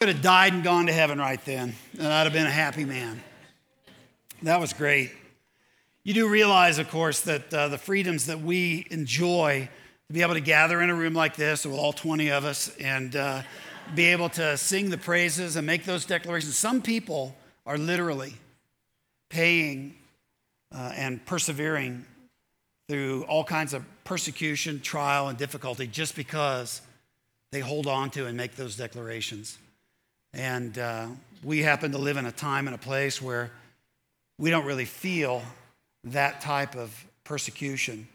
could 0.00 0.08
have 0.08 0.22
died 0.22 0.54
and 0.54 0.64
gone 0.64 0.86
to 0.86 0.92
heaven 0.94 1.18
right 1.18 1.44
then, 1.44 1.74
and 1.98 2.06
I'd 2.06 2.24
have 2.24 2.32
been 2.32 2.46
a 2.46 2.50
happy 2.50 2.86
man. 2.86 3.22
That 4.42 4.58
was 4.58 4.72
great. 4.72 5.12
You 6.04 6.14
do 6.14 6.26
realize, 6.26 6.78
of 6.78 6.88
course, 6.88 7.20
that 7.20 7.52
uh, 7.52 7.68
the 7.68 7.76
freedoms 7.76 8.24
that 8.24 8.40
we 8.40 8.86
enjoy 8.90 9.68
to 10.06 10.12
be 10.14 10.22
able 10.22 10.32
to 10.32 10.40
gather 10.40 10.80
in 10.80 10.88
a 10.88 10.94
room 10.94 11.12
like 11.12 11.36
this 11.36 11.66
with 11.66 11.74
all 11.74 11.92
20 11.92 12.30
of 12.30 12.46
us 12.46 12.74
and 12.78 13.14
uh, 13.14 13.42
be 13.94 14.06
able 14.06 14.30
to 14.30 14.56
sing 14.56 14.88
the 14.88 14.96
praises 14.96 15.56
and 15.56 15.66
make 15.66 15.84
those 15.84 16.06
declarations. 16.06 16.56
Some 16.56 16.80
people 16.80 17.36
are 17.66 17.76
literally 17.76 18.32
paying 19.28 19.96
uh, 20.74 20.92
and 20.96 21.22
persevering 21.26 22.06
through 22.88 23.24
all 23.24 23.44
kinds 23.44 23.74
of 23.74 23.84
persecution, 24.04 24.80
trial, 24.80 25.28
and 25.28 25.36
difficulty 25.36 25.86
just 25.86 26.16
because 26.16 26.80
they 27.52 27.60
hold 27.60 27.86
on 27.86 28.08
to 28.12 28.24
and 28.24 28.34
make 28.34 28.56
those 28.56 28.78
declarations. 28.78 29.58
And 30.32 30.78
uh, 30.78 31.08
we 31.42 31.60
happen 31.60 31.92
to 31.92 31.98
live 31.98 32.16
in 32.16 32.26
a 32.26 32.32
time 32.32 32.66
and 32.68 32.74
a 32.74 32.78
place 32.78 33.20
where 33.20 33.50
we 34.38 34.50
don't 34.50 34.64
really 34.64 34.84
feel 34.84 35.42
that 36.04 36.40
type 36.40 36.76
of 36.76 37.04
persecution. 37.24 38.06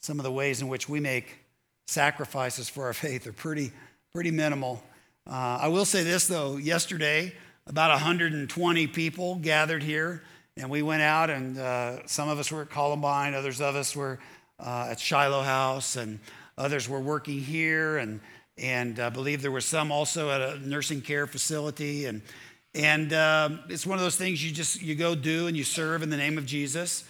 Some 0.00 0.18
of 0.18 0.24
the 0.24 0.32
ways 0.32 0.62
in 0.62 0.68
which 0.68 0.88
we 0.88 1.00
make 1.00 1.38
sacrifices 1.86 2.68
for 2.68 2.86
our 2.86 2.92
faith 3.04 3.26
are 3.26 3.32
pretty, 3.32 3.72
pretty 4.14 4.30
minimal. 4.30 4.82
Uh, 5.28 5.58
I 5.62 5.68
will 5.68 5.84
say 5.84 6.04
this, 6.04 6.28
though. 6.28 6.56
Yesterday, 6.56 7.32
about 7.66 7.90
120 7.90 8.86
people 8.86 9.36
gathered 9.36 9.82
here, 9.82 10.22
and 10.56 10.70
we 10.70 10.82
went 10.82 11.02
out, 11.02 11.30
and 11.30 11.58
uh, 11.58 12.06
some 12.06 12.28
of 12.28 12.38
us 12.38 12.52
were 12.52 12.62
at 12.62 12.70
Columbine, 12.70 13.34
others 13.34 13.60
of 13.60 13.74
us 13.74 13.96
were 13.96 14.20
uh, 14.60 14.88
at 14.90 15.00
Shiloh 15.00 15.42
House, 15.42 15.96
and 15.96 16.20
others 16.56 16.88
were 16.88 17.00
working 17.00 17.40
here, 17.40 17.98
and 17.98 18.20
and 18.58 18.98
I 18.98 19.10
believe 19.10 19.42
there 19.42 19.50
were 19.50 19.60
some 19.60 19.92
also 19.92 20.30
at 20.30 20.40
a 20.40 20.58
nursing 20.66 21.02
care 21.02 21.26
facility. 21.26 22.06
And, 22.06 22.22
and 22.74 23.12
um, 23.12 23.60
it's 23.68 23.86
one 23.86 23.98
of 23.98 24.04
those 24.04 24.16
things 24.16 24.44
you 24.44 24.52
just 24.52 24.80
you 24.80 24.94
go 24.94 25.14
do 25.14 25.46
and 25.46 25.56
you 25.56 25.64
serve 25.64 26.02
in 26.02 26.10
the 26.10 26.16
name 26.16 26.38
of 26.38 26.46
Jesus, 26.46 27.04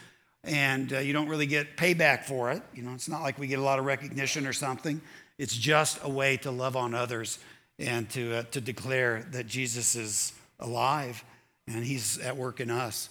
and 0.44 0.92
uh, 0.92 0.98
you 0.98 1.12
don't 1.12 1.28
really 1.28 1.46
get 1.46 1.76
payback 1.76 2.24
for 2.24 2.50
it. 2.50 2.62
You 2.74 2.82
know, 2.82 2.92
it's 2.94 3.08
not 3.08 3.22
like 3.22 3.38
we 3.38 3.46
get 3.46 3.58
a 3.58 3.62
lot 3.62 3.78
of 3.78 3.84
recognition 3.84 4.46
or 4.46 4.52
something. 4.52 5.00
It's 5.38 5.56
just 5.56 5.98
a 6.02 6.08
way 6.08 6.36
to 6.38 6.50
love 6.50 6.76
on 6.76 6.94
others 6.94 7.38
and 7.78 8.08
to, 8.10 8.36
uh, 8.36 8.42
to 8.52 8.60
declare 8.60 9.26
that 9.32 9.46
Jesus 9.46 9.94
is 9.96 10.32
alive 10.60 11.22
and 11.66 11.84
he's 11.84 12.18
at 12.18 12.36
work 12.36 12.60
in 12.60 12.70
us. 12.70 13.10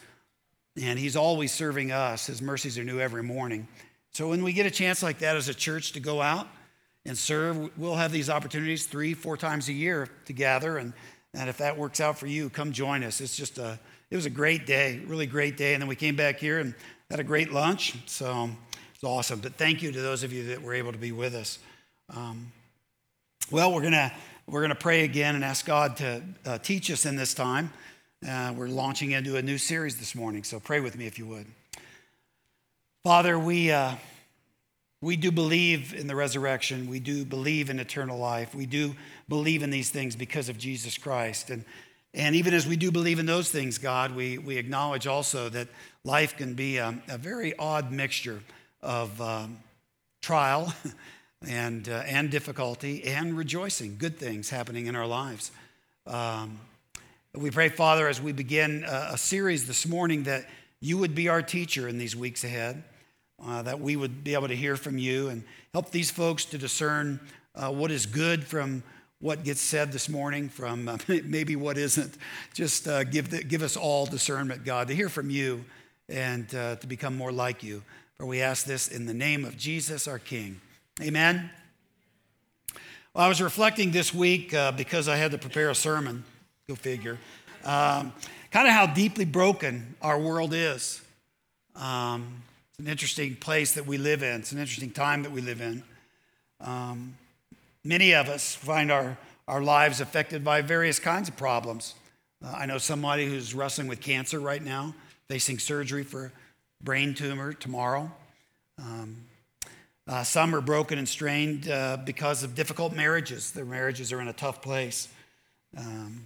And 0.82 0.98
he's 0.98 1.16
always 1.16 1.54
serving 1.54 1.92
us. 1.92 2.26
His 2.26 2.42
mercies 2.42 2.78
are 2.78 2.84
new 2.84 3.00
every 3.00 3.24
morning. 3.24 3.68
So 4.12 4.30
when 4.30 4.44
we 4.44 4.54
get 4.54 4.66
a 4.66 4.72
chance 4.72 5.04
like 5.04 5.20
that 5.20 5.36
as 5.36 5.50
a 5.50 5.54
church 5.54 5.92
to 5.94 6.00
go 6.00 6.22
out 6.22 6.48
and 7.06 7.18
serve. 7.18 7.78
We'll 7.78 7.96
have 7.96 8.12
these 8.12 8.30
opportunities 8.30 8.86
three, 8.86 9.14
four 9.14 9.38
times 9.38 9.70
a 9.70 9.74
year 9.74 10.10
to 10.26 10.34
gather. 10.34 10.78
And, 10.78 10.94
and 11.34 11.50
if 11.50 11.58
that 11.58 11.78
works 11.78 12.00
out 12.00 12.18
for 12.18 12.28
you, 12.28 12.50
come 12.50 12.72
join 12.72 13.04
us. 13.04 13.22
It's 13.22 13.36
just 13.36 13.58
a, 13.58 13.80
it 14.10 14.16
was 14.16 14.26
a 14.26 14.32
great 14.32 14.66
day, 14.66 15.02
really 15.06 15.28
great 15.28 15.58
day. 15.58 15.74
And 15.74 15.82
then 15.82 15.88
we 15.88 15.96
came 15.96 16.16
back 16.16 16.40
here 16.40 16.60
and 16.60 16.74
had 17.10 17.20
a 17.20 17.24
great 17.24 17.52
lunch. 17.52 17.96
So 18.08 18.50
it's 18.94 19.04
awesome. 19.04 19.40
But 19.40 19.54
thank 19.54 19.84
you 19.84 19.92
to 19.92 20.02
those 20.02 20.24
of 20.24 20.34
you 20.34 20.48
that 20.48 20.62
were 20.62 20.74
able 20.74 20.92
to 20.92 20.98
be 20.98 21.12
with 21.12 21.36
us. 21.36 21.60
Um, 22.16 22.52
well, 23.52 23.74
we're 23.74 23.82
going 23.82 23.94
to 23.94 24.12
we're 24.48 24.68
to 24.68 24.76
pray 24.76 25.04
again 25.04 25.34
and 25.34 25.44
ask 25.44 25.66
God 25.66 25.98
to 25.98 26.22
uh, 26.46 26.58
teach 26.60 26.92
us 26.92 27.08
in 27.08 27.16
this 27.16 27.34
time. 27.34 27.74
Uh, 28.28 28.54
we're 28.56 28.68
launching 28.68 29.12
into 29.12 29.38
a 29.38 29.42
new 29.42 29.58
series 29.58 29.98
this 29.98 30.14
morning, 30.14 30.44
so 30.44 30.60
pray 30.60 30.80
with 30.80 30.96
me 30.96 31.08
if 31.08 31.18
you 31.18 31.26
would. 31.26 31.48
Father, 33.04 33.40
we. 33.40 33.72
Uh, 33.72 33.96
we 35.06 35.16
do 35.16 35.32
believe 35.32 35.94
in 35.94 36.08
the 36.08 36.16
resurrection. 36.16 36.90
We 36.90 37.00
do 37.00 37.26
believe 37.26 37.70
in 37.70 37.80
eternal 37.80 38.18
life. 38.18 38.56
We 38.56 38.66
do 38.66 38.96
believe 39.30 39.62
in 39.62 39.70
these 39.70 39.92
things 39.92 40.16
because 40.16 40.50
of 40.50 40.58
Jesus 40.58 40.98
Christ. 40.98 41.52
And, 41.52 41.64
and 42.16 42.36
even 42.36 42.56
as 42.56 42.66
we 42.66 42.76
do 42.76 42.92
believe 42.92 43.20
in 43.20 43.28
those 43.28 43.52
things, 43.52 43.78
God, 43.78 44.16
we, 44.16 44.40
we 44.40 44.58
acknowledge 44.58 45.06
also 45.06 45.48
that 45.50 45.68
life 46.04 46.36
can 46.36 46.56
be 46.56 46.78
a, 46.78 47.00
a 47.08 47.20
very 47.20 47.56
odd 47.60 47.92
mixture 47.92 48.42
of 48.82 49.22
um, 49.22 49.60
trial 50.24 50.74
and, 51.48 51.88
uh, 51.88 52.02
and 52.08 52.32
difficulty 52.32 53.04
and 53.04 53.38
rejoicing, 53.38 53.98
good 54.00 54.18
things 54.18 54.50
happening 54.50 54.88
in 54.88 54.96
our 54.96 55.06
lives. 55.06 55.52
Um, 56.08 56.60
we 57.36 57.52
pray, 57.52 57.70
Father, 57.70 58.08
as 58.08 58.20
we 58.20 58.32
begin 58.32 58.84
a, 58.84 59.10
a 59.12 59.18
series 59.20 59.68
this 59.68 59.86
morning, 59.86 60.24
that 60.24 60.50
you 60.80 60.98
would 60.98 61.14
be 61.14 61.30
our 61.30 61.44
teacher 61.44 61.88
in 61.88 62.00
these 62.00 62.16
weeks 62.16 62.44
ahead 62.44 62.84
uh, 63.44 63.62
that 63.64 63.80
we 63.80 63.96
would 63.96 64.24
be 64.24 64.34
able 64.34 64.48
to 64.48 64.56
hear 64.56 64.76
from 64.76 64.98
you 64.98 65.30
and 65.30 65.44
help 65.74 65.92
these 65.92 66.12
folks 66.12 66.46
to 66.46 66.58
discern 66.58 67.20
uh, 67.56 67.72
what 67.72 67.92
is 67.92 68.06
good 68.06 68.44
from 68.44 68.84
what 69.20 69.44
gets 69.44 69.62
said 69.62 69.92
this 69.92 70.10
morning, 70.10 70.50
from 70.50 70.88
uh, 70.88 70.98
maybe 71.24 71.56
what 71.56 71.78
isn't. 71.78 72.18
Just 72.54 72.88
uh, 72.88 73.04
give, 73.04 73.30
the, 73.30 73.44
give 73.44 73.64
us 73.64 73.76
all 73.76 74.06
discernment, 74.06 74.64
God, 74.64 74.88
to 74.88 74.96
hear 74.96 75.10
from 75.10 75.30
you 75.30 75.66
and 76.10 76.54
uh, 76.54 76.76
to 76.76 76.88
become 76.88 77.16
more 77.18 77.32
like 77.32 77.64
you. 77.64 77.84
For 78.18 78.26
we 78.26 78.42
ask 78.42 78.66
this 78.66 78.88
in 78.88 79.06
the 79.06 79.14
name 79.14 79.44
of 79.44 79.58
Jesus, 79.58 80.08
our 80.08 80.20
King. 80.20 80.62
Amen. 81.02 81.50
Well, 83.14 83.26
I 83.26 83.28
was 83.28 83.42
reflecting 83.42 83.92
this 83.92 84.14
week 84.14 84.54
uh, 84.54 84.72
because 84.72 85.08
I 85.08 85.16
had 85.18 85.32
to 85.32 85.38
prepare 85.38 85.70
a 85.70 85.76
sermon, 85.76 86.24
go 86.68 86.76
figure, 86.76 87.18
um, 87.64 88.14
kind 88.52 88.68
of 88.68 88.74
how 88.74 88.86
deeply 88.88 89.26
broken 89.26 89.96
our 90.02 90.20
world 90.20 90.54
is. 90.54 91.02
Um, 91.76 92.44
it's 92.76 92.82
an 92.82 92.92
interesting 92.92 93.38
place 93.38 93.72
that 93.76 93.88
we 93.88 93.98
live 93.98 94.22
in. 94.22 94.42
It's 94.42 94.52
an 94.52 94.60
interesting 94.60 94.92
time 94.92 95.24
that 95.24 95.32
we 95.32 95.40
live 95.40 95.62
in. 95.62 95.82
Um, 96.60 97.16
many 97.86 98.14
of 98.14 98.28
us 98.28 98.54
find 98.54 98.92
our, 98.92 99.18
our 99.48 99.62
lives 99.62 100.02
affected 100.02 100.44
by 100.44 100.62
various 100.62 101.00
kinds 101.00 101.30
of 101.30 101.38
problems. 101.38 101.96
Uh, 102.44 102.54
I 102.54 102.66
know 102.66 102.78
somebody 102.78 103.28
who's 103.28 103.54
wrestling 103.54 103.88
with 103.88 104.02
cancer 104.02 104.42
right 104.42 104.62
now, 104.62 104.94
facing 105.30 105.58
surgery 105.58 106.04
for 106.04 106.34
brain 106.84 107.14
tumor 107.14 107.54
tomorrow. 107.54 108.12
Um, 108.78 109.24
uh, 110.06 110.26
some 110.26 110.54
are 110.54 110.60
broken 110.60 111.00
and 111.00 111.08
strained 111.08 111.70
uh, 111.70 112.00
because 112.04 112.44
of 112.44 112.56
difficult 112.56 112.94
marriages. 112.94 113.52
Their 113.52 113.64
marriages 113.64 114.12
are 114.12 114.20
in 114.20 114.28
a 114.28 114.34
tough 114.34 114.62
place. 114.62 115.08
Um, 115.78 116.26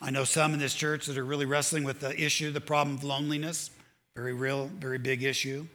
I 0.00 0.10
know 0.10 0.22
some 0.22 0.54
in 0.54 0.60
this 0.60 0.74
church 0.74 1.06
that 1.06 1.18
are 1.18 1.24
really 1.24 1.44
wrestling 1.44 1.82
with 1.82 1.98
the 1.98 2.16
issue, 2.16 2.52
the 2.52 2.60
problem 2.60 2.98
of 2.98 3.02
loneliness, 3.02 3.72
very 4.14 4.32
real, 4.32 4.70
very 4.78 4.98
big 4.98 5.24
issue. 5.24 5.66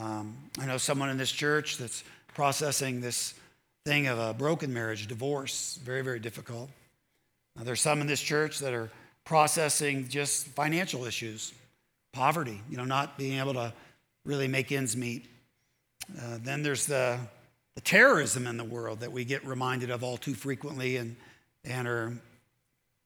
Um, 0.00 0.36
I 0.58 0.66
know 0.66 0.78
someone 0.78 1.10
in 1.10 1.18
this 1.18 1.30
church 1.30 1.78
that's 1.78 2.02
processing 2.34 3.00
this 3.00 3.34
thing 3.84 4.06
of 4.06 4.18
a 4.18 4.34
broken 4.34 4.72
marriage, 4.72 5.06
divorce, 5.06 5.78
very, 5.84 6.02
very 6.02 6.18
difficult. 6.18 6.70
Now, 7.56 7.64
there's 7.64 7.80
some 7.80 8.00
in 8.00 8.06
this 8.06 8.20
church 8.20 8.58
that 8.58 8.72
are 8.72 8.90
processing 9.24 10.08
just 10.08 10.46
financial 10.48 11.04
issues, 11.04 11.52
poverty, 12.12 12.60
you 12.68 12.76
know, 12.76 12.84
not 12.84 13.16
being 13.16 13.38
able 13.38 13.54
to 13.54 13.72
really 14.24 14.48
make 14.48 14.72
ends 14.72 14.96
meet. 14.96 15.26
Uh, 16.18 16.38
then 16.42 16.62
there's 16.62 16.86
the, 16.86 17.18
the 17.74 17.80
terrorism 17.80 18.46
in 18.46 18.56
the 18.56 18.64
world 18.64 19.00
that 19.00 19.12
we 19.12 19.24
get 19.24 19.46
reminded 19.46 19.90
of 19.90 20.02
all 20.02 20.16
too 20.16 20.34
frequently 20.34 20.96
and, 20.96 21.16
and 21.64 21.86
are 21.86 22.12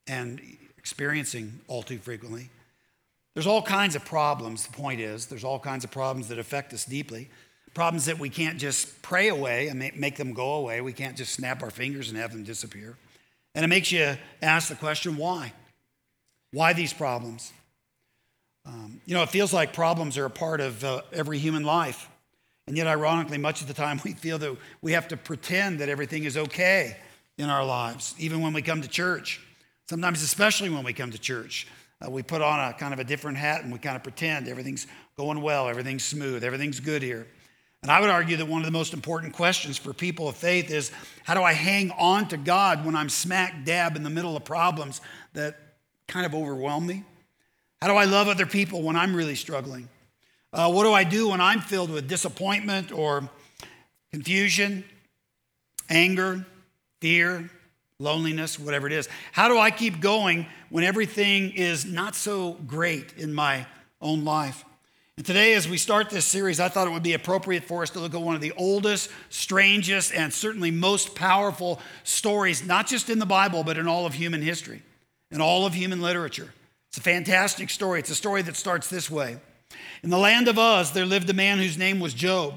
and 0.07 0.41
experiencing 0.79 1.61
all 1.69 1.83
too 1.83 1.99
frequently. 1.99 2.49
There's 3.35 3.47
all 3.47 3.63
kinds 3.63 3.95
of 3.95 4.05
problems, 4.05 4.67
the 4.67 4.73
point 4.73 5.01
is, 5.01 5.27
there's 5.27 5.45
all 5.45 5.59
kinds 5.59 5.85
of 5.85 5.91
problems 5.91 6.29
that 6.29 6.39
affect 6.39 6.73
us 6.73 6.85
deeply. 6.85 7.31
Problems 7.75 8.07
that 8.07 8.19
we 8.19 8.31
can't 8.31 8.59
just 8.59 9.03
pray 9.03 9.29
away 9.29 9.69
and 9.69 9.79
make 9.79 10.17
them 10.17 10.33
go 10.33 10.55
away. 10.55 10.81
We 10.81 10.93
can't 10.93 11.17
just 11.17 11.35
snap 11.35 11.63
our 11.63 11.71
fingers 11.71 12.09
and 12.09 12.19
have 12.19 12.33
them 12.33 12.43
disappear. 12.43 12.97
And 13.55 13.65
it 13.65 13.69
makes 13.69 13.93
you 13.93 14.17
ask 14.43 14.69
the 14.69 14.75
question 14.75 15.17
why? 15.17 15.53
Why 16.53 16.73
these 16.73 16.93
problems? 16.93 17.53
Um, 18.67 19.01
you 19.07 19.15
know, 19.15 19.23
it 19.23 19.29
feels 19.29 19.53
like 19.53 19.73
problems 19.73 20.19
are 20.19 20.25
a 20.25 20.31
part 20.31 20.61
of 20.61 20.83
uh, 20.85 21.03
every 21.13 21.39
human 21.39 21.63
life. 21.63 22.09
And 22.67 22.77
yet, 22.77 22.87
ironically, 22.87 23.39
much 23.39 23.63
of 23.63 23.67
the 23.67 23.75
time 23.75 24.01
we 24.05 24.13
feel 24.13 24.39
that 24.39 24.57
we 24.83 24.93
have 24.93 25.09
to 25.09 25.17
pretend 25.17 25.81
that 25.81 25.89
everything 25.89 26.25
is 26.25 26.37
okay 26.37 26.97
in 27.37 27.49
our 27.49 27.65
lives, 27.65 28.15
even 28.19 28.41
when 28.41 28.53
we 28.53 28.63
come 28.63 28.83
to 28.83 28.89
church. 28.89 29.41
Sometimes, 29.89 30.23
especially 30.23 30.69
when 30.69 30.85
we 30.85 30.93
come 30.93 31.11
to 31.11 31.19
church. 31.19 31.67
Uh, 32.05 32.11
we 32.11 32.23
put 32.23 32.43
on 32.43 32.61
a 32.61 32.73
kind 32.75 32.93
of 32.93 33.01
a 33.01 33.05
different 33.05 33.37
hat 33.39 33.63
and 33.63 33.73
we 33.73 33.79
kind 33.79 33.97
of 33.97 34.03
pretend 34.03 34.49
everything's 34.49 34.87
going 35.17 35.41
well, 35.43 35.69
everything's 35.69 36.05
smooth, 36.05 36.45
everything's 36.45 36.81
good 36.81 37.03
here. 37.03 37.27
And 37.83 37.93
I 37.93 38.01
would 38.01 38.11
argue 38.11 38.37
that 38.37 38.47
one 38.47 38.61
of 38.61 38.67
the 38.67 38.73
most 38.73 38.93
important 38.93 39.33
questions 39.33 39.79
for 39.79 39.93
people 39.93 40.29
of 40.29 40.37
faith 40.37 40.71
is 40.71 40.91
how 41.25 41.35
do 41.35 41.43
I 41.43 41.53
hang 41.53 41.91
on 41.93 42.27
to 42.29 42.37
God 42.37 42.85
when 42.85 42.97
I'm 42.97 43.09
smack 43.09 43.65
dab 43.65 43.97
in 43.97 44.03
the 44.03 44.11
middle 44.11 44.37
of 44.37 44.45
problems 44.45 45.01
that 45.35 45.57
kind 46.09 46.27
of 46.27 46.35
overwhelm 46.35 46.87
me? 46.87 47.05
How 47.81 47.87
do 47.89 47.95
I 47.95 48.05
love 48.05 48.27
other 48.27 48.47
people 48.47 48.83
when 48.83 48.97
I'm 48.97 49.15
really 49.15 49.37
struggling? 49.37 49.89
Uh, 50.53 50.73
what 50.73 50.85
do 50.85 50.93
I 50.93 51.05
do 51.05 51.29
when 51.29 51.41
I'm 51.41 51.61
filled 51.61 51.91
with 51.91 52.09
disappointment 52.09 52.91
or 52.91 53.29
confusion, 54.11 54.85
anger, 55.89 56.45
fear, 57.01 57.49
loneliness, 58.01 58.61
whatever 58.61 58.87
it 58.87 58.93
is. 58.93 59.09
How 59.33 59.49
do 59.49 59.59
I 59.59 59.73
keep 59.73 59.99
going 59.99 60.47
when 60.69 60.85
everything 60.85 61.51
is 61.51 61.85
not 61.85 62.15
so 62.15 62.53
great 62.53 63.13
in 63.17 63.35
my 63.35 63.67
own 64.01 64.25
life? 64.25 64.65
And 65.17 65.27
today, 65.27 65.55
as 65.55 65.69
we 65.69 65.79
start 65.79 66.09
this 66.09 66.25
series, 66.25 66.61
I 66.61 66.69
thought 66.69 66.87
it 66.87 66.93
would 66.93 67.03
be 67.03 67.15
appropriate 67.15 67.65
for 67.65 67.83
us 67.83 67.91
to 67.91 67.99
look 67.99 68.15
at 68.15 68.21
one 68.21 68.37
of 68.37 68.41
the 68.41 68.53
oldest, 68.57 69.11
strangest, 69.31 70.15
and 70.15 70.33
certainly 70.33 70.71
most 70.71 71.17
powerful 71.17 71.81
stories, 72.05 72.65
not 72.65 72.87
just 72.87 73.11
in 73.11 73.19
the 73.19 73.27
Bible, 73.27 73.65
but 73.65 73.77
in 73.77 73.89
all 73.89 74.07
of 74.07 74.15
human 74.15 74.43
history, 74.43 74.81
in 75.33 75.41
all 75.41 75.67
of 75.67 75.75
human 75.75 76.01
literature. 76.01 76.55
It's 76.91 76.99
a 76.99 77.01
fantastic 77.01 77.69
story. 77.69 77.99
It's 77.99 78.11
a 78.11 78.15
story 78.15 78.43
that 78.43 78.55
starts 78.55 78.89
this 78.89 79.11
way 79.11 79.39
In 80.05 80.11
the 80.11 80.19
land 80.19 80.47
of 80.47 80.57
Uz, 80.57 80.93
there 80.93 81.05
lived 81.05 81.29
a 81.31 81.35
man 81.35 81.59
whose 81.59 81.77
name 81.77 81.99
was 81.99 82.15
Job. 82.15 82.55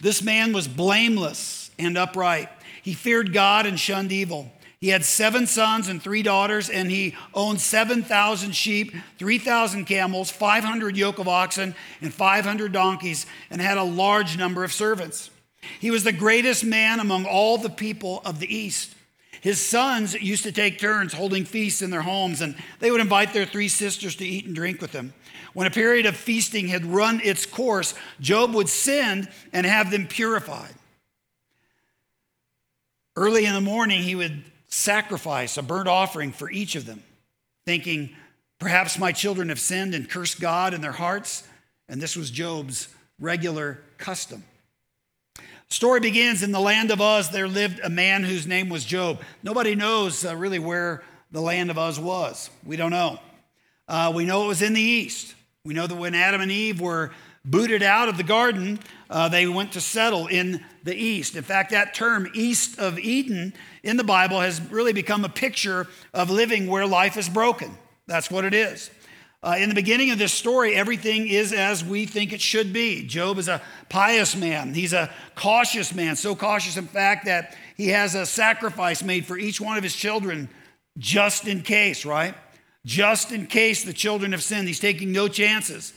This 0.00 0.22
man 0.22 0.52
was 0.52 0.68
blameless 0.68 1.72
and 1.80 1.98
upright. 1.98 2.48
He 2.80 2.94
feared 2.94 3.32
God 3.32 3.66
and 3.66 3.76
shunned 3.76 4.12
evil. 4.12 4.52
He 4.80 4.90
had 4.90 5.04
seven 5.04 5.48
sons 5.48 5.88
and 5.88 6.00
three 6.00 6.22
daughters, 6.22 6.70
and 6.70 6.88
he 6.88 7.16
owned 7.34 7.60
7,000 7.60 8.52
sheep, 8.52 8.94
3,000 9.18 9.86
camels, 9.86 10.30
500 10.30 10.96
yoke 10.96 11.18
of 11.18 11.26
oxen, 11.26 11.74
and 12.00 12.14
500 12.14 12.70
donkeys, 12.70 13.26
and 13.50 13.60
had 13.60 13.76
a 13.76 13.82
large 13.82 14.38
number 14.38 14.62
of 14.62 14.72
servants. 14.72 15.30
He 15.80 15.90
was 15.90 16.04
the 16.04 16.12
greatest 16.12 16.64
man 16.64 17.00
among 17.00 17.24
all 17.24 17.58
the 17.58 17.70
people 17.70 18.22
of 18.24 18.38
the 18.38 18.54
East. 18.54 18.94
His 19.40 19.60
sons 19.60 20.14
used 20.14 20.44
to 20.44 20.52
take 20.52 20.78
turns 20.78 21.12
holding 21.12 21.44
feasts 21.44 21.82
in 21.82 21.90
their 21.90 22.02
homes, 22.02 22.40
and 22.40 22.56
they 22.78 22.92
would 22.92 23.00
invite 23.00 23.32
their 23.32 23.46
three 23.46 23.68
sisters 23.68 24.14
to 24.16 24.24
eat 24.24 24.46
and 24.46 24.54
drink 24.54 24.80
with 24.80 24.92
them. 24.92 25.12
When 25.54 25.66
a 25.66 25.70
period 25.70 26.06
of 26.06 26.16
feasting 26.16 26.68
had 26.68 26.86
run 26.86 27.20
its 27.24 27.46
course, 27.46 27.94
Job 28.20 28.54
would 28.54 28.68
send 28.68 29.28
and 29.52 29.66
have 29.66 29.90
them 29.90 30.06
purified. 30.06 30.74
Early 33.16 33.44
in 33.44 33.54
the 33.54 33.60
morning, 33.60 34.02
he 34.02 34.14
would 34.14 34.44
sacrifice 34.68 35.56
a 35.56 35.62
burnt 35.62 35.88
offering 35.88 36.32
for 36.32 36.50
each 36.50 36.76
of 36.76 36.86
them, 36.86 37.02
thinking, 37.66 38.10
Perhaps 38.58 38.98
my 38.98 39.12
children 39.12 39.50
have 39.50 39.60
sinned 39.60 39.94
and 39.94 40.10
cursed 40.10 40.40
God 40.40 40.74
in 40.74 40.80
their 40.80 40.92
hearts. 40.92 41.46
And 41.88 42.00
this 42.00 42.16
was 42.16 42.30
Job's 42.30 42.88
regular 43.20 43.80
custom. 43.98 44.42
story 45.68 46.00
begins 46.00 46.42
in 46.42 46.50
the 46.50 46.60
land 46.60 46.90
of 46.90 47.00
Uz. 47.00 47.30
There 47.30 47.48
lived 47.48 47.80
a 47.82 47.88
man 47.88 48.24
whose 48.24 48.46
name 48.46 48.68
was 48.68 48.84
Job. 48.84 49.20
Nobody 49.42 49.74
knows 49.74 50.24
uh, 50.24 50.34
really 50.36 50.58
where 50.58 51.02
the 51.30 51.40
land 51.40 51.70
of 51.70 51.78
Uz 51.78 52.00
was. 52.00 52.50
We 52.64 52.76
don't 52.76 52.90
know. 52.90 53.20
Uh, 53.86 54.12
we 54.14 54.24
know 54.24 54.44
it 54.44 54.48
was 54.48 54.62
in 54.62 54.74
the 54.74 54.80
east. 54.80 55.34
We 55.64 55.74
know 55.74 55.86
that 55.86 55.94
when 55.94 56.14
Adam 56.14 56.40
and 56.40 56.50
Eve 56.50 56.80
were 56.80 57.12
booted 57.50 57.82
out 57.82 58.08
of 58.08 58.16
the 58.16 58.22
garden, 58.22 58.78
uh, 59.10 59.28
they 59.28 59.46
went 59.46 59.72
to 59.72 59.80
settle 59.80 60.26
in 60.26 60.64
the 60.84 60.94
east. 60.94 61.36
In 61.36 61.42
fact, 61.42 61.70
that 61.70 61.94
term, 61.94 62.30
east 62.34 62.78
of 62.78 62.98
Eden, 62.98 63.54
in 63.82 63.96
the 63.96 64.04
Bible 64.04 64.40
has 64.40 64.60
really 64.70 64.92
become 64.92 65.24
a 65.24 65.28
picture 65.28 65.86
of 66.12 66.30
living 66.30 66.66
where 66.66 66.86
life 66.86 67.16
is 67.16 67.28
broken. 67.28 67.76
That's 68.06 68.30
what 68.30 68.44
it 68.44 68.54
is. 68.54 68.90
Uh, 69.40 69.56
in 69.58 69.68
the 69.68 69.74
beginning 69.74 70.10
of 70.10 70.18
this 70.18 70.32
story, 70.32 70.74
everything 70.74 71.28
is 71.28 71.52
as 71.52 71.84
we 71.84 72.06
think 72.06 72.32
it 72.32 72.40
should 72.40 72.72
be. 72.72 73.06
Job 73.06 73.38
is 73.38 73.46
a 73.46 73.62
pious 73.88 74.34
man. 74.34 74.74
He's 74.74 74.92
a 74.92 75.10
cautious 75.36 75.94
man, 75.94 76.16
so 76.16 76.34
cautious, 76.34 76.76
in 76.76 76.88
fact, 76.88 77.26
that 77.26 77.56
he 77.76 77.88
has 77.88 78.16
a 78.16 78.26
sacrifice 78.26 79.02
made 79.02 79.26
for 79.26 79.38
each 79.38 79.60
one 79.60 79.76
of 79.76 79.84
his 79.84 79.94
children 79.94 80.48
just 80.98 81.46
in 81.46 81.62
case, 81.62 82.04
right? 82.04 82.34
Just 82.84 83.30
in 83.30 83.46
case 83.46 83.84
the 83.84 83.92
children 83.92 84.32
have 84.32 84.42
sinned. 84.42 84.66
He's 84.66 84.80
taking 84.80 85.12
no 85.12 85.28
chances. 85.28 85.92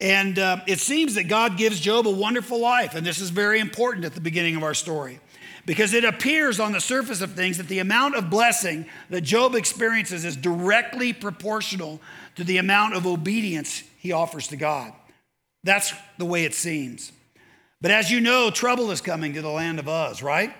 And 0.00 0.38
uh, 0.38 0.60
it 0.66 0.78
seems 0.78 1.16
that 1.16 1.24
God 1.24 1.56
gives 1.56 1.80
Job 1.80 2.06
a 2.06 2.10
wonderful 2.10 2.60
life. 2.60 2.94
And 2.94 3.04
this 3.04 3.20
is 3.20 3.30
very 3.30 3.58
important 3.58 4.04
at 4.04 4.14
the 4.14 4.20
beginning 4.20 4.54
of 4.54 4.62
our 4.62 4.74
story 4.74 5.18
because 5.66 5.92
it 5.92 6.04
appears 6.04 6.60
on 6.60 6.72
the 6.72 6.80
surface 6.80 7.20
of 7.20 7.32
things 7.32 7.58
that 7.58 7.68
the 7.68 7.80
amount 7.80 8.14
of 8.14 8.30
blessing 8.30 8.86
that 9.10 9.22
Job 9.22 9.54
experiences 9.54 10.24
is 10.24 10.36
directly 10.36 11.12
proportional 11.12 12.00
to 12.36 12.44
the 12.44 12.58
amount 12.58 12.94
of 12.94 13.06
obedience 13.06 13.82
he 13.98 14.12
offers 14.12 14.48
to 14.48 14.56
God. 14.56 14.92
That's 15.64 15.92
the 16.16 16.24
way 16.24 16.44
it 16.44 16.54
seems. 16.54 17.12
But 17.80 17.90
as 17.90 18.10
you 18.10 18.20
know, 18.20 18.50
trouble 18.50 18.90
is 18.90 19.00
coming 19.00 19.34
to 19.34 19.42
the 19.42 19.50
land 19.50 19.78
of 19.78 19.88
Uz, 19.88 20.22
right? 20.22 20.54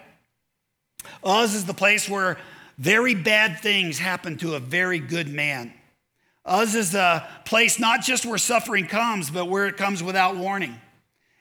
Uz 1.26 1.54
is 1.54 1.64
the 1.64 1.74
place 1.74 2.08
where 2.08 2.36
very 2.76 3.14
bad 3.14 3.60
things 3.60 3.98
happen 3.98 4.36
to 4.38 4.54
a 4.54 4.60
very 4.60 4.98
good 4.98 5.28
man. 5.28 5.72
Uz 6.50 6.74
is 6.74 6.94
a 6.94 7.26
place 7.44 7.78
not 7.78 8.02
just 8.02 8.24
where 8.24 8.38
suffering 8.38 8.86
comes, 8.86 9.30
but 9.30 9.46
where 9.46 9.66
it 9.66 9.76
comes 9.76 10.02
without 10.02 10.36
warning. 10.36 10.80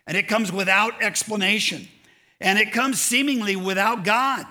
And 0.05 0.15
it 0.15 0.27
comes 0.27 0.51
without 0.51 1.01
explanation. 1.01 1.87
And 2.39 2.59
it 2.59 2.71
comes 2.71 2.99
seemingly 2.99 3.55
without 3.55 4.03
God 4.03 4.45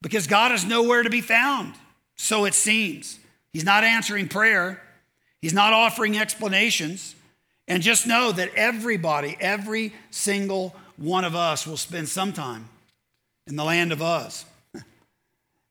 because 0.00 0.26
God 0.26 0.52
is 0.52 0.64
nowhere 0.64 1.02
to 1.02 1.10
be 1.10 1.20
found. 1.20 1.74
So 2.16 2.44
it 2.44 2.54
seems. 2.54 3.18
He's 3.52 3.64
not 3.64 3.84
answering 3.84 4.28
prayer, 4.28 4.80
He's 5.40 5.54
not 5.54 5.72
offering 5.72 6.16
explanations. 6.18 7.14
And 7.66 7.82
just 7.82 8.06
know 8.06 8.30
that 8.32 8.50
everybody, 8.56 9.38
every 9.40 9.94
single 10.10 10.76
one 10.98 11.24
of 11.24 11.34
us 11.34 11.66
will 11.66 11.78
spend 11.78 12.10
some 12.10 12.32
time 12.32 12.68
in 13.46 13.56
the 13.56 13.64
land 13.64 13.90
of 13.90 14.02
Uz. 14.02 14.44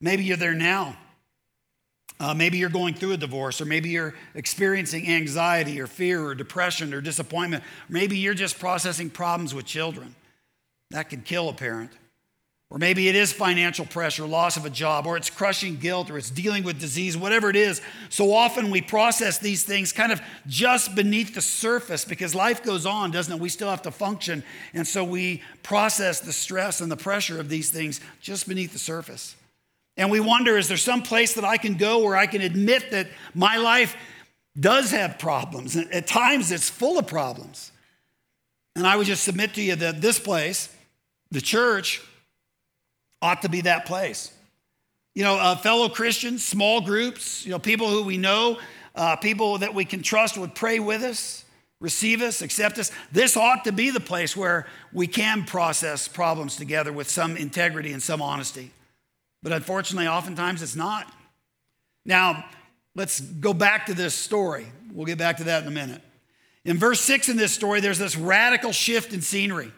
Maybe 0.01 0.23
you're 0.23 0.37
there 0.37 0.55
now. 0.55 0.97
Uh, 2.19 2.33
maybe 2.33 2.57
you're 2.57 2.69
going 2.69 2.93
through 2.93 3.11
a 3.11 3.17
divorce, 3.17 3.59
or 3.59 3.65
maybe 3.65 3.89
you're 3.89 4.13
experiencing 4.35 5.09
anxiety 5.09 5.81
or 5.81 5.87
fear 5.87 6.23
or 6.23 6.35
depression 6.35 6.93
or 6.93 7.01
disappointment. 7.01 7.63
Maybe 7.89 8.17
you're 8.17 8.33
just 8.33 8.59
processing 8.59 9.09
problems 9.09 9.53
with 9.53 9.65
children. 9.65 10.15
That 10.91 11.09
can 11.09 11.21
kill 11.21 11.49
a 11.49 11.53
parent. 11.53 11.91
Or 12.73 12.79
maybe 12.79 13.07
it 13.07 13.15
is 13.15 13.31
financial 13.31 13.85
pressure, 13.85 14.25
loss 14.25 14.57
of 14.57 14.65
a 14.65 14.69
job, 14.69 15.05
or 15.05 15.15
it's 15.15 15.29
crushing 15.29 15.77
guilt, 15.77 16.09
or 16.09 16.17
it's 16.17 16.31
dealing 16.31 16.63
with 16.63 16.79
disease, 16.79 17.15
whatever 17.15 17.51
it 17.51 17.55
is. 17.55 17.81
So 18.09 18.33
often 18.33 18.71
we 18.71 18.81
process 18.81 19.37
these 19.37 19.63
things 19.63 19.91
kind 19.91 20.11
of 20.11 20.19
just 20.47 20.95
beneath 20.95 21.35
the 21.35 21.41
surface 21.41 22.03
because 22.03 22.33
life 22.33 22.63
goes 22.63 22.87
on, 22.87 23.11
doesn't 23.11 23.31
it? 23.31 23.39
We 23.39 23.49
still 23.49 23.69
have 23.69 23.83
to 23.83 23.91
function. 23.91 24.43
And 24.73 24.87
so 24.87 25.03
we 25.03 25.43
process 25.61 26.19
the 26.19 26.33
stress 26.33 26.81
and 26.81 26.91
the 26.91 26.97
pressure 26.97 27.39
of 27.39 27.47
these 27.47 27.69
things 27.69 28.01
just 28.21 28.47
beneath 28.47 28.73
the 28.73 28.79
surface. 28.79 29.35
And 29.97 30.09
we 30.09 30.19
wonder 30.19 30.57
is 30.57 30.67
there 30.67 30.77
some 30.77 31.03
place 31.03 31.33
that 31.33 31.45
I 31.45 31.57
can 31.57 31.75
go 31.75 32.03
where 32.03 32.15
I 32.15 32.25
can 32.25 32.41
admit 32.41 32.91
that 32.91 33.07
my 33.33 33.57
life 33.57 33.95
does 34.59 34.91
have 34.91 35.19
problems? 35.19 35.75
And 35.75 35.91
at 35.93 36.07
times 36.07 36.51
it's 36.51 36.69
full 36.69 36.97
of 36.97 37.07
problems. 37.07 37.71
And 38.75 38.87
I 38.87 38.95
would 38.95 39.05
just 39.05 39.23
submit 39.23 39.53
to 39.55 39.61
you 39.61 39.75
that 39.75 40.01
this 40.01 40.19
place, 40.19 40.73
the 41.29 41.41
church, 41.41 42.01
ought 43.21 43.43
to 43.43 43.49
be 43.49 43.61
that 43.61 43.85
place. 43.85 44.31
You 45.15 45.23
know, 45.23 45.35
uh, 45.35 45.55
fellow 45.55 45.89
Christians, 45.89 46.43
small 46.43 46.81
groups, 46.81 47.45
you 47.45 47.51
know, 47.51 47.59
people 47.59 47.87
who 47.87 48.03
we 48.03 48.17
know, 48.17 48.57
uh, 48.95 49.15
people 49.15 49.59
that 49.59 49.73
we 49.75 49.85
can 49.85 50.01
trust 50.01 50.37
would 50.37 50.55
pray 50.55 50.79
with 50.79 51.03
us, 51.03 51.45
receive 51.79 52.21
us, 52.23 52.41
accept 52.41 52.79
us. 52.79 52.91
This 53.11 53.37
ought 53.37 53.63
to 53.65 53.71
be 53.71 53.91
the 53.91 53.99
place 53.99 54.35
where 54.35 54.65
we 54.91 55.05
can 55.05 55.45
process 55.45 56.07
problems 56.07 56.55
together 56.55 56.91
with 56.91 57.09
some 57.09 57.37
integrity 57.37 57.93
and 57.93 58.01
some 58.01 58.23
honesty. 58.23 58.71
But 59.43 59.51
unfortunately, 59.51 60.07
oftentimes 60.07 60.61
it's 60.61 60.75
not. 60.75 61.13
Now, 62.05 62.45
let's 62.95 63.19
go 63.19 63.53
back 63.53 63.85
to 63.87 63.93
this 63.93 64.15
story. 64.15 64.65
We'll 64.91 65.05
get 65.05 65.17
back 65.17 65.37
to 65.37 65.43
that 65.45 65.61
in 65.61 65.67
a 65.67 65.71
minute. 65.71 66.01
In 66.65 66.77
verse 66.77 67.01
6 67.01 67.27
in 67.27 67.35
this 67.35 67.53
story, 67.53 67.81
there's 67.81 67.99
this 67.99 68.15
radical 68.15 68.71
shift 68.71 69.13
in 69.13 69.21
scenery. 69.21 69.71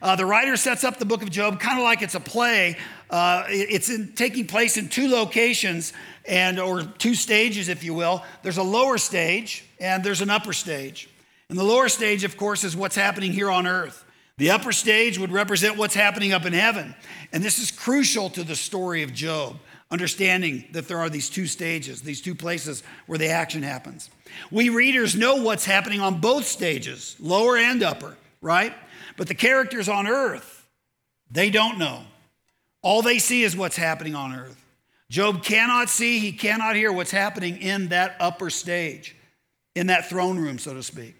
Uh, 0.00 0.16
the 0.16 0.26
writer 0.26 0.56
sets 0.56 0.84
up 0.84 0.98
the 0.98 1.04
book 1.04 1.22
of 1.22 1.30
Job 1.30 1.58
kind 1.58 1.78
of 1.78 1.84
like 1.84 2.02
it's 2.02 2.14
a 2.14 2.20
play. 2.20 2.76
Uh, 3.10 3.44
it's 3.48 3.88
in, 3.88 4.12
taking 4.14 4.46
place 4.46 4.76
in 4.76 4.88
two 4.88 5.08
locations 5.08 5.92
and 6.24 6.60
or 6.60 6.82
two 6.82 7.14
stages, 7.14 7.68
if 7.68 7.82
you 7.82 7.94
will. 7.94 8.22
There's 8.42 8.56
a 8.56 8.62
lower 8.62 8.98
stage 8.98 9.64
and 9.80 10.04
there's 10.04 10.20
an 10.20 10.30
upper 10.30 10.52
stage. 10.52 11.08
And 11.48 11.58
the 11.58 11.64
lower 11.64 11.88
stage, 11.88 12.24
of 12.24 12.36
course, 12.36 12.64
is 12.64 12.76
what's 12.76 12.96
happening 12.96 13.32
here 13.32 13.50
on 13.50 13.66
earth. 13.66 14.01
The 14.42 14.50
upper 14.50 14.72
stage 14.72 15.20
would 15.20 15.30
represent 15.30 15.76
what's 15.76 15.94
happening 15.94 16.32
up 16.32 16.44
in 16.44 16.52
heaven. 16.52 16.96
And 17.32 17.44
this 17.44 17.60
is 17.60 17.70
crucial 17.70 18.28
to 18.30 18.42
the 18.42 18.56
story 18.56 19.04
of 19.04 19.14
Job, 19.14 19.56
understanding 19.88 20.64
that 20.72 20.88
there 20.88 20.98
are 20.98 21.08
these 21.08 21.30
two 21.30 21.46
stages, 21.46 22.02
these 22.02 22.20
two 22.20 22.34
places 22.34 22.82
where 23.06 23.18
the 23.18 23.28
action 23.28 23.62
happens. 23.62 24.10
We 24.50 24.68
readers 24.68 25.14
know 25.14 25.36
what's 25.36 25.64
happening 25.64 26.00
on 26.00 26.20
both 26.20 26.44
stages, 26.44 27.14
lower 27.20 27.56
and 27.56 27.84
upper, 27.84 28.16
right? 28.40 28.74
But 29.16 29.28
the 29.28 29.36
characters 29.36 29.88
on 29.88 30.08
earth, 30.08 30.66
they 31.30 31.48
don't 31.48 31.78
know. 31.78 32.02
All 32.82 33.00
they 33.00 33.20
see 33.20 33.44
is 33.44 33.56
what's 33.56 33.76
happening 33.76 34.16
on 34.16 34.34
earth. 34.34 34.60
Job 35.08 35.44
cannot 35.44 35.88
see, 35.88 36.18
he 36.18 36.32
cannot 36.32 36.74
hear 36.74 36.90
what's 36.90 37.12
happening 37.12 37.58
in 37.58 37.90
that 37.90 38.16
upper 38.18 38.50
stage, 38.50 39.14
in 39.76 39.86
that 39.86 40.08
throne 40.10 40.36
room, 40.36 40.58
so 40.58 40.74
to 40.74 40.82
speak. 40.82 41.14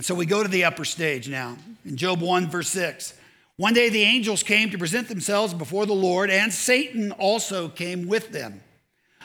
And 0.00 0.06
so 0.06 0.14
we 0.14 0.24
go 0.24 0.42
to 0.42 0.48
the 0.48 0.64
upper 0.64 0.86
stage 0.86 1.28
now. 1.28 1.58
In 1.84 1.94
Job 1.94 2.22
1, 2.22 2.48
verse 2.48 2.70
6. 2.70 3.12
One 3.58 3.74
day 3.74 3.90
the 3.90 4.00
angels 4.00 4.42
came 4.42 4.70
to 4.70 4.78
present 4.78 5.08
themselves 5.08 5.52
before 5.52 5.84
the 5.84 5.92
Lord, 5.92 6.30
and 6.30 6.50
Satan 6.50 7.12
also 7.12 7.68
came 7.68 8.08
with 8.08 8.32
them. 8.32 8.62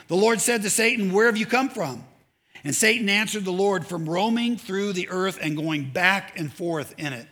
The 0.08 0.16
Lord 0.16 0.38
said 0.38 0.60
to 0.60 0.68
Satan, 0.68 1.14
Where 1.14 1.28
have 1.28 1.38
you 1.38 1.46
come 1.46 1.70
from? 1.70 2.04
And 2.62 2.74
Satan 2.74 3.08
answered 3.08 3.46
the 3.46 3.52
Lord, 3.52 3.86
From 3.86 4.06
roaming 4.06 4.58
through 4.58 4.92
the 4.92 5.08
earth 5.08 5.38
and 5.40 5.56
going 5.56 5.92
back 5.92 6.38
and 6.38 6.52
forth 6.52 6.92
in 6.98 7.14
it. 7.14 7.26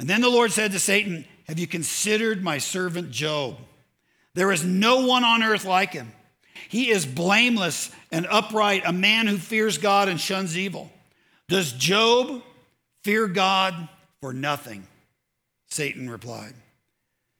And 0.00 0.10
then 0.10 0.20
the 0.20 0.28
Lord 0.28 0.50
said 0.50 0.72
to 0.72 0.80
Satan, 0.80 1.26
Have 1.46 1.60
you 1.60 1.68
considered 1.68 2.42
my 2.42 2.58
servant 2.58 3.12
Job? 3.12 3.56
There 4.34 4.50
is 4.50 4.64
no 4.64 5.06
one 5.06 5.22
on 5.22 5.44
earth 5.44 5.64
like 5.64 5.92
him. 5.92 6.10
He 6.68 6.90
is 6.90 7.06
blameless 7.06 7.92
and 8.10 8.26
upright, 8.28 8.82
a 8.84 8.92
man 8.92 9.28
who 9.28 9.36
fears 9.36 9.78
God 9.78 10.08
and 10.08 10.20
shuns 10.20 10.58
evil. 10.58 10.90
Does 11.46 11.72
Job 11.72 12.42
Fear 13.04 13.28
God 13.28 13.88
for 14.20 14.32
nothing, 14.32 14.86
Satan 15.68 16.08
replied. 16.08 16.54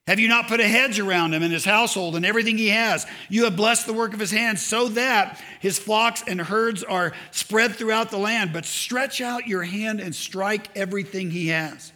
Have 0.07 0.21
you 0.21 0.29
not 0.29 0.49
put 0.49 0.61
a 0.61 0.69
hedge 0.69 1.01
around 1.01 1.33
him 1.33 1.43
and 1.43 1.53
his 1.53 1.65
household 1.65 2.15
and 2.15 2.27
everything 2.27 2.59
he 2.59 2.69
has? 2.69 3.07
You 3.31 3.45
have 3.45 3.57
blessed 3.57 3.87
the 3.87 3.95
work 3.95 4.13
of 4.13 4.21
his 4.21 4.31
hands 4.31 4.61
so 4.61 4.89
that 4.89 5.43
his 5.61 5.79
flocks 5.79 6.23
and 6.27 6.39
herds 6.39 6.83
are 6.83 7.15
spread 7.31 7.75
throughout 7.75 8.11
the 8.11 8.19
land. 8.19 8.53
But 8.53 8.67
stretch 8.67 9.23
out 9.23 9.47
your 9.47 9.63
hand 9.63 10.01
and 10.01 10.15
strike 10.15 10.69
everything 10.77 11.31
he 11.31 11.49
has, 11.49 11.91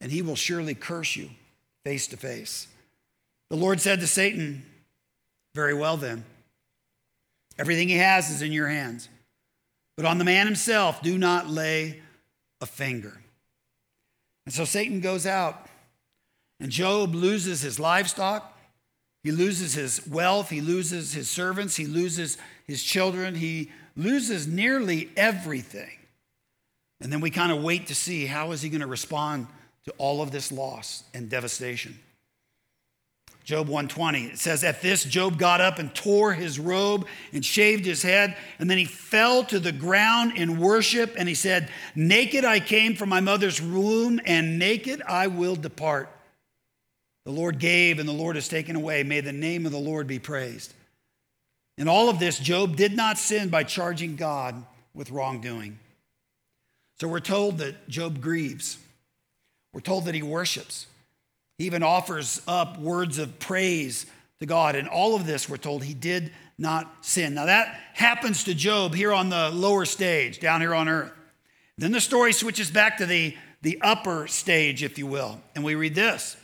and 0.00 0.10
he 0.10 0.22
will 0.22 0.36
surely 0.36 0.74
curse 0.74 1.14
you 1.14 1.28
face 1.84 2.06
to 2.08 2.16
face. 2.16 2.66
The 3.50 3.56
Lord 3.56 3.82
said 3.82 4.00
to 4.00 4.06
Satan, 4.06 4.64
Very 5.54 5.74
well 5.74 5.98
then. 5.98 6.24
Everything 7.58 7.90
he 7.90 7.96
has 7.96 8.30
is 8.30 8.40
in 8.40 8.52
your 8.52 8.68
hands. 8.68 9.10
But 9.98 10.06
on 10.06 10.16
the 10.16 10.24
man 10.24 10.46
himself, 10.46 11.02
do 11.02 11.18
not 11.18 11.50
lay 11.50 12.00
a 12.62 12.66
finger. 12.66 13.20
And 14.46 14.54
so 14.54 14.64
Satan 14.64 15.00
goes 15.00 15.26
out, 15.26 15.66
and 16.58 16.70
Job 16.70 17.14
loses 17.14 17.60
his 17.60 17.78
livestock, 17.78 18.56
he 19.22 19.30
loses 19.30 19.74
his 19.74 20.06
wealth, 20.06 20.48
he 20.48 20.60
loses 20.60 21.12
his 21.12 21.28
servants, 21.28 21.76
he 21.76 21.86
loses 21.86 22.38
his 22.66 22.82
children, 22.82 23.34
he 23.34 23.70
loses 23.96 24.46
nearly 24.46 25.10
everything. 25.16 25.98
And 27.00 27.12
then 27.12 27.20
we 27.20 27.30
kind 27.30 27.52
of 27.52 27.62
wait 27.62 27.88
to 27.88 27.94
see 27.94 28.26
how 28.26 28.52
is 28.52 28.62
he 28.62 28.68
going 28.68 28.80
to 28.80 28.86
respond 28.86 29.48
to 29.84 29.92
all 29.98 30.22
of 30.22 30.30
this 30.30 30.50
loss 30.50 31.04
and 31.12 31.28
devastation. 31.28 31.98
Job 33.44 33.68
120. 33.68 34.26
It 34.26 34.38
says, 34.38 34.62
At 34.62 34.82
this, 34.82 35.04
Job 35.04 35.36
got 35.36 35.60
up 35.60 35.78
and 35.78 35.94
tore 35.94 36.32
his 36.32 36.58
robe 36.58 37.06
and 37.32 37.44
shaved 37.44 37.84
his 37.84 38.02
head, 38.02 38.36
and 38.58 38.70
then 38.70 38.78
he 38.78 38.84
fell 38.84 39.44
to 39.44 39.58
the 39.58 39.72
ground 39.72 40.36
in 40.36 40.60
worship, 40.60 41.14
and 41.18 41.28
he 41.28 41.34
said, 41.34 41.68
Naked 41.94 42.44
I 42.44 42.60
came 42.60 42.94
from 42.94 43.08
my 43.08 43.20
mother's 43.20 43.60
womb, 43.60 44.20
and 44.24 44.58
naked 44.58 45.02
I 45.08 45.26
will 45.26 45.56
depart. 45.56 46.08
The 47.24 47.32
Lord 47.32 47.58
gave, 47.58 47.98
and 47.98 48.08
the 48.08 48.12
Lord 48.12 48.36
has 48.36 48.48
taken 48.48 48.76
away. 48.76 49.02
May 49.02 49.20
the 49.20 49.32
name 49.32 49.66
of 49.66 49.72
the 49.72 49.78
Lord 49.78 50.06
be 50.06 50.18
praised. 50.18 50.74
In 51.78 51.88
all 51.88 52.08
of 52.08 52.18
this, 52.18 52.38
Job 52.38 52.76
did 52.76 52.94
not 52.94 53.18
sin 53.18 53.48
by 53.48 53.64
charging 53.64 54.16
God 54.16 54.64
with 54.94 55.10
wrongdoing. 55.10 55.78
So 57.00 57.08
we're 57.08 57.20
told 57.20 57.58
that 57.58 57.88
Job 57.88 58.20
grieves. 58.20 58.78
We're 59.72 59.80
told 59.80 60.04
that 60.04 60.14
he 60.14 60.22
worships. 60.22 60.86
He 61.62 61.66
even 61.66 61.84
offers 61.84 62.42
up 62.48 62.80
words 62.80 63.18
of 63.18 63.38
praise 63.38 64.06
to 64.40 64.46
God. 64.46 64.74
And 64.74 64.88
all 64.88 65.14
of 65.14 65.26
this, 65.26 65.48
we're 65.48 65.58
told, 65.58 65.84
he 65.84 65.94
did 65.94 66.32
not 66.58 66.92
sin. 67.02 67.34
Now, 67.34 67.46
that 67.46 67.78
happens 67.94 68.42
to 68.44 68.54
Job 68.54 68.96
here 68.96 69.12
on 69.12 69.28
the 69.28 69.48
lower 69.50 69.84
stage, 69.84 70.40
down 70.40 70.60
here 70.60 70.74
on 70.74 70.88
earth. 70.88 71.12
Then 71.78 71.92
the 71.92 72.00
story 72.00 72.32
switches 72.32 72.68
back 72.68 72.96
to 72.96 73.06
the, 73.06 73.36
the 73.60 73.80
upper 73.80 74.26
stage, 74.26 74.82
if 74.82 74.98
you 74.98 75.06
will. 75.06 75.40
And 75.54 75.62
we 75.62 75.76
read 75.76 75.94
this. 75.94 76.36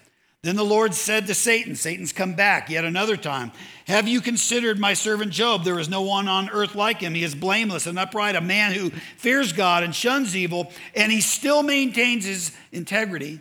Then 0.43 0.55
the 0.55 0.65
Lord 0.65 0.95
said 0.95 1.27
to 1.27 1.35
Satan, 1.35 1.75
Satan's 1.75 2.13
come 2.13 2.35
back 2.35 2.71
yet 2.71 2.85
another 2.85 3.17
time. 3.17 3.51
Have 3.89 4.07
you 4.07 4.21
considered 4.21 4.79
my 4.79 4.95
servant 4.95 5.33
Job? 5.33 5.65
There 5.65 5.81
is 5.81 5.89
no 5.89 6.03
one 6.03 6.29
on 6.29 6.49
earth 6.49 6.77
like 6.77 7.01
him. 7.01 7.15
He 7.15 7.25
is 7.25 7.35
blameless 7.35 7.89
and 7.89 7.99
upright, 7.99 8.37
a 8.37 8.41
man 8.41 8.71
who 8.71 8.91
fears 9.17 9.53
God 9.53 9.83
and 9.83 9.93
shuns 9.93 10.37
evil, 10.37 10.71
and 10.95 11.11
he 11.11 11.21
still 11.21 11.65
maintains 11.65 12.25
his 12.25 12.53
integrity 12.71 13.41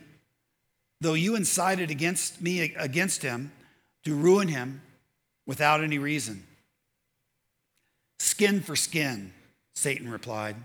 though 1.02 1.14
you 1.14 1.36
incited 1.36 1.92
against 1.92 2.42
me 2.42 2.74
against 2.76 3.22
him 3.22 3.52
to 4.04 4.16
ruin 4.16 4.48
him 4.48 4.82
without 5.46 5.84
any 5.84 5.98
reason. 5.98 6.46
Skin 8.20 8.62
for 8.62 8.76
skin, 8.76 9.34
Satan 9.76 10.10
replied. 10.10 10.56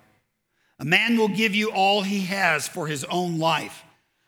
A 0.79 0.85
man 0.85 1.17
will 1.17 1.29
give 1.29 1.55
you 1.55 1.71
all 1.71 2.03
he 2.03 2.23
has 2.23 2.67
for 2.67 2.87
his 2.87 3.05
own 3.05 3.39
life, 3.39 3.85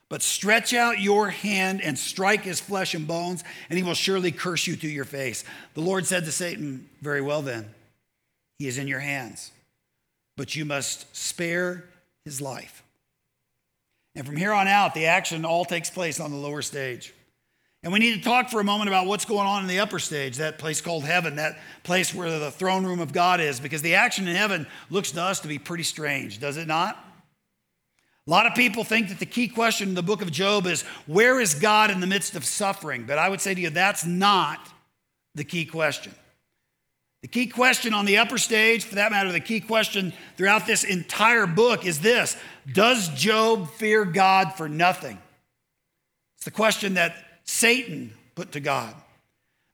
but 0.09 0.23
stretch 0.23 0.73
out 0.73 1.01
your 1.01 1.31
hand 1.31 1.83
and 1.83 1.99
strike 1.99 2.43
his 2.43 2.61
flesh 2.61 2.95
and 2.95 3.09
bones, 3.09 3.43
and 3.69 3.77
he 3.77 3.83
will 3.83 3.95
surely 3.95 4.31
curse 4.31 4.67
you 4.67 4.77
to 4.77 4.89
your 4.89 5.05
face. 5.05 5.43
The 5.75 5.81
Lord 5.81 6.07
said 6.07 6.25
to 6.27 6.33
Satan, 6.33 6.89
Very 7.01 7.21
well 7.21 7.43
then, 7.43 7.75
he 8.59 8.69
is 8.69 8.79
in 8.79 8.87
your 8.87 9.01
hands, 9.01 9.51
but 10.37 10.55
you 10.55 10.65
must 10.65 11.15
spare 11.17 11.85
his 12.25 12.41
life. 12.41 12.84
And 14.15 14.27
from 14.27 14.37
here 14.37 14.53
on 14.53 14.69
out, 14.69 14.95
the 14.95 15.07
action 15.07 15.45
all 15.45 15.65
takes 15.65 15.91
place 15.91 16.21
on 16.21 16.31
the 16.31 16.37
lower 16.37 16.63
stage. 16.63 17.13
And 17.83 17.93
we 17.93 17.99
need 17.99 18.15
to 18.15 18.23
talk 18.23 18.49
for 18.49 18.61
a 18.61 18.65
moment 18.65 18.89
about 18.89 19.07
what's 19.07 19.27
going 19.27 19.47
on 19.47 19.63
in 19.63 19.69
the 19.69 19.81
upper 19.81 19.99
stage, 19.99 20.39
that 20.39 20.59
place 20.59 20.81
called 20.81 21.05
heaven, 21.05 21.37
that 21.37 21.59
place 21.83 22.15
where 22.15 22.39
the 22.39 22.51
throne 22.51 22.87
room 22.87 23.01
of 23.01 23.13
God 23.13 23.41
is, 23.41 23.61
because 23.61 23.83
the 23.83 23.97
action 23.97 24.27
in 24.27 24.35
heaven 24.35 24.67
looks 24.89 25.11
to 25.13 25.21
us 25.21 25.41
to 25.41 25.49
be 25.49 25.59
pretty 25.59 25.83
strange, 25.83 26.41
does 26.41 26.57
it 26.57 26.67
not? 26.67 26.97
A 28.27 28.31
lot 28.31 28.47
of 28.47 28.55
people 28.55 28.85
think 28.85 29.11
that 29.11 29.19
the 29.19 29.27
key 29.27 29.49
question 29.49 29.91
in 29.91 29.95
the 29.95 30.03
book 30.03 30.23
of 30.23 30.33
Job 30.33 30.67
is 30.67 30.81
where 31.07 31.39
is 31.39 31.55
God 31.55 31.91
in 31.91 32.01
the 32.01 32.07
midst 32.07 32.37
of 32.37 32.47
suffering? 32.47 33.05
But 33.05 33.19
I 33.19 33.29
would 33.29 33.43
say 33.43 33.55
to 33.55 33.61
you, 33.61 33.69
that's 33.69 34.07
not 34.07 34.67
the 35.35 35.45
key 35.45 35.67
question. 35.67 36.15
The 37.25 37.29
key 37.29 37.47
question 37.47 37.95
on 37.95 38.05
the 38.05 38.19
upper 38.19 38.37
stage, 38.37 38.85
for 38.85 38.97
that 38.97 39.11
matter, 39.11 39.33
the 39.33 39.41
key 39.41 39.59
question 39.59 40.13
throughout 40.37 40.67
this 40.67 40.85
entire 40.85 41.47
book 41.47 41.87
is 41.87 42.01
this 42.01 42.37
Does 42.71 43.09
Job 43.15 43.71
fear 43.71 44.05
God 44.05 44.53
for 44.53 44.69
nothing? 44.69 45.17
It's 46.37 46.45
the 46.45 46.51
question 46.51 46.95
that 46.95 47.17
Satan 47.45 48.13
put 48.35 48.53
to 48.53 48.61
God. 48.61 48.95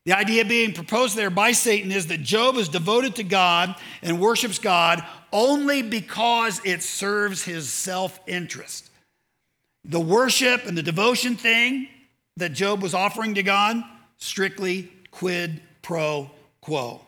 The 0.04 0.12
idea 0.12 0.44
being 0.44 0.72
proposed 0.72 1.16
there 1.16 1.28
by 1.28 1.50
Satan 1.50 1.90
is 1.90 2.06
that 2.06 2.22
Job 2.22 2.54
is 2.54 2.68
devoted 2.68 3.16
to 3.16 3.24
God 3.24 3.74
and 4.00 4.20
worships 4.20 4.60
God 4.60 5.04
only 5.32 5.82
because 5.82 6.60
it 6.64 6.84
serves 6.84 7.42
his 7.42 7.68
self 7.68 8.20
interest. 8.28 8.90
The 9.84 9.98
worship 9.98 10.66
and 10.66 10.78
the 10.78 10.84
devotion 10.84 11.34
thing 11.34 11.88
that 12.36 12.52
Job 12.52 12.80
was 12.80 12.94
offering 12.94 13.34
to 13.34 13.42
God, 13.42 13.82
strictly 14.18 14.88
quid 15.10 15.60
pro 15.82 16.30
quo. 16.60 17.00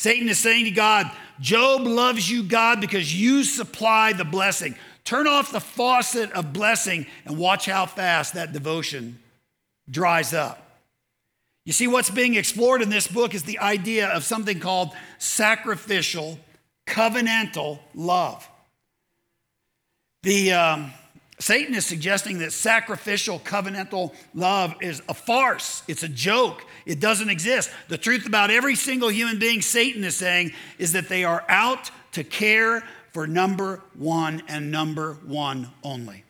Satan 0.00 0.30
is 0.30 0.38
saying 0.38 0.64
to 0.64 0.70
God, 0.70 1.10
Job 1.40 1.82
loves 1.82 2.30
you, 2.30 2.42
God, 2.42 2.80
because 2.80 3.14
you 3.14 3.44
supply 3.44 4.14
the 4.14 4.24
blessing. 4.24 4.74
Turn 5.04 5.26
off 5.26 5.52
the 5.52 5.60
faucet 5.60 6.32
of 6.32 6.54
blessing 6.54 7.04
and 7.26 7.36
watch 7.36 7.66
how 7.66 7.84
fast 7.84 8.32
that 8.32 8.54
devotion 8.54 9.18
dries 9.90 10.32
up. 10.32 10.80
You 11.66 11.74
see, 11.74 11.86
what's 11.86 12.08
being 12.08 12.34
explored 12.34 12.80
in 12.80 12.88
this 12.88 13.08
book 13.08 13.34
is 13.34 13.42
the 13.42 13.58
idea 13.58 14.08
of 14.08 14.24
something 14.24 14.58
called 14.58 14.92
sacrificial, 15.18 16.38
covenantal 16.86 17.78
love. 17.94 18.48
The, 20.22 20.52
um, 20.52 20.92
Satan 21.40 21.74
is 21.74 21.86
suggesting 21.86 22.38
that 22.38 22.52
sacrificial 22.52 23.38
covenantal 23.40 24.14
love 24.34 24.74
is 24.82 25.02
a 25.08 25.14
farce, 25.14 25.82
it's 25.88 26.02
a 26.02 26.08
joke, 26.08 26.64
it 26.84 27.00
doesn't 27.00 27.30
exist. 27.30 27.70
The 27.88 27.96
truth 27.96 28.26
about 28.26 28.50
every 28.50 28.74
single 28.74 29.08
human 29.08 29.38
being, 29.38 29.62
Satan 29.62 30.04
is 30.04 30.14
saying, 30.14 30.52
is 30.78 30.92
that 30.92 31.08
they 31.08 31.24
are 31.24 31.42
out 31.48 31.90
to 32.12 32.24
care 32.24 32.84
for 33.12 33.26
number 33.26 33.82
one 33.94 34.42
and 34.48 34.70
number 34.70 35.14
one 35.24 35.68
only. 35.82 36.24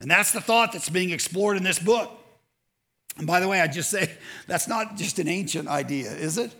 And 0.00 0.08
that's 0.08 0.32
the 0.32 0.40
thought 0.40 0.72
that's 0.72 0.88
being 0.88 1.10
explored 1.10 1.56
in 1.56 1.64
this 1.64 1.80
book. 1.80 2.10
And 3.18 3.26
by 3.26 3.40
the 3.40 3.48
way, 3.48 3.60
I 3.60 3.66
just 3.66 3.90
say 3.90 4.08
that's 4.46 4.68
not 4.68 4.96
just 4.96 5.18
an 5.18 5.26
ancient 5.26 5.68
idea, 5.68 6.12
is 6.12 6.38
it? 6.38 6.54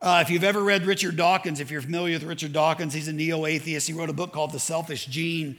Uh, 0.00 0.20
if 0.22 0.30
you've 0.30 0.44
ever 0.44 0.62
read 0.62 0.84
Richard 0.84 1.16
Dawkins, 1.16 1.58
if 1.58 1.70
you're 1.70 1.80
familiar 1.80 2.14
with 2.14 2.22
Richard 2.22 2.52
Dawkins, 2.52 2.94
he's 2.94 3.08
a 3.08 3.12
neo 3.12 3.44
atheist. 3.44 3.88
He 3.88 3.92
wrote 3.92 4.10
a 4.10 4.12
book 4.12 4.32
called 4.32 4.52
The 4.52 4.60
Selfish 4.60 5.06
Gene. 5.06 5.56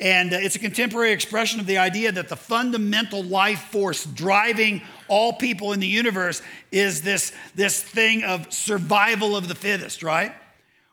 And 0.00 0.32
uh, 0.32 0.38
it's 0.40 0.56
a 0.56 0.60
contemporary 0.60 1.12
expression 1.12 1.60
of 1.60 1.66
the 1.66 1.78
idea 1.78 2.10
that 2.12 2.28
the 2.28 2.36
fundamental 2.36 3.22
life 3.22 3.60
force 3.64 4.04
driving 4.04 4.82
all 5.08 5.34
people 5.34 5.72
in 5.72 5.80
the 5.80 5.86
universe 5.86 6.40
is 6.72 7.02
this, 7.02 7.32
this 7.54 7.82
thing 7.82 8.24
of 8.24 8.52
survival 8.52 9.36
of 9.36 9.48
the 9.48 9.54
fittest, 9.54 10.02
right? 10.02 10.32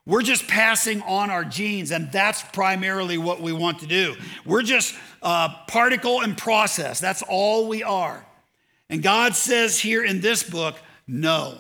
We're 0.06 0.22
just 0.22 0.48
passing 0.48 1.02
on 1.02 1.30
our 1.30 1.44
genes, 1.44 1.92
and 1.92 2.12
that's 2.12 2.42
primarily 2.42 3.18
what 3.18 3.42
we 3.42 3.52
want 3.52 3.80
to 3.80 3.88
do. 3.88 4.16
We're 4.46 4.62
just 4.62 4.96
uh, 5.22 5.50
particle 5.68 6.22
and 6.22 6.38
process. 6.38 7.00
That's 7.00 7.22
all 7.24 7.68
we 7.68 7.84
are. 7.84 8.26
And 8.90 9.04
God 9.04 9.36
says 9.36 9.80
here 9.80 10.04
in 10.04 10.22
this 10.22 10.44
book, 10.44 10.78
no. 11.08 11.58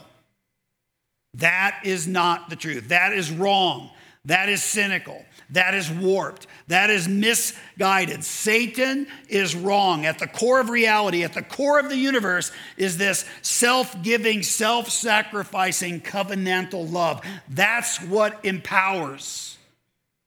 That 1.35 1.81
is 1.83 2.07
not 2.07 2.49
the 2.49 2.55
truth. 2.55 2.89
That 2.89 3.13
is 3.13 3.31
wrong. 3.31 3.91
That 4.25 4.49
is 4.49 4.63
cynical. 4.63 5.23
That 5.51 5.73
is 5.73 5.89
warped. 5.89 6.47
That 6.67 6.89
is 6.89 7.07
misguided. 7.07 8.23
Satan 8.23 9.07
is 9.29 9.55
wrong. 9.55 10.05
At 10.05 10.19
the 10.19 10.27
core 10.27 10.59
of 10.59 10.69
reality, 10.69 11.23
at 11.23 11.33
the 11.33 11.41
core 11.41 11.79
of 11.79 11.89
the 11.89 11.97
universe, 11.97 12.51
is 12.75 12.97
this 12.97 13.23
self 13.41 14.01
giving, 14.03 14.43
self 14.43 14.89
sacrificing, 14.89 16.01
covenantal 16.01 16.91
love. 16.91 17.21
That's 17.47 18.01
what 18.01 18.43
empowers 18.43 19.57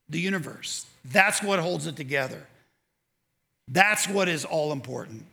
the 0.08 0.20
universe. 0.20 0.86
That's 1.04 1.42
what 1.42 1.58
holds 1.58 1.86
it 1.86 1.96
together. 1.96 2.46
That's 3.68 4.08
what 4.08 4.28
is 4.28 4.44
all 4.44 4.72
important. 4.72 5.26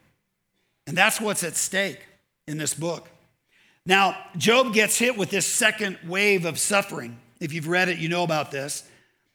And 0.85 0.97
that's 0.97 1.19
what's 1.19 1.43
at 1.43 1.55
stake 1.55 1.99
in 2.47 2.57
this 2.57 2.73
book. 2.73 3.07
Now, 3.85 4.17
Job 4.35 4.73
gets 4.73 4.97
hit 4.97 5.17
with 5.17 5.29
this 5.29 5.45
second 5.45 5.97
wave 6.05 6.45
of 6.45 6.59
suffering. 6.59 7.17
If 7.39 7.53
you've 7.53 7.67
read 7.67 7.89
it, 7.89 7.99
you 7.99 8.09
know 8.09 8.23
about 8.23 8.51
this. 8.51 8.83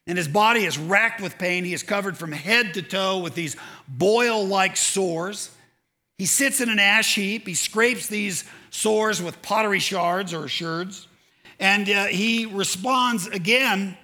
And 0.05 0.17
his 0.17 0.27
body 0.27 0.65
is 0.65 0.77
racked 0.77 1.21
with 1.21 1.37
pain. 1.37 1.63
He 1.63 1.73
is 1.73 1.83
covered 1.83 2.17
from 2.17 2.31
head 2.31 2.73
to 2.73 2.81
toe 2.81 3.19
with 3.19 3.35
these 3.35 3.55
boil 3.87 4.45
like 4.45 4.75
sores. 4.75 5.49
He 6.17 6.25
sits 6.25 6.61
in 6.61 6.69
an 6.69 6.79
ash 6.79 7.15
heap. 7.15 7.47
He 7.47 7.53
scrapes 7.53 8.07
these 8.07 8.43
sores 8.69 9.21
with 9.21 9.41
pottery 9.41 9.79
shards 9.79 10.33
or 10.33 10.47
sherds. 10.47 11.07
And 11.59 11.89
uh, 11.89 12.05
he 12.05 12.45
responds 12.45 13.27
again, 13.27 13.97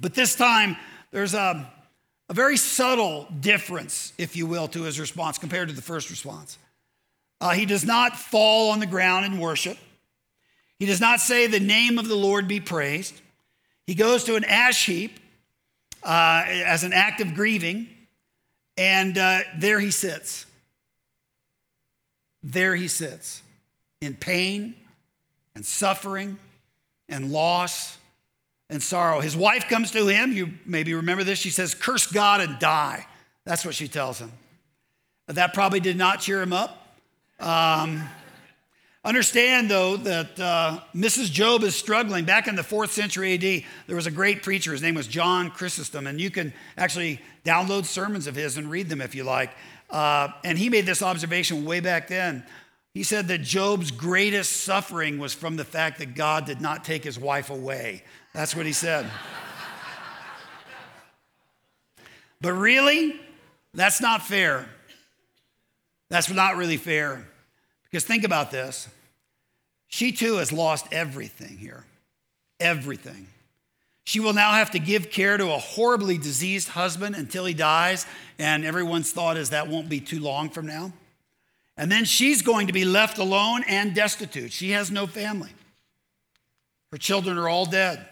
but 0.00 0.14
this 0.14 0.34
time 0.34 0.76
there's 1.10 1.34
a, 1.34 1.70
a 2.28 2.34
very 2.34 2.56
subtle 2.56 3.28
difference, 3.40 4.14
if 4.16 4.34
you 4.34 4.46
will, 4.46 4.68
to 4.68 4.82
his 4.82 4.98
response 4.98 5.36
compared 5.36 5.68
to 5.68 5.74
the 5.74 5.82
first 5.82 6.08
response. 6.08 6.58
Uh, 7.40 7.50
he 7.50 7.66
does 7.66 7.84
not 7.84 8.16
fall 8.16 8.70
on 8.70 8.78
the 8.78 8.86
ground 8.86 9.26
in 9.26 9.38
worship. 9.38 9.76
He 10.78 10.86
does 10.86 11.00
not 11.00 11.20
say, 11.20 11.46
The 11.46 11.60
name 11.60 11.98
of 11.98 12.08
the 12.08 12.16
Lord 12.16 12.48
be 12.48 12.60
praised. 12.60 13.20
He 13.86 13.94
goes 13.94 14.24
to 14.24 14.36
an 14.36 14.44
ash 14.44 14.86
heap 14.86 15.18
uh, 16.02 16.44
as 16.46 16.84
an 16.84 16.92
act 16.92 17.20
of 17.20 17.34
grieving, 17.34 17.88
and 18.76 19.18
uh, 19.18 19.40
there 19.58 19.80
he 19.80 19.90
sits. 19.90 20.46
There 22.42 22.74
he 22.74 22.88
sits 22.88 23.42
in 24.00 24.14
pain 24.14 24.74
and 25.54 25.64
suffering 25.64 26.38
and 27.08 27.30
loss 27.30 27.98
and 28.68 28.82
sorrow. 28.82 29.20
His 29.20 29.36
wife 29.36 29.68
comes 29.68 29.90
to 29.92 30.06
him. 30.06 30.32
You 30.32 30.50
maybe 30.64 30.94
remember 30.94 31.24
this. 31.24 31.38
She 31.38 31.50
says, 31.50 31.74
Curse 31.74 32.06
God 32.06 32.40
and 32.40 32.58
die. 32.58 33.06
That's 33.44 33.64
what 33.64 33.74
she 33.74 33.86
tells 33.86 34.18
him. 34.18 34.32
That 35.28 35.54
probably 35.54 35.80
did 35.80 35.96
not 35.96 36.20
cheer 36.20 36.42
him 36.42 36.52
up. 36.52 36.96
Um, 37.38 38.02
understand, 39.04 39.70
though, 39.70 39.96
that 39.96 40.38
uh, 40.38 40.80
Mrs. 40.94 41.30
Job 41.30 41.62
is 41.62 41.74
struggling. 41.74 42.24
Back 42.24 42.46
in 42.46 42.54
the 42.54 42.62
fourth 42.62 42.92
century 42.92 43.34
AD, 43.34 43.64
there 43.86 43.96
was 43.96 44.06
a 44.06 44.10
great 44.10 44.42
preacher. 44.42 44.72
His 44.72 44.82
name 44.82 44.94
was 44.94 45.06
John 45.06 45.50
Chrysostom, 45.50 46.06
and 46.06 46.20
you 46.20 46.30
can 46.30 46.52
actually 46.76 47.20
download 47.44 47.84
sermons 47.84 48.26
of 48.26 48.36
his 48.36 48.56
and 48.56 48.70
read 48.70 48.88
them 48.88 49.00
if 49.00 49.14
you 49.14 49.24
like. 49.24 49.50
Uh, 49.90 50.28
and 50.44 50.56
he 50.56 50.70
made 50.70 50.86
this 50.86 51.02
observation 51.02 51.64
way 51.64 51.80
back 51.80 52.08
then. 52.08 52.44
He 52.94 53.02
said 53.02 53.28
that 53.28 53.38
Job's 53.38 53.90
greatest 53.90 54.52
suffering 54.52 55.18
was 55.18 55.32
from 55.32 55.56
the 55.56 55.64
fact 55.64 55.98
that 55.98 56.14
God 56.14 56.44
did 56.44 56.60
not 56.60 56.84
take 56.84 57.02
his 57.02 57.18
wife 57.18 57.50
away. 57.50 58.04
That's 58.34 58.54
what 58.54 58.66
he 58.66 58.72
said. 58.72 59.06
but 62.40 62.52
really, 62.52 63.18
that's 63.74 64.00
not 64.00 64.22
fair. 64.22 64.68
That's 66.10 66.30
not 66.30 66.56
really 66.56 66.76
fair. 66.76 67.26
Because 67.92 68.04
think 68.04 68.24
about 68.24 68.50
this. 68.50 68.88
She 69.88 70.12
too 70.12 70.36
has 70.36 70.50
lost 70.50 70.86
everything 70.90 71.58
here. 71.58 71.84
Everything. 72.58 73.26
She 74.04 74.18
will 74.18 74.32
now 74.32 74.52
have 74.52 74.70
to 74.70 74.78
give 74.78 75.10
care 75.10 75.36
to 75.36 75.52
a 75.52 75.58
horribly 75.58 76.16
diseased 76.16 76.68
husband 76.68 77.14
until 77.14 77.44
he 77.44 77.52
dies, 77.52 78.06
and 78.38 78.64
everyone's 78.64 79.12
thought 79.12 79.36
is 79.36 79.50
that 79.50 79.68
won't 79.68 79.90
be 79.90 80.00
too 80.00 80.20
long 80.20 80.48
from 80.48 80.66
now. 80.66 80.92
And 81.76 81.92
then 81.92 82.04
she's 82.04 82.42
going 82.42 82.66
to 82.66 82.72
be 82.72 82.84
left 82.86 83.18
alone 83.18 83.62
and 83.68 83.94
destitute. 83.94 84.52
She 84.52 84.70
has 84.70 84.90
no 84.90 85.06
family. 85.06 85.50
Her 86.90 86.98
children 86.98 87.38
are 87.38 87.48
all 87.48 87.66
dead. 87.66 88.06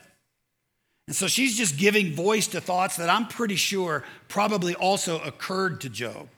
And 1.06 1.16
so 1.16 1.26
she's 1.26 1.56
just 1.56 1.76
giving 1.76 2.14
voice 2.14 2.46
to 2.48 2.60
thoughts 2.60 2.96
that 2.96 3.10
I'm 3.10 3.26
pretty 3.26 3.56
sure 3.56 4.04
probably 4.28 4.74
also 4.74 5.18
occurred 5.20 5.80
to 5.80 5.88
Job. 5.88 6.28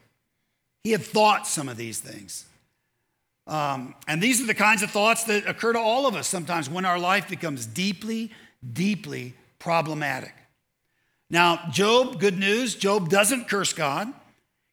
He 0.82 0.92
had 0.92 1.02
thought 1.02 1.46
some 1.46 1.68
of 1.68 1.76
these 1.76 1.98
things. 2.00 2.46
Um, 3.46 3.94
and 4.06 4.22
these 4.22 4.40
are 4.40 4.46
the 4.46 4.54
kinds 4.54 4.82
of 4.82 4.90
thoughts 4.90 5.24
that 5.24 5.48
occur 5.48 5.72
to 5.72 5.78
all 5.78 6.06
of 6.06 6.14
us 6.14 6.28
sometimes 6.28 6.70
when 6.70 6.84
our 6.84 6.98
life 6.98 7.28
becomes 7.28 7.66
deeply, 7.66 8.30
deeply 8.72 9.34
problematic. 9.58 10.34
Now, 11.28 11.68
Job, 11.70 12.20
good 12.20 12.38
news, 12.38 12.74
Job 12.74 13.08
doesn't 13.08 13.48
curse 13.48 13.72
God. 13.72 14.12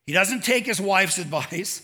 He 0.05 0.13
doesn't 0.13 0.43
take 0.43 0.65
his 0.65 0.81
wife's 0.81 1.17
advice. 1.19 1.81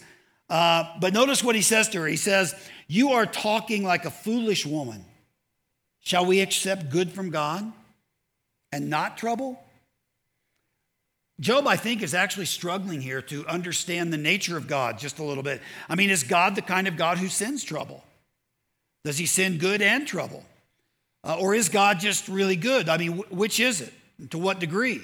Uh, 0.49 0.83
but 0.99 1.13
notice 1.13 1.43
what 1.43 1.55
he 1.55 1.61
says 1.61 1.89
to 1.89 2.01
her. 2.01 2.07
He 2.07 2.17
says, 2.17 2.53
You 2.87 3.11
are 3.13 3.25
talking 3.25 3.83
like 3.83 4.05
a 4.05 4.11
foolish 4.11 4.65
woman. 4.65 5.05
Shall 6.01 6.25
we 6.25 6.41
accept 6.41 6.91
good 6.91 7.11
from 7.11 7.31
God 7.31 7.71
and 8.71 8.89
not 8.89 9.17
trouble? 9.17 9.59
Job, 11.39 11.67
I 11.67 11.75
think, 11.75 12.01
is 12.01 12.13
actually 12.13 12.45
struggling 12.45 13.01
here 13.01 13.21
to 13.23 13.45
understand 13.47 14.13
the 14.13 14.17
nature 14.17 14.57
of 14.57 14.67
God 14.67 14.97
just 14.97 15.19
a 15.19 15.23
little 15.23 15.43
bit. 15.43 15.61
I 15.89 15.95
mean, 15.95 16.09
is 16.09 16.23
God 16.23 16.55
the 16.55 16.61
kind 16.61 16.87
of 16.87 16.95
God 16.95 17.17
who 17.17 17.27
sends 17.27 17.63
trouble? 17.63 18.03
Does 19.03 19.17
he 19.17 19.25
send 19.25 19.59
good 19.59 19.81
and 19.81 20.07
trouble? 20.07 20.43
Uh, 21.23 21.37
or 21.39 21.53
is 21.53 21.69
God 21.69 21.99
just 21.99 22.27
really 22.29 22.55
good? 22.55 22.87
I 22.87 22.97
mean, 22.97 23.17
which 23.29 23.59
is 23.59 23.81
it? 23.81 23.93
To 24.29 24.37
what 24.37 24.59
degree? 24.59 25.01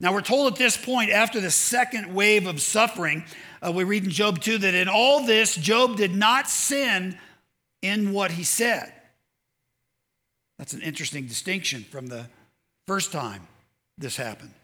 Now, 0.00 0.14
we're 0.14 0.22
told 0.22 0.50
at 0.50 0.58
this 0.58 0.78
point, 0.78 1.10
after 1.10 1.40
the 1.40 1.50
second 1.50 2.14
wave 2.14 2.46
of 2.46 2.62
suffering, 2.62 3.24
uh, 3.62 3.70
we 3.70 3.84
read 3.84 4.04
in 4.04 4.10
Job 4.10 4.40
2 4.40 4.58
that 4.58 4.72
in 4.72 4.88
all 4.88 5.26
this, 5.26 5.54
Job 5.54 5.96
did 5.96 6.14
not 6.14 6.48
sin 6.48 7.18
in 7.82 8.12
what 8.12 8.30
he 8.30 8.44
said. 8.44 8.90
That's 10.58 10.72
an 10.72 10.80
interesting 10.80 11.26
distinction 11.26 11.84
from 11.84 12.06
the 12.06 12.26
first 12.86 13.12
time 13.12 13.46
this 13.98 14.16
happened. 14.16 14.54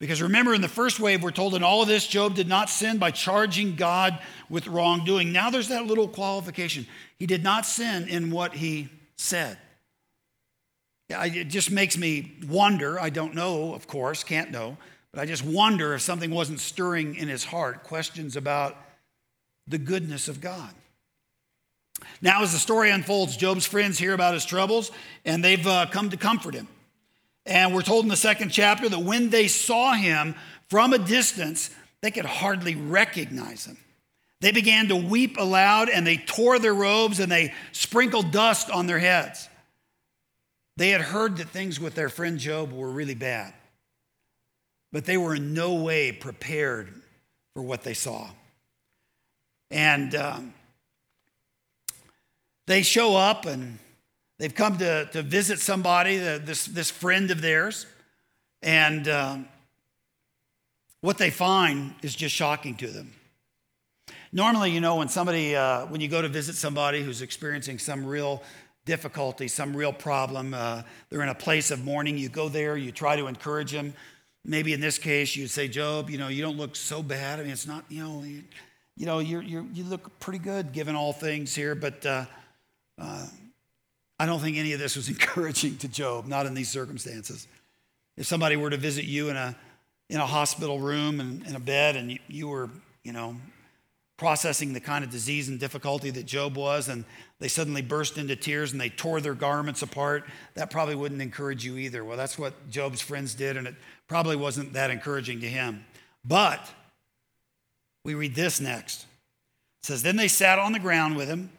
Because 0.00 0.22
remember, 0.22 0.54
in 0.54 0.60
the 0.60 0.68
first 0.68 1.00
wave, 1.00 1.22
we're 1.22 1.32
told 1.32 1.54
in 1.54 1.64
all 1.64 1.82
of 1.82 1.88
this, 1.88 2.06
Job 2.06 2.34
did 2.34 2.46
not 2.48 2.70
sin 2.70 2.98
by 2.98 3.10
charging 3.10 3.74
God 3.74 4.18
with 4.48 4.68
wrongdoing. 4.68 5.32
Now 5.32 5.50
there's 5.50 5.68
that 5.68 5.86
little 5.86 6.06
qualification. 6.06 6.86
He 7.18 7.26
did 7.26 7.42
not 7.42 7.66
sin 7.66 8.06
in 8.08 8.30
what 8.30 8.54
he 8.54 8.88
said. 9.16 9.58
It 11.10 11.48
just 11.48 11.70
makes 11.70 11.96
me 11.96 12.36
wonder. 12.46 13.00
I 13.00 13.10
don't 13.10 13.34
know, 13.34 13.74
of 13.74 13.88
course, 13.88 14.22
can't 14.22 14.52
know, 14.52 14.76
but 15.10 15.20
I 15.20 15.26
just 15.26 15.44
wonder 15.44 15.94
if 15.94 16.02
something 16.02 16.30
wasn't 16.30 16.60
stirring 16.60 17.16
in 17.16 17.28
his 17.28 17.44
heart 17.44 17.82
questions 17.82 18.36
about 18.36 18.76
the 19.66 19.78
goodness 19.78 20.28
of 20.28 20.40
God. 20.40 20.70
Now, 22.22 22.42
as 22.42 22.52
the 22.52 22.58
story 22.58 22.90
unfolds, 22.90 23.36
Job's 23.36 23.66
friends 23.66 23.98
hear 23.98 24.14
about 24.14 24.34
his 24.34 24.44
troubles 24.44 24.92
and 25.24 25.42
they've 25.42 25.66
uh, 25.66 25.86
come 25.86 26.10
to 26.10 26.16
comfort 26.16 26.54
him. 26.54 26.68
And 27.48 27.74
we're 27.74 27.82
told 27.82 28.04
in 28.04 28.10
the 28.10 28.16
second 28.16 28.50
chapter 28.50 28.88
that 28.90 28.98
when 28.98 29.30
they 29.30 29.48
saw 29.48 29.94
him 29.94 30.34
from 30.68 30.92
a 30.92 30.98
distance, 30.98 31.70
they 32.02 32.10
could 32.10 32.26
hardly 32.26 32.74
recognize 32.74 33.64
him. 33.64 33.78
They 34.40 34.52
began 34.52 34.88
to 34.88 34.96
weep 34.96 35.36
aloud 35.38 35.88
and 35.88 36.06
they 36.06 36.18
tore 36.18 36.58
their 36.58 36.74
robes 36.74 37.20
and 37.20 37.32
they 37.32 37.54
sprinkled 37.72 38.30
dust 38.30 38.70
on 38.70 38.86
their 38.86 38.98
heads. 38.98 39.48
They 40.76 40.90
had 40.90 41.00
heard 41.00 41.38
that 41.38 41.48
things 41.48 41.80
with 41.80 41.94
their 41.94 42.10
friend 42.10 42.38
Job 42.38 42.70
were 42.70 42.90
really 42.90 43.14
bad, 43.14 43.54
but 44.92 45.06
they 45.06 45.16
were 45.16 45.34
in 45.34 45.54
no 45.54 45.74
way 45.74 46.12
prepared 46.12 46.92
for 47.54 47.62
what 47.62 47.82
they 47.82 47.94
saw. 47.94 48.28
And 49.70 50.14
um, 50.14 50.54
they 52.66 52.82
show 52.82 53.16
up 53.16 53.46
and 53.46 53.78
they've 54.38 54.54
come 54.54 54.78
to, 54.78 55.06
to 55.12 55.22
visit 55.22 55.58
somebody, 55.58 56.16
this, 56.16 56.66
this 56.66 56.90
friend 56.90 57.30
of 57.30 57.40
theirs, 57.40 57.86
and 58.62 59.06
um, 59.08 59.48
what 61.00 61.18
they 61.18 61.30
find 61.30 61.94
is 62.02 62.14
just 62.14 62.34
shocking 62.34 62.74
to 62.76 62.88
them. 62.88 63.12
Normally, 64.32 64.72
you 64.72 64.80
know, 64.80 64.96
when 64.96 65.08
somebody, 65.08 65.56
uh, 65.56 65.86
when 65.86 66.00
you 66.00 66.08
go 66.08 66.20
to 66.20 66.28
visit 66.28 66.54
somebody 66.54 67.02
who's 67.02 67.22
experiencing 67.22 67.78
some 67.78 68.04
real 68.04 68.42
difficulty, 68.88 69.48
some 69.48 69.76
real 69.76 69.92
problem. 69.92 70.54
Uh, 70.54 70.82
they're 71.10 71.22
in 71.22 71.28
a 71.28 71.34
place 71.34 71.70
of 71.70 71.84
mourning. 71.84 72.16
You 72.16 72.30
go 72.30 72.48
there, 72.48 72.74
you 72.74 72.90
try 72.90 73.16
to 73.16 73.26
encourage 73.26 73.70
them. 73.70 73.92
Maybe 74.46 74.72
in 74.72 74.80
this 74.80 74.96
case, 74.96 75.36
you'd 75.36 75.50
say, 75.50 75.68
Job, 75.68 76.08
you 76.08 76.16
know, 76.16 76.28
you 76.28 76.40
don't 76.40 76.56
look 76.56 76.74
so 76.74 77.02
bad. 77.02 77.38
I 77.38 77.42
mean, 77.42 77.52
it's 77.52 77.66
not, 77.66 77.84
you 77.90 78.02
know, 78.02 78.22
you, 78.22 78.44
you 78.96 79.04
know, 79.04 79.18
you 79.18 79.68
you 79.74 79.84
look 79.84 80.18
pretty 80.20 80.38
good 80.38 80.72
given 80.72 80.96
all 80.96 81.12
things 81.12 81.54
here, 81.54 81.74
but 81.74 82.04
uh, 82.06 82.24
uh, 82.98 83.26
I 84.18 84.26
don't 84.26 84.40
think 84.40 84.56
any 84.56 84.72
of 84.72 84.80
this 84.80 84.96
was 84.96 85.08
encouraging 85.08 85.76
to 85.78 85.88
Job, 85.88 86.26
not 86.26 86.46
in 86.46 86.54
these 86.54 86.68
circumstances. 86.68 87.46
If 88.16 88.26
somebody 88.26 88.56
were 88.56 88.70
to 88.70 88.76
visit 88.76 89.04
you 89.04 89.30
in 89.30 89.36
a, 89.36 89.56
in 90.08 90.18
a 90.18 90.26
hospital 90.26 90.80
room 90.80 91.20
and 91.20 91.46
in 91.46 91.54
a 91.54 91.60
bed 91.60 91.96
and 91.96 92.12
you, 92.12 92.18
you 92.28 92.48
were, 92.48 92.68
you 93.04 93.12
know, 93.12 93.36
processing 94.16 94.72
the 94.72 94.80
kind 94.80 95.04
of 95.04 95.10
disease 95.10 95.48
and 95.48 95.60
difficulty 95.60 96.10
that 96.10 96.26
Job 96.26 96.56
was, 96.56 96.88
and 96.88 97.04
they 97.38 97.46
suddenly 97.46 97.82
burst 97.82 98.18
into 98.18 98.34
tears 98.34 98.72
and 98.72 98.80
they 98.80 98.88
tore 98.88 99.20
their 99.20 99.34
garments 99.34 99.82
apart, 99.82 100.24
that 100.54 100.70
probably 100.70 100.96
wouldn't 100.96 101.22
encourage 101.22 101.64
you 101.64 101.76
either. 101.76 102.04
Well, 102.04 102.16
that's 102.16 102.36
what 102.36 102.68
Job's 102.68 103.00
friends 103.00 103.34
did, 103.34 103.56
and 103.56 103.68
it 103.68 103.76
probably 104.08 104.34
wasn't 104.34 104.72
that 104.72 104.90
encouraging 104.90 105.40
to 105.42 105.48
him. 105.48 105.84
But 106.24 106.68
we 108.04 108.14
read 108.14 108.34
this 108.34 108.60
next. 108.60 109.02
It 109.02 109.86
says, 109.86 110.02
Then 110.02 110.16
they 110.16 110.26
sat 110.26 110.58
on 110.58 110.72
the 110.72 110.80
ground 110.80 111.16
with 111.16 111.28
him 111.28 111.50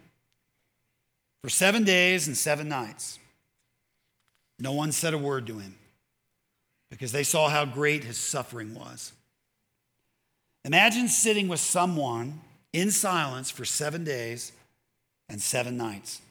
for 1.41 1.49
seven 1.49 1.83
days 1.83 2.27
and 2.27 2.35
seven 2.35 2.67
nights. 2.67 3.19
No 4.59 4.73
one 4.73 4.91
said 4.91 5.13
a 5.13 5.17
word 5.17 5.47
to 5.47 5.59
him 5.59 5.75
because 6.89 7.11
they 7.11 7.23
saw 7.23 7.49
how 7.49 7.65
great 7.65 8.03
his 8.03 8.17
suffering 8.17 8.73
was. 8.73 9.13
Imagine 10.65 11.07
sitting 11.07 11.47
with 11.47 11.59
someone 11.59 12.41
in 12.73 12.91
silence 12.91 13.49
for 13.49 13.63
seven 13.63 14.03
days 14.03 14.51
and 15.29 15.41
seven 15.41 15.77
nights. 15.77 16.21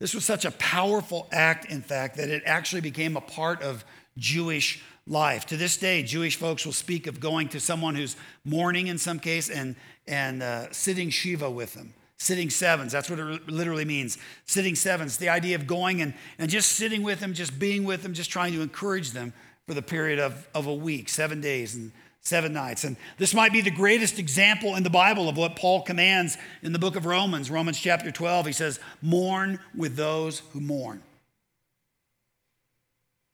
This 0.00 0.14
was 0.14 0.24
such 0.24 0.44
a 0.44 0.50
powerful 0.52 1.28
act, 1.30 1.70
in 1.70 1.82
fact, 1.82 2.16
that 2.16 2.28
it 2.28 2.42
actually 2.46 2.80
became 2.80 3.16
a 3.16 3.20
part 3.20 3.62
of 3.62 3.84
Jewish 4.16 4.82
life. 5.06 5.46
To 5.46 5.56
this 5.56 5.76
day, 5.76 6.02
Jewish 6.02 6.36
folks 6.36 6.64
will 6.64 6.72
speak 6.72 7.06
of 7.06 7.20
going 7.20 7.48
to 7.48 7.60
someone 7.60 7.94
who's 7.94 8.16
mourning 8.44 8.86
in 8.86 8.98
some 8.98 9.18
case 9.18 9.50
and, 9.50 9.76
and 10.06 10.42
uh, 10.42 10.72
sitting 10.72 11.10
Shiva 11.10 11.50
with 11.50 11.74
them. 11.74 11.94
Sitting 12.24 12.48
sevens, 12.48 12.90
that's 12.90 13.10
what 13.10 13.18
it 13.18 13.50
literally 13.50 13.84
means. 13.84 14.16
Sitting 14.46 14.74
sevens, 14.74 15.18
the 15.18 15.28
idea 15.28 15.56
of 15.56 15.66
going 15.66 16.00
and, 16.00 16.14
and 16.38 16.48
just 16.48 16.72
sitting 16.72 17.02
with 17.02 17.20
them, 17.20 17.34
just 17.34 17.58
being 17.58 17.84
with 17.84 18.02
them, 18.02 18.14
just 18.14 18.30
trying 18.30 18.54
to 18.54 18.62
encourage 18.62 19.10
them 19.10 19.34
for 19.66 19.74
the 19.74 19.82
period 19.82 20.18
of, 20.18 20.48
of 20.54 20.66
a 20.66 20.72
week, 20.72 21.10
seven 21.10 21.42
days 21.42 21.74
and 21.74 21.92
seven 22.22 22.54
nights. 22.54 22.82
And 22.82 22.96
this 23.18 23.34
might 23.34 23.52
be 23.52 23.60
the 23.60 23.70
greatest 23.70 24.18
example 24.18 24.74
in 24.74 24.84
the 24.84 24.88
Bible 24.88 25.28
of 25.28 25.36
what 25.36 25.54
Paul 25.54 25.82
commands 25.82 26.38
in 26.62 26.72
the 26.72 26.78
book 26.78 26.96
of 26.96 27.04
Romans, 27.04 27.50
Romans 27.50 27.78
chapter 27.78 28.10
12. 28.10 28.46
He 28.46 28.52
says, 28.52 28.80
Mourn 29.02 29.58
with 29.76 29.94
those 29.94 30.38
who 30.54 30.60
mourn. 30.60 31.02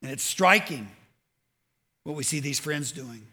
And 0.02 0.10
it's 0.10 0.24
striking 0.24 0.88
what 2.02 2.16
we 2.16 2.24
see 2.24 2.40
these 2.40 2.58
friends 2.58 2.90
doing. 2.90 3.24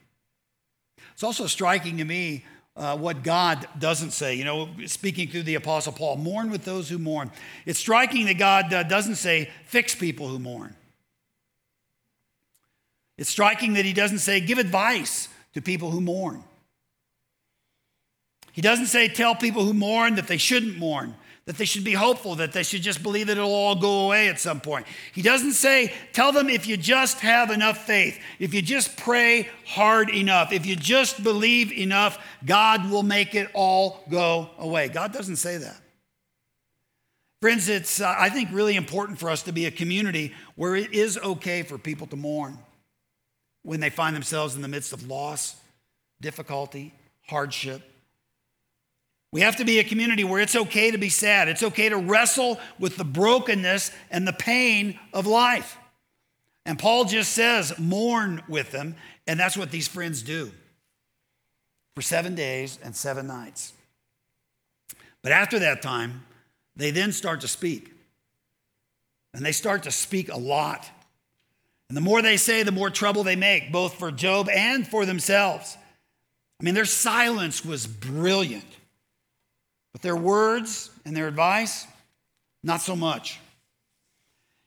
It's 1.13 1.23
also 1.23 1.47
striking 1.47 1.97
to 1.97 2.05
me 2.05 2.45
uh, 2.77 2.95
what 2.95 3.23
God 3.23 3.67
doesn't 3.77 4.11
say. 4.11 4.35
You 4.35 4.45
know, 4.45 4.69
speaking 4.85 5.27
through 5.27 5.43
the 5.43 5.55
Apostle 5.55 5.91
Paul, 5.91 6.17
mourn 6.17 6.51
with 6.51 6.63
those 6.63 6.87
who 6.87 6.97
mourn. 6.97 7.31
It's 7.65 7.79
striking 7.79 8.27
that 8.27 8.37
God 8.37 8.71
uh, 8.71 8.83
doesn't 8.83 9.15
say, 9.15 9.49
fix 9.65 9.95
people 9.95 10.27
who 10.27 10.39
mourn. 10.39 10.75
It's 13.17 13.29
striking 13.29 13.73
that 13.73 13.85
he 13.85 13.93
doesn't 13.93 14.19
say, 14.19 14.39
give 14.39 14.59
advice 14.59 15.27
to 15.53 15.61
people 15.61 15.89
who 15.89 16.01
mourn. 16.01 16.43
He 18.51 18.61
doesn't 18.61 18.87
say, 18.87 19.07
tell 19.07 19.33
people 19.35 19.63
who 19.63 19.73
mourn 19.73 20.15
that 20.15 20.27
they 20.27 20.37
shouldn't 20.37 20.77
mourn 20.77 21.15
that 21.47 21.57
they 21.57 21.65
should 21.65 21.85
be 21.85 21.93
hopeful, 21.93 22.35
that 22.35 22.51
they 22.51 22.61
should 22.61 22.81
just 22.81 23.01
believe 23.01 23.27
that 23.27 23.37
it'll 23.37 23.49
all 23.49 23.73
go 23.73 24.05
away 24.05 24.27
at 24.27 24.37
some 24.37 24.59
point. 24.59 24.85
He 25.13 25.21
doesn't 25.21 25.53
say, 25.53 25.93
tell 26.11 26.33
them 26.33 26.49
if 26.49 26.67
you 26.67 26.75
just 26.75 27.21
have 27.21 27.51
enough 27.51 27.85
faith, 27.85 28.19
if 28.37 28.53
you 28.53 28.61
just 28.61 28.97
pray 28.97 29.47
hard 29.65 30.09
enough, 30.09 30.51
if 30.51 30.65
you 30.65 30.75
just 30.75 31.23
believe 31.23 31.71
enough, 31.71 32.19
God 32.45 32.91
will 32.91 33.01
make 33.01 33.33
it 33.33 33.49
all 33.53 34.03
go 34.09 34.49
away. 34.59 34.89
God 34.89 35.13
doesn't 35.13 35.37
say 35.37 35.55
that. 35.57 35.77
Friends, 37.41 37.69
it's, 37.69 38.01
uh, 38.01 38.13
I 38.17 38.29
think, 38.29 38.49
really 38.51 38.75
important 38.75 39.17
for 39.17 39.29
us 39.29 39.43
to 39.43 39.53
be 39.53 39.67
a 39.67 39.71
community 39.71 40.33
where 40.55 40.75
it 40.75 40.93
is 40.93 41.17
okay 41.17 41.63
for 41.63 41.77
people 41.77 42.07
to 42.07 42.17
mourn 42.17 42.57
when 43.63 43.79
they 43.79 43.89
find 43.89 44.13
themselves 44.13 44.55
in 44.55 44.61
the 44.61 44.67
midst 44.67 44.91
of 44.91 45.07
loss, 45.07 45.55
difficulty, 46.19 46.93
hardship. 47.27 47.83
We 49.31 49.41
have 49.41 49.57
to 49.57 49.65
be 49.65 49.79
a 49.79 49.83
community 49.83 50.23
where 50.23 50.41
it's 50.41 50.55
okay 50.55 50.91
to 50.91 50.97
be 50.97 51.09
sad. 51.09 51.49
It's 51.49 51.63
okay 51.63 51.89
to 51.89 51.97
wrestle 51.97 52.59
with 52.79 52.97
the 52.97 53.03
brokenness 53.03 53.91
and 54.09 54.27
the 54.27 54.33
pain 54.33 54.99
of 55.13 55.27
life. 55.27 55.77
And 56.65 56.79
Paul 56.79 57.05
just 57.05 57.33
says, 57.33 57.77
mourn 57.77 58.41
with 58.47 58.71
them. 58.71 58.95
And 59.25 59.39
that's 59.39 59.57
what 59.57 59.71
these 59.71 59.87
friends 59.87 60.21
do 60.21 60.51
for 61.95 62.01
seven 62.01 62.35
days 62.35 62.79
and 62.83 62.95
seven 62.95 63.27
nights. 63.27 63.73
But 65.23 65.31
after 65.31 65.59
that 65.59 65.81
time, 65.81 66.25
they 66.75 66.91
then 66.91 67.11
start 67.11 67.41
to 67.41 67.47
speak. 67.47 67.93
And 69.33 69.45
they 69.45 69.51
start 69.51 69.83
to 69.83 69.91
speak 69.91 70.29
a 70.29 70.37
lot. 70.37 70.89
And 71.89 71.97
the 71.97 72.01
more 72.01 72.21
they 72.21 72.37
say, 72.37 72.63
the 72.63 72.71
more 72.71 72.89
trouble 72.89 73.23
they 73.23 73.35
make, 73.35 73.71
both 73.71 73.95
for 73.95 74.11
Job 74.11 74.49
and 74.49 74.87
for 74.87 75.05
themselves. 75.05 75.77
I 76.59 76.63
mean, 76.63 76.75
their 76.75 76.85
silence 76.85 77.63
was 77.63 77.87
brilliant. 77.87 78.76
But 79.97 80.03
their 80.03 80.15
words 80.15 80.91
and 81.05 81.17
their 81.17 81.27
advice, 81.27 81.87
not 82.61 82.81
so 82.81 82.95
much. 82.95 83.39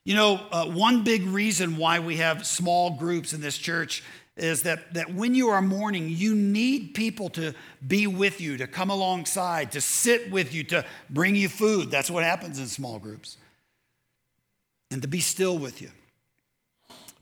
You 0.05 0.17
know, 0.17 0.41
uh, 0.51 0.67
one 0.67 1.05
big 1.05 1.23
reason 1.23 1.77
why 1.77 2.01
we 2.01 2.17
have 2.17 2.45
small 2.45 2.91
groups 2.91 3.33
in 3.33 3.41
this 3.41 3.57
church 3.57 4.03
is 4.37 4.63
that, 4.63 4.93
that 4.95 5.15
when 5.15 5.37
you 5.37 5.51
are 5.51 5.63
mourning, 5.63 6.09
you 6.09 6.35
need 6.35 6.95
people 6.95 7.31
to 7.31 7.55
be 7.87 8.09
with 8.09 8.41
you, 8.41 8.57
to 8.57 8.67
come 8.67 8.91
alongside, 8.91 9.71
to 9.71 9.81
sit 9.81 10.33
with 10.33 10.53
you, 10.53 10.65
to 10.65 10.85
bring 11.11 11.37
you 11.37 11.49
food. 11.49 11.93
That's 11.93 12.11
what 12.11 12.25
happens 12.25 12.59
in 12.59 12.67
small 12.67 12.99
groups. 12.99 13.37
And 14.91 15.01
to 15.03 15.07
be 15.07 15.21
still 15.21 15.57
with 15.57 15.81
you. 15.81 15.93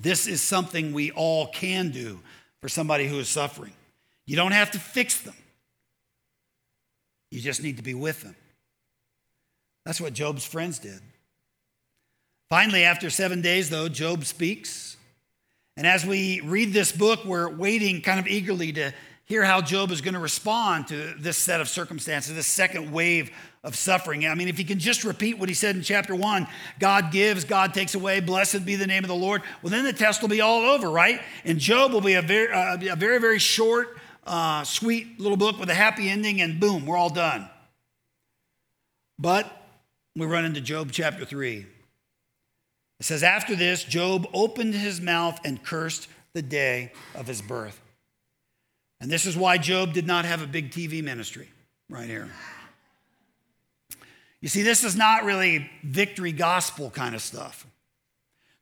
This 0.00 0.26
is 0.26 0.40
something 0.40 0.94
we 0.94 1.10
all 1.10 1.48
can 1.48 1.90
do 1.90 2.20
for 2.62 2.70
somebody 2.70 3.06
who 3.06 3.18
is 3.18 3.28
suffering. 3.28 3.74
You 4.24 4.36
don't 4.36 4.52
have 4.52 4.70
to 4.70 4.78
fix 4.78 5.20
them. 5.20 5.34
You 7.30 7.40
just 7.40 7.62
need 7.62 7.76
to 7.76 7.82
be 7.82 7.94
with 7.94 8.22
them. 8.22 8.36
That's 9.84 10.00
what 10.00 10.12
Job's 10.12 10.44
friends 10.44 10.78
did. 10.78 11.00
Finally, 12.48 12.84
after 12.84 13.10
seven 13.10 13.42
days, 13.42 13.68
though, 13.68 13.88
Job 13.88 14.24
speaks. 14.24 14.96
And 15.76 15.86
as 15.86 16.04
we 16.04 16.40
read 16.40 16.72
this 16.72 16.92
book, 16.92 17.24
we're 17.24 17.48
waiting 17.48 18.00
kind 18.00 18.18
of 18.18 18.26
eagerly 18.26 18.72
to 18.72 18.92
hear 19.26 19.44
how 19.44 19.60
Job 19.60 19.90
is 19.90 20.00
going 20.00 20.14
to 20.14 20.20
respond 20.20 20.88
to 20.88 21.14
this 21.18 21.36
set 21.36 21.60
of 21.60 21.68
circumstances, 21.68 22.34
this 22.34 22.46
second 22.46 22.90
wave 22.90 23.30
of 23.62 23.76
suffering. 23.76 24.26
I 24.26 24.34
mean, 24.34 24.48
if 24.48 24.56
he 24.56 24.64
can 24.64 24.78
just 24.78 25.04
repeat 25.04 25.38
what 25.38 25.50
he 25.50 25.54
said 25.54 25.76
in 25.76 25.82
chapter 25.82 26.14
one 26.14 26.46
God 26.78 27.12
gives, 27.12 27.44
God 27.44 27.74
takes 27.74 27.94
away, 27.94 28.20
blessed 28.20 28.64
be 28.64 28.76
the 28.76 28.86
name 28.86 29.04
of 29.04 29.08
the 29.08 29.14
Lord, 29.14 29.42
well, 29.62 29.70
then 29.70 29.84
the 29.84 29.92
test 29.92 30.22
will 30.22 30.30
be 30.30 30.40
all 30.40 30.62
over, 30.62 30.88
right? 30.88 31.20
And 31.44 31.58
Job 31.58 31.92
will 31.92 32.00
be 32.00 32.14
a 32.14 32.22
very, 32.22 32.50
uh, 32.50 32.92
a 32.92 32.96
very, 32.96 33.20
very 33.20 33.38
short 33.38 33.98
uh, 34.28 34.64
sweet 34.64 35.18
little 35.18 35.36
book 35.36 35.58
with 35.58 35.70
a 35.70 35.74
happy 35.74 36.08
ending, 36.08 36.40
and 36.40 36.60
boom, 36.60 36.86
we're 36.86 36.96
all 36.96 37.10
done. 37.10 37.48
But 39.18 39.50
we 40.14 40.26
run 40.26 40.44
into 40.44 40.60
Job 40.60 40.90
chapter 40.92 41.24
3. 41.24 41.66
It 43.00 43.04
says, 43.04 43.22
After 43.22 43.56
this, 43.56 43.82
Job 43.82 44.26
opened 44.32 44.74
his 44.74 45.00
mouth 45.00 45.40
and 45.44 45.62
cursed 45.62 46.08
the 46.34 46.42
day 46.42 46.92
of 47.14 47.26
his 47.26 47.40
birth. 47.40 47.80
And 49.00 49.10
this 49.10 49.26
is 49.26 49.36
why 49.36 49.58
Job 49.58 49.92
did 49.92 50.06
not 50.06 50.24
have 50.24 50.42
a 50.42 50.46
big 50.46 50.70
TV 50.70 51.02
ministry 51.02 51.48
right 51.88 52.08
here. 52.08 52.28
You 54.40 54.48
see, 54.48 54.62
this 54.62 54.84
is 54.84 54.94
not 54.94 55.24
really 55.24 55.68
victory 55.82 56.32
gospel 56.32 56.90
kind 56.90 57.14
of 57.14 57.22
stuff, 57.22 57.66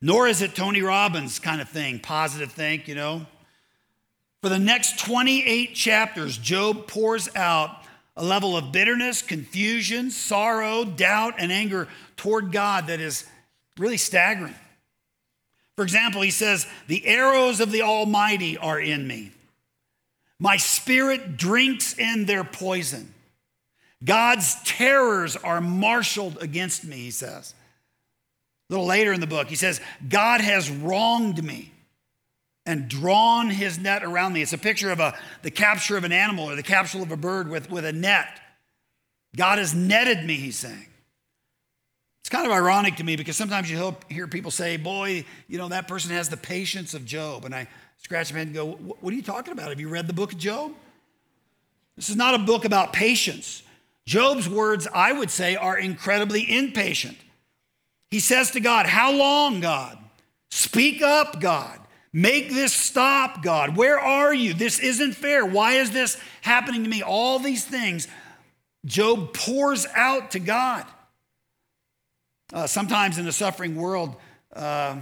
nor 0.00 0.26
is 0.26 0.40
it 0.40 0.54
Tony 0.54 0.80
Robbins 0.80 1.38
kind 1.38 1.60
of 1.60 1.68
thing, 1.68 2.00
positive 2.00 2.52
think, 2.52 2.88
you 2.88 2.94
know. 2.94 3.26
For 4.46 4.50
the 4.50 4.60
next 4.60 5.00
28 5.00 5.74
chapters, 5.74 6.38
Job 6.38 6.86
pours 6.86 7.28
out 7.34 7.82
a 8.16 8.24
level 8.24 8.56
of 8.56 8.70
bitterness, 8.70 9.20
confusion, 9.20 10.12
sorrow, 10.12 10.84
doubt, 10.84 11.34
and 11.38 11.50
anger 11.50 11.88
toward 12.16 12.52
God 12.52 12.86
that 12.86 13.00
is 13.00 13.26
really 13.76 13.96
staggering. 13.96 14.54
For 15.74 15.82
example, 15.82 16.22
he 16.22 16.30
says, 16.30 16.64
The 16.86 17.04
arrows 17.08 17.58
of 17.58 17.72
the 17.72 17.82
Almighty 17.82 18.56
are 18.56 18.78
in 18.78 19.08
me. 19.08 19.32
My 20.38 20.58
spirit 20.58 21.36
drinks 21.36 21.98
in 21.98 22.26
their 22.26 22.44
poison. 22.44 23.12
God's 24.04 24.62
terrors 24.62 25.34
are 25.34 25.60
marshaled 25.60 26.40
against 26.40 26.84
me, 26.84 26.98
he 26.98 27.10
says. 27.10 27.52
A 28.70 28.74
little 28.74 28.86
later 28.86 29.12
in 29.12 29.18
the 29.18 29.26
book, 29.26 29.48
he 29.48 29.56
says, 29.56 29.80
God 30.08 30.40
has 30.40 30.70
wronged 30.70 31.42
me 31.42 31.72
and 32.66 32.88
drawn 32.88 33.48
his 33.48 33.78
net 33.78 34.02
around 34.02 34.32
me. 34.32 34.42
It's 34.42 34.52
a 34.52 34.58
picture 34.58 34.90
of 34.90 35.00
a, 35.00 35.16
the 35.42 35.50
capture 35.50 35.96
of 35.96 36.04
an 36.04 36.12
animal 36.12 36.50
or 36.50 36.56
the 36.56 36.62
capture 36.62 37.00
of 37.00 37.12
a 37.12 37.16
bird 37.16 37.48
with, 37.48 37.70
with 37.70 37.84
a 37.84 37.92
net. 37.92 38.28
God 39.36 39.58
has 39.58 39.74
netted 39.74 40.24
me, 40.24 40.34
he's 40.34 40.58
saying. 40.58 40.86
It's 42.20 42.28
kind 42.28 42.44
of 42.44 42.50
ironic 42.50 42.96
to 42.96 43.04
me 43.04 43.14
because 43.14 43.36
sometimes 43.36 43.70
you 43.70 43.94
hear 44.08 44.26
people 44.26 44.50
say, 44.50 44.76
Boy, 44.76 45.24
you 45.46 45.58
know, 45.58 45.68
that 45.68 45.86
person 45.86 46.10
has 46.10 46.28
the 46.28 46.36
patience 46.36 46.92
of 46.92 47.04
Job. 47.04 47.44
And 47.44 47.54
I 47.54 47.68
scratch 47.98 48.32
my 48.32 48.40
head 48.40 48.48
and 48.48 48.56
go, 48.56 48.72
What 48.72 49.12
are 49.12 49.16
you 49.16 49.22
talking 49.22 49.52
about? 49.52 49.68
Have 49.68 49.78
you 49.78 49.88
read 49.88 50.08
the 50.08 50.12
book 50.12 50.32
of 50.32 50.38
Job? 50.38 50.72
This 51.94 52.10
is 52.10 52.16
not 52.16 52.34
a 52.34 52.38
book 52.38 52.64
about 52.64 52.92
patience. 52.92 53.62
Job's 54.06 54.48
words, 54.48 54.88
I 54.92 55.12
would 55.12 55.30
say, 55.30 55.54
are 55.54 55.78
incredibly 55.78 56.42
impatient. 56.52 57.16
He 58.10 58.18
says 58.18 58.50
to 58.52 58.60
God, 58.60 58.86
How 58.86 59.12
long, 59.12 59.60
God? 59.60 59.96
Speak 60.50 61.02
up, 61.02 61.40
God. 61.40 61.78
Make 62.16 62.48
this 62.48 62.72
stop, 62.72 63.42
God. 63.42 63.76
Where 63.76 64.00
are 64.00 64.32
you? 64.32 64.54
This 64.54 64.78
isn't 64.78 65.12
fair. 65.12 65.44
Why 65.44 65.74
is 65.74 65.90
this 65.90 66.18
happening 66.40 66.82
to 66.82 66.88
me? 66.88 67.02
All 67.02 67.38
these 67.38 67.62
things 67.62 68.08
Job 68.86 69.34
pours 69.34 69.86
out 69.94 70.30
to 70.30 70.38
God. 70.38 70.86
Uh, 72.54 72.66
sometimes 72.66 73.18
in 73.18 73.26
the 73.26 73.32
suffering 73.32 73.76
world, 73.76 74.16
uh, 74.54 74.96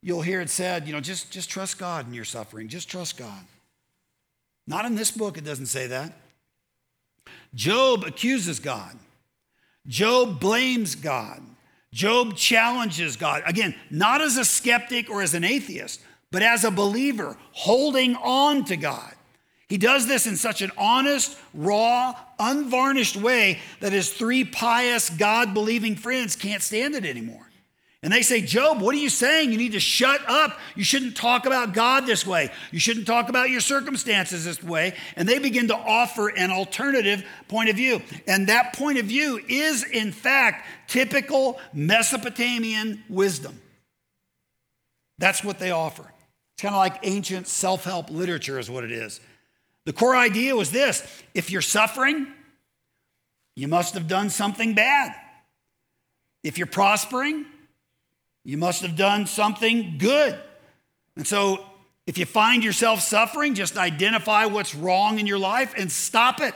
you'll 0.00 0.22
hear 0.22 0.40
it 0.40 0.50
said, 0.50 0.86
you 0.86 0.92
know, 0.92 1.00
just, 1.00 1.32
just 1.32 1.50
trust 1.50 1.80
God 1.80 2.06
in 2.06 2.14
your 2.14 2.24
suffering. 2.24 2.68
Just 2.68 2.88
trust 2.88 3.16
God. 3.16 3.44
Not 4.68 4.84
in 4.84 4.94
this 4.94 5.10
book, 5.10 5.36
it 5.36 5.44
doesn't 5.44 5.66
say 5.66 5.88
that. 5.88 6.12
Job 7.56 8.04
accuses 8.04 8.60
God. 8.60 8.96
Job 9.88 10.38
blames 10.38 10.94
God. 10.94 11.42
Job 11.92 12.36
challenges 12.36 13.16
God. 13.16 13.42
Again, 13.46 13.74
not 13.90 14.20
as 14.20 14.36
a 14.36 14.44
skeptic 14.44 15.10
or 15.10 15.22
as 15.22 15.34
an 15.34 15.44
atheist, 15.44 16.00
but 16.30 16.42
as 16.42 16.64
a 16.64 16.70
believer, 16.70 17.36
holding 17.52 18.14
on 18.16 18.64
to 18.66 18.76
God. 18.76 19.14
He 19.68 19.78
does 19.78 20.06
this 20.06 20.26
in 20.26 20.36
such 20.36 20.62
an 20.62 20.70
honest, 20.78 21.36
raw, 21.52 22.14
unvarnished 22.38 23.16
way 23.16 23.58
that 23.80 23.92
his 23.92 24.10
three 24.10 24.44
pious, 24.44 25.10
God 25.10 25.52
believing 25.52 25.94
friends 25.94 26.36
can't 26.36 26.62
stand 26.62 26.94
it 26.94 27.04
anymore. 27.04 27.47
And 28.02 28.12
they 28.12 28.22
say, 28.22 28.40
Job, 28.40 28.80
what 28.80 28.94
are 28.94 28.98
you 28.98 29.08
saying? 29.08 29.50
You 29.50 29.58
need 29.58 29.72
to 29.72 29.80
shut 29.80 30.20
up. 30.28 30.56
You 30.76 30.84
shouldn't 30.84 31.16
talk 31.16 31.46
about 31.46 31.74
God 31.74 32.06
this 32.06 32.24
way. 32.24 32.50
You 32.70 32.78
shouldn't 32.78 33.08
talk 33.08 33.28
about 33.28 33.50
your 33.50 33.60
circumstances 33.60 34.44
this 34.44 34.62
way. 34.62 34.94
And 35.16 35.28
they 35.28 35.40
begin 35.40 35.66
to 35.68 35.76
offer 35.76 36.28
an 36.28 36.52
alternative 36.52 37.24
point 37.48 37.70
of 37.70 37.76
view. 37.76 38.00
And 38.28 38.46
that 38.48 38.72
point 38.74 38.98
of 38.98 39.06
view 39.06 39.40
is, 39.48 39.82
in 39.82 40.12
fact, 40.12 40.64
typical 40.86 41.58
Mesopotamian 41.72 43.02
wisdom. 43.08 43.60
That's 45.18 45.42
what 45.42 45.58
they 45.58 45.72
offer. 45.72 46.04
It's 46.54 46.62
kind 46.62 46.76
of 46.76 46.78
like 46.78 47.00
ancient 47.02 47.48
self 47.48 47.82
help 47.82 48.10
literature, 48.10 48.60
is 48.60 48.70
what 48.70 48.84
it 48.84 48.92
is. 48.92 49.20
The 49.86 49.92
core 49.92 50.14
idea 50.14 50.54
was 50.54 50.70
this 50.70 51.02
if 51.34 51.50
you're 51.50 51.62
suffering, 51.62 52.28
you 53.56 53.66
must 53.66 53.94
have 53.94 54.06
done 54.06 54.30
something 54.30 54.74
bad. 54.74 55.12
If 56.44 56.58
you're 56.58 56.68
prospering, 56.68 57.44
you 58.48 58.56
must 58.56 58.80
have 58.80 58.96
done 58.96 59.26
something 59.26 59.96
good. 59.98 60.34
And 61.16 61.26
so, 61.26 61.62
if 62.06 62.16
you 62.16 62.24
find 62.24 62.64
yourself 62.64 63.02
suffering, 63.02 63.52
just 63.52 63.76
identify 63.76 64.46
what's 64.46 64.74
wrong 64.74 65.18
in 65.18 65.26
your 65.26 65.38
life 65.38 65.74
and 65.76 65.92
stop 65.92 66.40
it. 66.40 66.54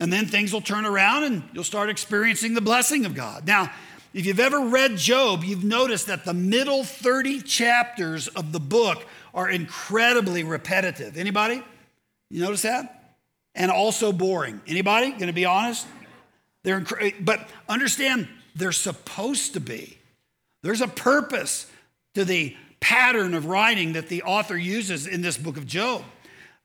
And 0.00 0.12
then 0.12 0.26
things 0.26 0.52
will 0.52 0.60
turn 0.60 0.84
around 0.84 1.22
and 1.22 1.44
you'll 1.52 1.62
start 1.62 1.88
experiencing 1.88 2.54
the 2.54 2.60
blessing 2.60 3.06
of 3.06 3.14
God. 3.14 3.46
Now, 3.46 3.70
if 4.12 4.26
you've 4.26 4.40
ever 4.40 4.58
read 4.58 4.96
Job, 4.96 5.44
you've 5.44 5.62
noticed 5.62 6.08
that 6.08 6.24
the 6.24 6.34
middle 6.34 6.82
30 6.82 7.42
chapters 7.42 8.26
of 8.26 8.50
the 8.50 8.58
book 8.58 9.06
are 9.34 9.48
incredibly 9.48 10.42
repetitive. 10.42 11.16
Anybody? 11.16 11.62
You 12.28 12.40
notice 12.40 12.62
that? 12.62 13.14
And 13.54 13.70
also 13.70 14.10
boring. 14.10 14.60
Anybody? 14.66 15.10
Going 15.10 15.28
to 15.28 15.32
be 15.32 15.44
honest? 15.44 15.86
They're 16.64 16.80
inc- 16.80 17.24
but 17.24 17.48
understand 17.68 18.26
they're 18.56 18.72
supposed 18.72 19.52
to 19.52 19.60
be. 19.60 19.95
There's 20.66 20.80
a 20.80 20.88
purpose 20.88 21.70
to 22.14 22.24
the 22.24 22.56
pattern 22.80 23.34
of 23.34 23.46
writing 23.46 23.92
that 23.92 24.08
the 24.08 24.24
author 24.24 24.56
uses 24.56 25.06
in 25.06 25.22
this 25.22 25.38
book 25.38 25.56
of 25.56 25.64
Job. 25.64 26.02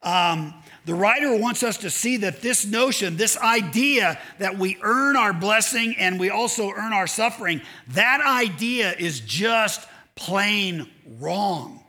Um, 0.02 0.56
the 0.86 0.96
writer 0.96 1.36
wants 1.38 1.62
us 1.62 1.78
to 1.78 1.92
see 1.92 2.18
that 2.18 2.42
this 2.42 2.66
notion, 2.66 3.16
this 3.16 3.38
idea 3.38 4.20
that 4.40 4.58
we 4.58 4.80
earn 4.82 5.16
our 5.16 5.34
blessing 5.34 5.96
and 6.00 6.20
we 6.20 6.32
also 6.32 6.72
earn 6.72 6.94
our 6.94 7.06
suffering, 7.06 7.62
that 7.90 8.22
idea 8.26 8.96
is 8.98 9.20
just 9.20 9.88
plain 10.16 10.90
wrong. 11.20 11.84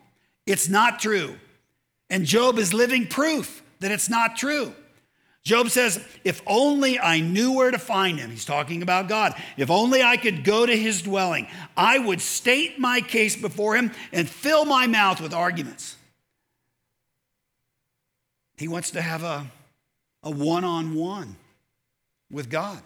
It's 0.47 0.69
not 0.69 1.01
true. 1.01 1.35
And 2.11 2.27
Job 2.27 2.59
is 2.59 2.75
living 2.75 3.07
proof 3.07 3.63
that 3.81 3.91
it's 3.91 4.11
not 4.11 4.37
true. 4.37 4.75
Job 5.45 5.71
says, 5.71 6.05
If 6.25 6.41
only 6.47 7.01
I 7.01 7.21
knew 7.21 7.53
where 7.53 7.71
to 7.71 7.79
find 7.79 8.19
him. 8.19 8.31
He's 8.31 8.45
talking 8.45 8.83
about 8.83 9.09
God. 9.09 9.35
If 9.57 9.71
only 9.71 10.03
I 10.03 10.17
could 10.17 10.45
go 10.45 10.65
to 10.65 10.77
his 10.77 11.03
dwelling, 11.03 11.49
I 11.77 11.99
would 11.99 12.21
state 12.21 12.79
my 12.79 13.01
case 13.01 13.35
before 13.35 13.77
him 13.77 13.91
and 14.13 14.29
fill 14.29 14.65
my 14.65 14.87
mouth 14.87 15.21
with 15.21 15.35
arguments. 15.35 15.97
He 18.57 18.69
wants 18.69 18.93
to 18.93 19.03
have 19.03 19.25
a, 19.25 19.47
a 20.23 20.31
one-on-one 20.31 21.35
with 22.31 22.49
God. 22.49 22.81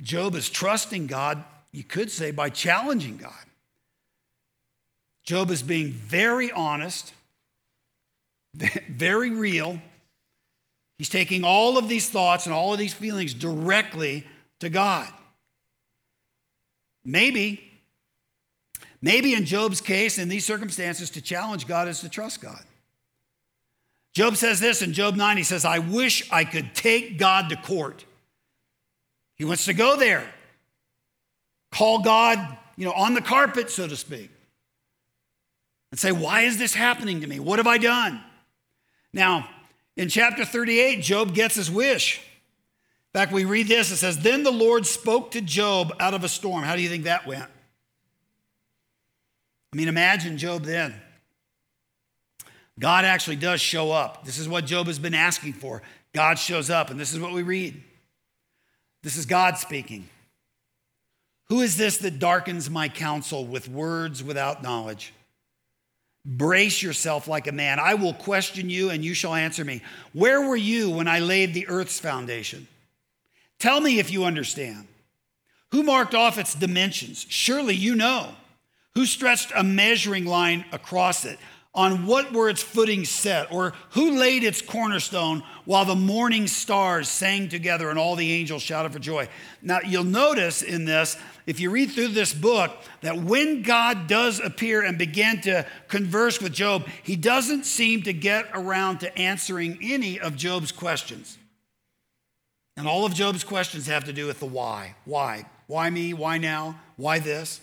Job 0.00 0.34
is 0.34 0.48
trusting 0.48 1.08
God, 1.08 1.44
you 1.72 1.84
could 1.84 2.10
say, 2.10 2.30
by 2.30 2.48
challenging 2.48 3.18
God. 3.18 3.32
Job 5.24 5.50
is 5.50 5.62
being 5.62 5.92
very 5.92 6.50
honest, 6.50 7.12
very 8.88 9.30
real 9.30 9.82
He's 10.98 11.08
taking 11.08 11.44
all 11.44 11.78
of 11.78 11.88
these 11.88 12.10
thoughts 12.10 12.46
and 12.46 12.54
all 12.54 12.72
of 12.72 12.78
these 12.78 12.92
feelings 12.92 13.32
directly 13.32 14.26
to 14.58 14.68
God. 14.68 15.08
Maybe, 17.04 17.62
maybe 19.00 19.32
in 19.32 19.44
Job's 19.44 19.80
case, 19.80 20.18
in 20.18 20.28
these 20.28 20.44
circumstances, 20.44 21.10
to 21.10 21.22
challenge 21.22 21.68
God 21.68 21.86
is 21.86 22.00
to 22.00 22.08
trust 22.08 22.42
God. 22.42 22.62
Job 24.12 24.36
says 24.36 24.58
this 24.58 24.82
in 24.82 24.92
Job 24.92 25.14
9. 25.14 25.36
He 25.36 25.44
says, 25.44 25.64
I 25.64 25.78
wish 25.78 26.28
I 26.32 26.44
could 26.44 26.74
take 26.74 27.16
God 27.16 27.50
to 27.50 27.56
court. 27.56 28.04
He 29.36 29.44
wants 29.44 29.66
to 29.66 29.74
go 29.74 29.96
there, 29.96 30.28
call 31.70 32.00
God, 32.00 32.58
you 32.76 32.84
know, 32.84 32.92
on 32.92 33.14
the 33.14 33.20
carpet, 33.20 33.70
so 33.70 33.86
to 33.86 33.94
speak, 33.94 34.30
and 35.92 36.00
say, 36.00 36.10
Why 36.10 36.40
is 36.40 36.58
this 36.58 36.74
happening 36.74 37.20
to 37.20 37.28
me? 37.28 37.38
What 37.38 37.60
have 37.60 37.68
I 37.68 37.78
done? 37.78 38.20
Now, 39.12 39.48
in 39.98 40.08
chapter 40.08 40.44
38, 40.44 41.02
Job 41.02 41.34
gets 41.34 41.56
his 41.56 41.70
wish. 41.70 42.18
In 42.18 43.20
fact, 43.20 43.32
we 43.32 43.44
read 43.44 43.66
this 43.66 43.90
it 43.90 43.96
says, 43.96 44.20
Then 44.20 44.44
the 44.44 44.52
Lord 44.52 44.86
spoke 44.86 45.32
to 45.32 45.40
Job 45.40 45.92
out 45.98 46.14
of 46.14 46.22
a 46.22 46.28
storm. 46.28 46.62
How 46.62 46.76
do 46.76 46.82
you 46.82 46.88
think 46.88 47.04
that 47.04 47.26
went? 47.26 47.50
I 49.72 49.76
mean, 49.76 49.88
imagine 49.88 50.38
Job 50.38 50.62
then. 50.62 50.94
God 52.78 53.04
actually 53.04 53.36
does 53.36 53.60
show 53.60 53.90
up. 53.90 54.24
This 54.24 54.38
is 54.38 54.48
what 54.48 54.64
Job 54.64 54.86
has 54.86 55.00
been 55.00 55.14
asking 55.14 55.54
for. 55.54 55.82
God 56.12 56.38
shows 56.38 56.70
up, 56.70 56.90
and 56.90 56.98
this 56.98 57.12
is 57.12 57.18
what 57.18 57.32
we 57.32 57.42
read. 57.42 57.82
This 59.02 59.16
is 59.16 59.26
God 59.26 59.58
speaking. 59.58 60.08
Who 61.48 61.60
is 61.60 61.76
this 61.76 61.98
that 61.98 62.20
darkens 62.20 62.70
my 62.70 62.88
counsel 62.88 63.44
with 63.44 63.68
words 63.68 64.22
without 64.22 64.62
knowledge? 64.62 65.12
Brace 66.24 66.82
yourself 66.82 67.26
like 67.26 67.46
a 67.46 67.52
man. 67.52 67.78
I 67.78 67.94
will 67.94 68.12
question 68.12 68.68
you 68.68 68.90
and 68.90 69.04
you 69.04 69.14
shall 69.14 69.34
answer 69.34 69.64
me. 69.64 69.82
Where 70.12 70.42
were 70.42 70.56
you 70.56 70.90
when 70.90 71.08
I 71.08 71.20
laid 71.20 71.54
the 71.54 71.68
earth's 71.68 72.00
foundation? 72.00 72.68
Tell 73.58 73.80
me 73.80 73.98
if 73.98 74.10
you 74.10 74.24
understand. 74.24 74.86
Who 75.70 75.82
marked 75.82 76.14
off 76.14 76.38
its 76.38 76.54
dimensions? 76.54 77.26
Surely 77.28 77.74
you 77.74 77.94
know. 77.94 78.34
Who 78.94 79.06
stretched 79.06 79.52
a 79.54 79.62
measuring 79.62 80.24
line 80.24 80.64
across 80.72 81.24
it? 81.24 81.38
On 81.78 82.06
what 82.06 82.32
were 82.32 82.48
its 82.48 82.60
footing 82.60 83.04
set? 83.04 83.52
Or 83.52 83.72
who 83.90 84.18
laid 84.18 84.42
its 84.42 84.60
cornerstone 84.60 85.44
while 85.64 85.84
the 85.84 85.94
morning 85.94 86.48
stars 86.48 87.08
sang 87.08 87.48
together 87.48 87.88
and 87.88 87.96
all 87.96 88.16
the 88.16 88.32
angels 88.32 88.62
shouted 88.62 88.92
for 88.92 88.98
joy? 88.98 89.28
Now, 89.62 89.78
you'll 89.86 90.02
notice 90.02 90.60
in 90.62 90.86
this 90.86 91.16
if 91.46 91.60
you 91.60 91.70
read 91.70 91.92
through 91.92 92.08
this 92.08 92.34
book, 92.34 92.76
that 93.02 93.18
when 93.18 93.62
God 93.62 94.08
does 94.08 94.40
appear 94.40 94.82
and 94.82 94.98
begin 94.98 95.40
to 95.42 95.64
converse 95.86 96.40
with 96.42 96.52
Job, 96.52 96.88
he 97.04 97.14
doesn't 97.14 97.64
seem 97.64 98.02
to 98.02 98.12
get 98.12 98.46
around 98.54 98.98
to 98.98 99.16
answering 99.16 99.78
any 99.80 100.18
of 100.18 100.34
Job's 100.34 100.72
questions. 100.72 101.38
And 102.76 102.88
all 102.88 103.06
of 103.06 103.14
Job's 103.14 103.44
questions 103.44 103.86
have 103.86 104.04
to 104.06 104.12
do 104.12 104.26
with 104.26 104.40
the 104.40 104.46
why. 104.46 104.96
Why? 105.04 105.46
Why 105.68 105.90
me? 105.90 106.12
Why 106.12 106.38
now? 106.38 106.80
Why 106.96 107.20
this? 107.20 107.60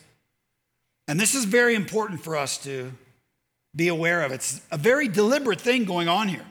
And 1.06 1.19
this 1.19 1.36
is 1.36 1.43
very 1.43 1.75
important 1.75 2.21
for 2.21 2.38
us 2.38 2.58
to 2.60 2.93
be 3.76 3.88
aware 3.88 4.24
of. 4.24 4.32
It's 4.32 4.62
a 4.72 4.78
very 4.78 5.08
deliberate 5.08 5.62
thing 5.62 5.86
going 5.86 6.08
on 6.08 6.28
here. 6.28 6.46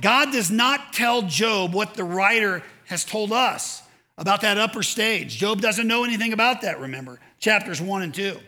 God 0.00 0.32
does 0.32 0.50
not 0.50 0.92
tell 0.92 1.22
Job 1.22 1.74
what 1.74 1.94
the 1.94 2.04
writer 2.04 2.62
has 2.86 3.04
told 3.04 3.32
us 3.32 3.82
about 4.18 4.40
that 4.42 4.58
upper 4.58 4.82
stage. 4.82 5.36
Job 5.36 5.60
doesn't 5.60 5.86
know 5.86 6.04
anything 6.04 6.32
about 6.32 6.62
that, 6.62 6.80
remember, 6.80 7.20
chapters 7.38 7.80
1 7.80 8.02
and 8.02 8.14
2. 8.14 8.38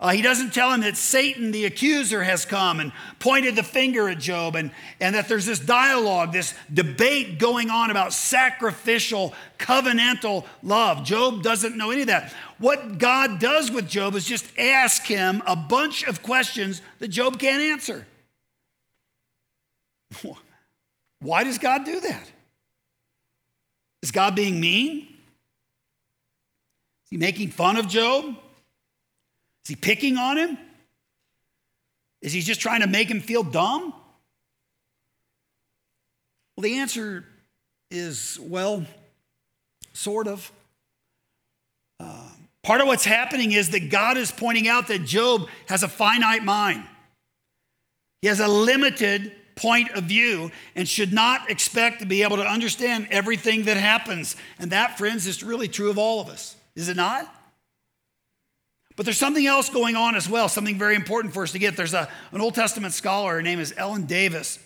Uh, 0.00 0.10
he 0.10 0.22
doesn't 0.22 0.54
tell 0.54 0.72
him 0.72 0.82
that 0.82 0.96
Satan, 0.96 1.50
the 1.50 1.64
accuser, 1.64 2.22
has 2.22 2.44
come 2.44 2.78
and 2.78 2.92
pointed 3.18 3.56
the 3.56 3.64
finger 3.64 4.08
at 4.08 4.20
Job, 4.20 4.54
and, 4.54 4.70
and 5.00 5.16
that 5.16 5.26
there's 5.26 5.44
this 5.44 5.58
dialogue, 5.58 6.32
this 6.32 6.54
debate 6.72 7.40
going 7.40 7.68
on 7.68 7.90
about 7.90 8.12
sacrificial, 8.12 9.34
covenantal 9.58 10.44
love. 10.62 11.02
Job 11.02 11.42
doesn't 11.42 11.76
know 11.76 11.90
any 11.90 12.02
of 12.02 12.06
that. 12.06 12.32
What 12.58 12.98
God 12.98 13.40
does 13.40 13.72
with 13.72 13.88
Job 13.88 14.14
is 14.14 14.24
just 14.24 14.46
ask 14.56 15.04
him 15.04 15.42
a 15.46 15.56
bunch 15.56 16.04
of 16.04 16.22
questions 16.22 16.80
that 17.00 17.08
Job 17.08 17.40
can't 17.40 17.62
answer. 17.62 18.06
Why 21.20 21.42
does 21.42 21.58
God 21.58 21.84
do 21.84 21.98
that? 21.98 22.30
Is 24.00 24.12
God 24.12 24.36
being 24.36 24.60
mean? 24.60 24.98
Is 24.98 25.06
he 27.10 27.16
making 27.16 27.50
fun 27.50 27.76
of 27.76 27.88
Job? 27.88 28.36
Is 29.68 29.74
he 29.74 29.76
picking 29.76 30.16
on 30.16 30.38
him? 30.38 30.56
Is 32.22 32.32
he 32.32 32.40
just 32.40 32.58
trying 32.58 32.80
to 32.80 32.86
make 32.86 33.10
him 33.10 33.20
feel 33.20 33.42
dumb? 33.42 33.92
Well, 36.56 36.62
the 36.62 36.78
answer 36.78 37.26
is 37.90 38.38
well, 38.40 38.86
sort 39.92 40.26
of. 40.26 40.50
Uh, 42.00 42.30
part 42.62 42.80
of 42.80 42.86
what's 42.86 43.04
happening 43.04 43.52
is 43.52 43.68
that 43.72 43.90
God 43.90 44.16
is 44.16 44.32
pointing 44.32 44.68
out 44.68 44.88
that 44.88 45.04
Job 45.04 45.48
has 45.66 45.82
a 45.82 45.88
finite 45.88 46.42
mind. 46.42 46.84
He 48.22 48.28
has 48.28 48.40
a 48.40 48.48
limited 48.48 49.32
point 49.54 49.90
of 49.90 50.04
view 50.04 50.50
and 50.76 50.88
should 50.88 51.12
not 51.12 51.50
expect 51.50 52.00
to 52.00 52.06
be 52.06 52.22
able 52.22 52.38
to 52.38 52.46
understand 52.46 53.08
everything 53.10 53.64
that 53.64 53.76
happens. 53.76 54.34
And 54.58 54.72
that, 54.72 54.96
friends, 54.96 55.26
is 55.26 55.42
really 55.42 55.68
true 55.68 55.90
of 55.90 55.98
all 55.98 56.22
of 56.22 56.30
us, 56.30 56.56
is 56.74 56.88
it 56.88 56.96
not? 56.96 57.34
But 58.98 59.04
there's 59.04 59.16
something 59.16 59.46
else 59.46 59.68
going 59.68 59.94
on 59.94 60.16
as 60.16 60.28
well, 60.28 60.48
something 60.48 60.76
very 60.76 60.96
important 60.96 61.32
for 61.32 61.44
us 61.44 61.52
to 61.52 61.60
get. 61.60 61.76
There's 61.76 61.94
a, 61.94 62.08
an 62.32 62.40
Old 62.40 62.56
Testament 62.56 62.92
scholar, 62.92 63.34
her 63.34 63.42
name 63.42 63.60
is 63.60 63.72
Ellen 63.76 64.06
Davis. 64.06 64.58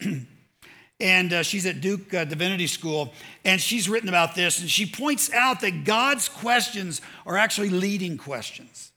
and 1.01 1.33
uh, 1.35 1.43
she's 1.43 1.67
at 1.67 1.83
Duke 1.83 2.15
uh, 2.15 2.25
Divinity 2.25 2.67
School, 2.67 3.13
and 3.45 3.61
she's 3.61 3.91
written 3.91 4.09
about 4.09 4.35
this, 4.35 4.59
and 4.59 4.71
she 4.71 4.87
points 4.87 5.31
out 5.35 5.61
that 5.61 5.85
God's 5.85 6.31
questions 6.31 7.03
are 7.27 7.37
actually 7.37 7.69
leading 7.69 8.17
questions. 8.17 8.93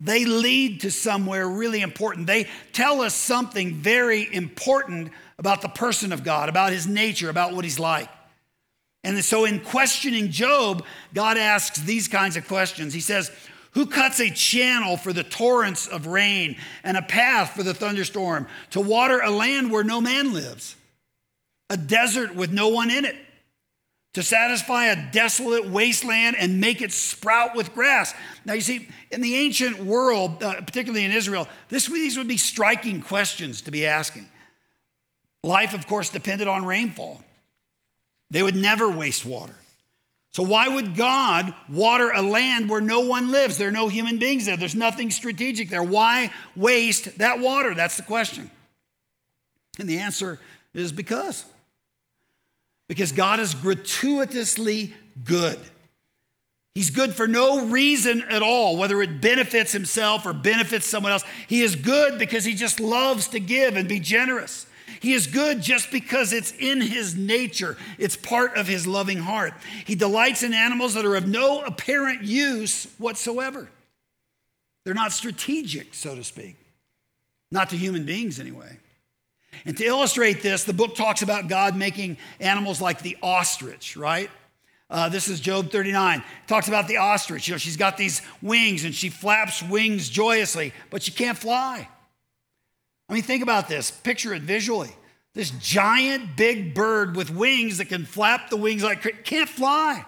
They 0.00 0.24
lead 0.24 0.80
to 0.80 0.90
somewhere 0.90 1.48
really 1.48 1.80
important. 1.80 2.26
They 2.26 2.48
tell 2.72 3.02
us 3.02 3.14
something 3.14 3.74
very 3.74 4.34
important 4.34 5.12
about 5.38 5.62
the 5.62 5.68
person 5.68 6.12
of 6.12 6.24
God, 6.24 6.48
about 6.48 6.72
his 6.72 6.88
nature, 6.88 7.30
about 7.30 7.54
what 7.54 7.62
he's 7.62 7.78
like. 7.78 8.08
And 9.04 9.24
so, 9.24 9.44
in 9.44 9.60
questioning 9.60 10.32
Job, 10.32 10.84
God 11.14 11.38
asks 11.38 11.80
these 11.80 12.08
kinds 12.08 12.36
of 12.36 12.48
questions. 12.48 12.92
He 12.92 13.00
says, 13.00 13.30
Who 13.72 13.86
cuts 13.86 14.20
a 14.20 14.30
channel 14.30 14.96
for 14.96 15.12
the 15.12 15.22
torrents 15.22 15.86
of 15.86 16.06
rain 16.06 16.56
and 16.82 16.96
a 16.96 17.02
path 17.02 17.54
for 17.54 17.62
the 17.62 17.74
thunderstorm 17.74 18.48
to 18.70 18.80
water 18.80 19.20
a 19.20 19.30
land 19.30 19.70
where 19.70 19.84
no 19.84 20.00
man 20.00 20.32
lives? 20.32 20.76
a 21.70 21.76
desert 21.76 22.34
with 22.34 22.52
no 22.52 22.68
one 22.68 22.90
in 22.90 23.04
it, 23.04 23.16
to 24.14 24.24
satisfy 24.24 24.86
a 24.86 25.10
desolate 25.12 25.70
wasteland 25.70 26.34
and 26.36 26.60
make 26.60 26.82
it 26.82 26.90
sprout 26.90 27.54
with 27.54 27.72
grass. 27.72 28.12
Now, 28.44 28.54
you 28.54 28.60
see, 28.60 28.88
in 29.12 29.20
the 29.20 29.36
ancient 29.36 29.78
world, 29.78 30.42
uh, 30.42 30.60
particularly 30.62 31.04
in 31.04 31.12
Israel, 31.12 31.48
this, 31.68 31.86
these 31.86 32.18
would 32.18 32.26
be 32.26 32.36
striking 32.36 33.00
questions 33.00 33.62
to 33.62 33.70
be 33.70 33.86
asking. 33.86 34.28
Life, 35.44 35.74
of 35.74 35.86
course, 35.86 36.10
depended 36.10 36.48
on 36.48 36.66
rainfall. 36.66 37.22
They 38.30 38.42
would 38.42 38.56
never 38.56 38.90
waste 38.90 39.24
water. 39.24 39.54
So, 40.32 40.44
why 40.44 40.68
would 40.68 40.94
God 40.94 41.52
water 41.68 42.12
a 42.14 42.22
land 42.22 42.70
where 42.70 42.80
no 42.80 43.00
one 43.00 43.32
lives? 43.32 43.58
There 43.58 43.68
are 43.68 43.72
no 43.72 43.88
human 43.88 44.18
beings 44.18 44.46
there. 44.46 44.56
There's 44.56 44.76
nothing 44.76 45.10
strategic 45.10 45.70
there. 45.70 45.82
Why 45.82 46.30
waste 46.54 47.18
that 47.18 47.40
water? 47.40 47.74
That's 47.74 47.96
the 47.96 48.04
question. 48.04 48.50
And 49.78 49.88
the 49.88 49.98
answer 49.98 50.38
is 50.72 50.92
because 50.92 51.44
because 52.86 53.12
God 53.12 53.38
is 53.38 53.54
gratuitously 53.54 54.94
good. 55.24 55.58
He's 56.74 56.90
good 56.90 57.14
for 57.14 57.26
no 57.26 57.66
reason 57.66 58.22
at 58.22 58.42
all, 58.42 58.76
whether 58.76 59.02
it 59.02 59.20
benefits 59.20 59.72
himself 59.72 60.26
or 60.26 60.32
benefits 60.32 60.86
someone 60.86 61.12
else. 61.12 61.24
He 61.48 61.62
is 61.62 61.74
good 61.74 62.18
because 62.18 62.44
he 62.44 62.54
just 62.54 62.78
loves 62.78 63.28
to 63.28 63.40
give 63.40 63.76
and 63.76 63.88
be 63.88 64.00
generous. 64.00 64.66
He 65.00 65.12
is 65.12 65.26
good 65.26 65.62
just 65.62 65.90
because 65.90 66.32
it's 66.32 66.52
in 66.58 66.80
his 66.80 67.14
nature, 67.14 67.76
it's 67.98 68.16
part 68.16 68.56
of 68.56 68.66
his 68.66 68.86
loving 68.86 69.18
heart. 69.18 69.54
He 69.84 69.94
delights 69.94 70.42
in 70.42 70.52
animals 70.52 70.94
that 70.94 71.04
are 71.04 71.16
of 71.16 71.28
no 71.28 71.62
apparent 71.62 72.22
use 72.22 72.86
whatsoever. 72.98 73.68
They're 74.84 74.94
not 74.94 75.12
strategic, 75.12 75.94
so 75.94 76.14
to 76.14 76.24
speak, 76.24 76.56
not 77.50 77.70
to 77.70 77.76
human 77.76 78.04
beings 78.04 78.40
anyway. 78.40 78.78
And 79.64 79.76
to 79.76 79.84
illustrate 79.84 80.42
this, 80.42 80.64
the 80.64 80.72
book 80.72 80.94
talks 80.94 81.22
about 81.22 81.48
God 81.48 81.76
making 81.76 82.16
animals 82.40 82.80
like 82.80 83.02
the 83.02 83.16
ostrich, 83.22 83.96
right? 83.96 84.30
Uh, 84.88 85.08
this 85.08 85.28
is 85.28 85.38
Job 85.38 85.70
39. 85.70 86.18
It 86.18 86.24
talks 86.48 86.66
about 86.66 86.88
the 86.88 86.96
ostrich. 86.96 87.46
You 87.46 87.54
know, 87.54 87.58
she's 87.58 87.76
got 87.76 87.96
these 87.96 88.22
wings 88.42 88.84
and 88.84 88.94
she 88.94 89.08
flaps 89.08 89.62
wings 89.62 90.08
joyously, 90.08 90.72
but 90.90 91.02
she 91.02 91.12
can't 91.12 91.38
fly. 91.38 91.88
I 93.10 93.12
mean, 93.12 93.22
think 93.24 93.42
about 93.42 93.68
this. 93.68 93.90
Picture 93.90 94.32
it 94.32 94.42
visually. 94.42 94.90
This 95.34 95.50
giant 95.50 96.36
big 96.36 96.74
bird 96.74 97.16
with 97.16 97.28
wings 97.28 97.78
that 97.78 97.86
can 97.86 98.04
flap 98.04 98.50
the 98.50 98.56
wings 98.56 98.84
like 98.84 99.24
can't 99.24 99.48
fly. 99.48 100.04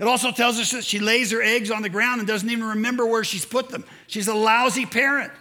It 0.00 0.08
also 0.08 0.32
tells 0.32 0.58
us 0.58 0.72
that 0.72 0.84
she 0.84 0.98
lays 0.98 1.30
her 1.30 1.40
eggs 1.40 1.70
on 1.70 1.82
the 1.82 1.88
ground 1.88 2.18
and 2.18 2.26
doesn't 2.26 2.50
even 2.50 2.64
remember 2.64 3.06
where 3.06 3.22
she's 3.22 3.44
put 3.44 3.68
them. 3.68 3.84
She's 4.08 4.26
a 4.26 4.34
lousy 4.34 4.84
parent. 4.84 5.32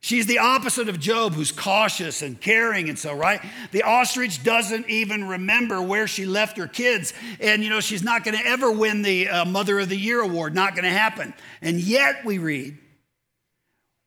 She's 0.00 0.26
the 0.26 0.38
opposite 0.38 0.88
of 0.88 1.00
Job, 1.00 1.32
who's 1.32 1.50
cautious 1.50 2.22
and 2.22 2.40
caring 2.40 2.88
and 2.88 2.98
so, 2.98 3.14
right? 3.14 3.40
The 3.72 3.82
ostrich 3.82 4.44
doesn't 4.44 4.88
even 4.88 5.26
remember 5.26 5.80
where 5.80 6.06
she 6.06 6.26
left 6.26 6.58
her 6.58 6.68
kids. 6.68 7.14
And, 7.40 7.64
you 7.64 7.70
know, 7.70 7.80
she's 7.80 8.02
not 8.02 8.22
going 8.22 8.36
to 8.36 8.46
ever 8.46 8.70
win 8.70 9.02
the 9.02 9.28
uh, 9.28 9.44
Mother 9.46 9.80
of 9.80 9.88
the 9.88 9.96
Year 9.96 10.20
award, 10.20 10.54
not 10.54 10.74
going 10.74 10.84
to 10.84 10.90
happen. 10.90 11.32
And 11.62 11.80
yet, 11.80 12.24
we 12.24 12.38
read, 12.38 12.76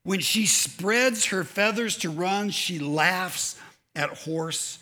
when 0.07 0.21
she 0.21 0.45
spreads 0.45 1.25
her 1.25 1.43
feathers 1.43 1.97
to 1.97 2.09
run, 2.09 2.49
she 2.49 2.79
laughs 2.79 3.59
at 3.93 4.09
horse 4.09 4.79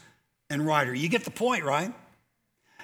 and 0.51 0.63
rider. 0.63 0.93
You 0.93 1.09
get 1.09 1.23
the 1.23 1.31
point, 1.31 1.63
right? 1.63 1.91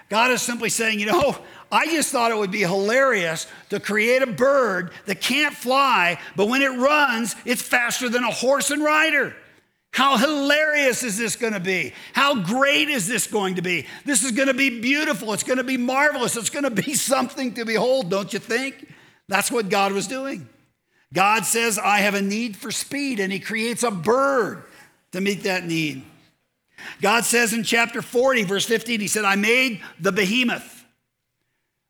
God 0.09 0.31
is 0.31 0.41
simply 0.41 0.69
saying, 0.69 0.99
you 0.99 1.05
know, 1.05 1.37
I 1.71 1.85
just 1.85 2.11
thought 2.11 2.31
it 2.31 2.37
would 2.37 2.49
be 2.49 2.61
hilarious 2.61 3.45
to 3.69 3.79
create 3.79 4.23
a 4.23 4.27
bird 4.27 4.89
that 5.05 5.21
can't 5.21 5.53
fly, 5.53 6.19
but 6.35 6.47
when 6.47 6.63
it 6.63 6.69
runs, 6.69 7.35
it's 7.45 7.61
faster 7.61 8.09
than 8.09 8.23
a 8.23 8.31
horse 8.31 8.71
and 8.71 8.83
rider. 8.83 9.35
How 9.93 10.17
hilarious 10.17 11.03
is 11.03 11.19
this 11.19 11.35
going 11.35 11.53
to 11.53 11.59
be? 11.59 11.93
How 12.13 12.41
great 12.41 12.89
is 12.89 13.07
this 13.07 13.27
going 13.27 13.57
to 13.57 13.61
be? 13.61 13.85
This 14.03 14.23
is 14.23 14.31
going 14.31 14.47
to 14.47 14.55
be 14.55 14.81
beautiful. 14.81 15.31
It's 15.33 15.43
going 15.43 15.59
to 15.59 15.63
be 15.63 15.77
marvelous. 15.77 16.35
It's 16.35 16.49
going 16.49 16.63
to 16.63 16.71
be 16.71 16.93
something 16.95 17.53
to 17.53 17.65
behold, 17.65 18.09
don't 18.09 18.33
you 18.33 18.39
think? 18.39 18.91
That's 19.27 19.51
what 19.51 19.69
God 19.69 19.91
was 19.91 20.07
doing. 20.07 20.49
God 21.13 21.45
says, 21.45 21.77
I 21.77 21.99
have 21.99 22.15
a 22.15 22.21
need 22.21 22.55
for 22.55 22.71
speed, 22.71 23.19
and 23.19 23.31
He 23.31 23.39
creates 23.39 23.83
a 23.83 23.91
bird 23.91 24.63
to 25.11 25.21
meet 25.21 25.43
that 25.43 25.65
need. 25.65 26.03
God 27.01 27.25
says 27.25 27.53
in 27.53 27.63
chapter 27.63 28.01
40, 28.01 28.43
verse 28.43 28.65
15, 28.65 28.99
He 28.99 29.07
said, 29.07 29.25
I 29.25 29.35
made 29.35 29.81
the 29.99 30.11
behemoth. 30.11 30.85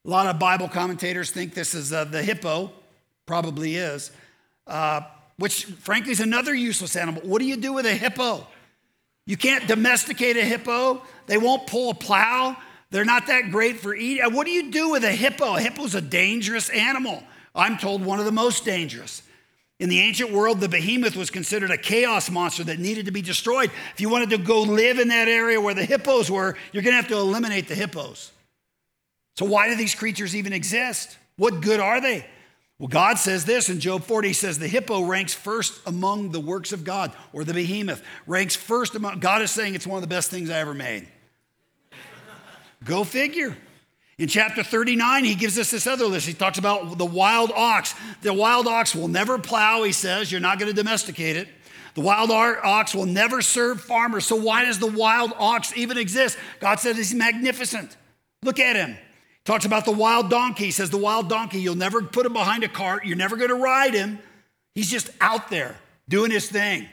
A 0.05 0.09
lot 0.09 0.25
of 0.25 0.39
Bible 0.39 0.67
commentators 0.67 1.29
think 1.29 1.53
this 1.53 1.75
is 1.75 1.93
uh, 1.93 2.05
the 2.05 2.23
hippo, 2.23 2.71
probably 3.27 3.75
is, 3.75 4.11
uh, 4.65 5.01
which 5.37 5.65
frankly 5.65 6.11
is 6.11 6.19
another 6.19 6.55
useless 6.55 6.95
animal. 6.95 7.21
What 7.23 7.39
do 7.39 7.45
you 7.45 7.57
do 7.57 7.73
with 7.73 7.85
a 7.85 7.93
hippo? 7.93 8.47
You 9.27 9.37
can't 9.37 9.67
domesticate 9.67 10.37
a 10.37 10.43
hippo, 10.43 11.03
they 11.27 11.37
won't 11.37 11.67
pull 11.67 11.91
a 11.91 11.93
plow. 11.93 12.57
They're 12.89 13.05
not 13.05 13.27
that 13.27 13.51
great 13.51 13.79
for 13.79 13.95
eating. 13.95 14.33
What 14.33 14.45
do 14.45 14.51
you 14.51 14.69
do 14.69 14.89
with 14.89 15.05
a 15.05 15.11
hippo? 15.11 15.55
A 15.55 15.61
hippo's 15.61 15.95
a 15.95 16.01
dangerous 16.01 16.67
animal. 16.69 17.23
I'm 17.53 17.77
told 17.77 18.05
one 18.05 18.19
of 18.19 18.25
the 18.25 18.31
most 18.31 18.65
dangerous. 18.65 19.21
In 19.79 19.89
the 19.89 19.99
ancient 19.99 20.31
world, 20.31 20.59
the 20.59 20.69
behemoth 20.69 21.15
was 21.15 21.31
considered 21.31 21.71
a 21.71 21.77
chaos 21.77 22.29
monster 22.29 22.63
that 22.65 22.77
needed 22.77 23.07
to 23.07 23.11
be 23.11 23.23
destroyed. 23.23 23.71
If 23.93 23.99
you 23.99 24.09
wanted 24.09 24.29
to 24.29 24.37
go 24.37 24.61
live 24.61 24.99
in 24.99 25.07
that 25.07 25.27
area 25.27 25.59
where 25.59 25.73
the 25.73 25.83
hippos 25.83 26.29
were, 26.29 26.55
you're 26.71 26.83
going 26.83 26.93
to 26.93 27.01
have 27.01 27.07
to 27.07 27.17
eliminate 27.17 27.67
the 27.67 27.73
hippos. 27.75 28.31
So, 29.37 29.45
why 29.45 29.69
do 29.69 29.75
these 29.75 29.95
creatures 29.95 30.35
even 30.35 30.53
exist? 30.53 31.17
What 31.37 31.61
good 31.61 31.79
are 31.79 31.99
they? 31.99 32.27
Well, 32.77 32.89
God 32.89 33.17
says 33.17 33.45
this 33.45 33.69
in 33.69 33.79
Job 33.79 34.03
40. 34.03 34.27
He 34.27 34.33
says 34.35 34.59
the 34.59 34.67
hippo 34.67 35.03
ranks 35.03 35.33
first 35.33 35.79
among 35.87 36.31
the 36.31 36.39
works 36.39 36.73
of 36.73 36.83
God, 36.83 37.11
or 37.33 37.43
the 37.43 37.53
behemoth 37.53 38.03
ranks 38.27 38.55
first 38.55 38.95
among. 38.95 39.19
God 39.19 39.41
is 39.41 39.51
saying 39.51 39.73
it's 39.73 39.87
one 39.87 39.97
of 39.97 40.01
the 40.01 40.13
best 40.13 40.29
things 40.29 40.49
I 40.49 40.59
ever 40.59 40.73
made. 40.73 41.07
Go 42.83 43.03
figure. 43.03 43.57
In 44.21 44.27
chapter 44.27 44.61
39, 44.61 45.23
he 45.23 45.33
gives 45.33 45.57
us 45.57 45.71
this 45.71 45.87
other 45.87 46.05
list. 46.05 46.27
He 46.27 46.35
talks 46.35 46.59
about 46.59 46.99
the 46.99 47.05
wild 47.05 47.51
ox. 47.55 47.95
The 48.21 48.31
wild 48.31 48.67
ox 48.67 48.93
will 48.93 49.07
never 49.07 49.39
plow, 49.39 49.81
he 49.81 49.91
says. 49.91 50.31
You're 50.31 50.39
not 50.39 50.59
going 50.59 50.69
to 50.69 50.75
domesticate 50.75 51.37
it. 51.37 51.47
The 51.95 52.01
wild 52.01 52.29
ox 52.29 52.93
will 52.93 53.07
never 53.07 53.41
serve 53.41 53.81
farmers. 53.81 54.27
So, 54.27 54.35
why 54.35 54.65
does 54.65 54.77
the 54.77 54.85
wild 54.85 55.33
ox 55.39 55.75
even 55.75 55.97
exist? 55.97 56.37
God 56.59 56.79
said 56.79 56.97
he's 56.97 57.15
magnificent. 57.15 57.97
Look 58.43 58.59
at 58.59 58.75
him. 58.75 58.91
He 58.91 59.43
talks 59.43 59.65
about 59.65 59.85
the 59.85 59.91
wild 59.91 60.29
donkey. 60.29 60.65
He 60.65 60.71
says 60.71 60.91
the 60.91 60.97
wild 60.97 61.27
donkey, 61.27 61.59
you'll 61.59 61.73
never 61.73 62.03
put 62.03 62.27
him 62.27 62.33
behind 62.33 62.63
a 62.63 62.67
cart. 62.67 63.05
You're 63.05 63.17
never 63.17 63.37
going 63.37 63.49
to 63.49 63.55
ride 63.55 63.95
him. 63.95 64.19
He's 64.75 64.91
just 64.91 65.09
out 65.19 65.49
there 65.49 65.75
doing 66.07 66.29
his 66.29 66.47
thing. 66.47 66.87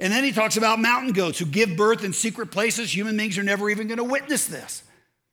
And 0.00 0.12
then 0.12 0.24
he 0.24 0.32
talks 0.32 0.56
about 0.56 0.80
mountain 0.80 1.12
goats 1.12 1.38
who 1.38 1.46
give 1.46 1.76
birth 1.76 2.02
in 2.02 2.12
secret 2.12 2.50
places. 2.50 2.92
Human 2.92 3.16
beings 3.16 3.38
are 3.38 3.44
never 3.44 3.70
even 3.70 3.86
going 3.86 3.98
to 3.98 4.04
witness 4.04 4.46
this. 4.46 4.82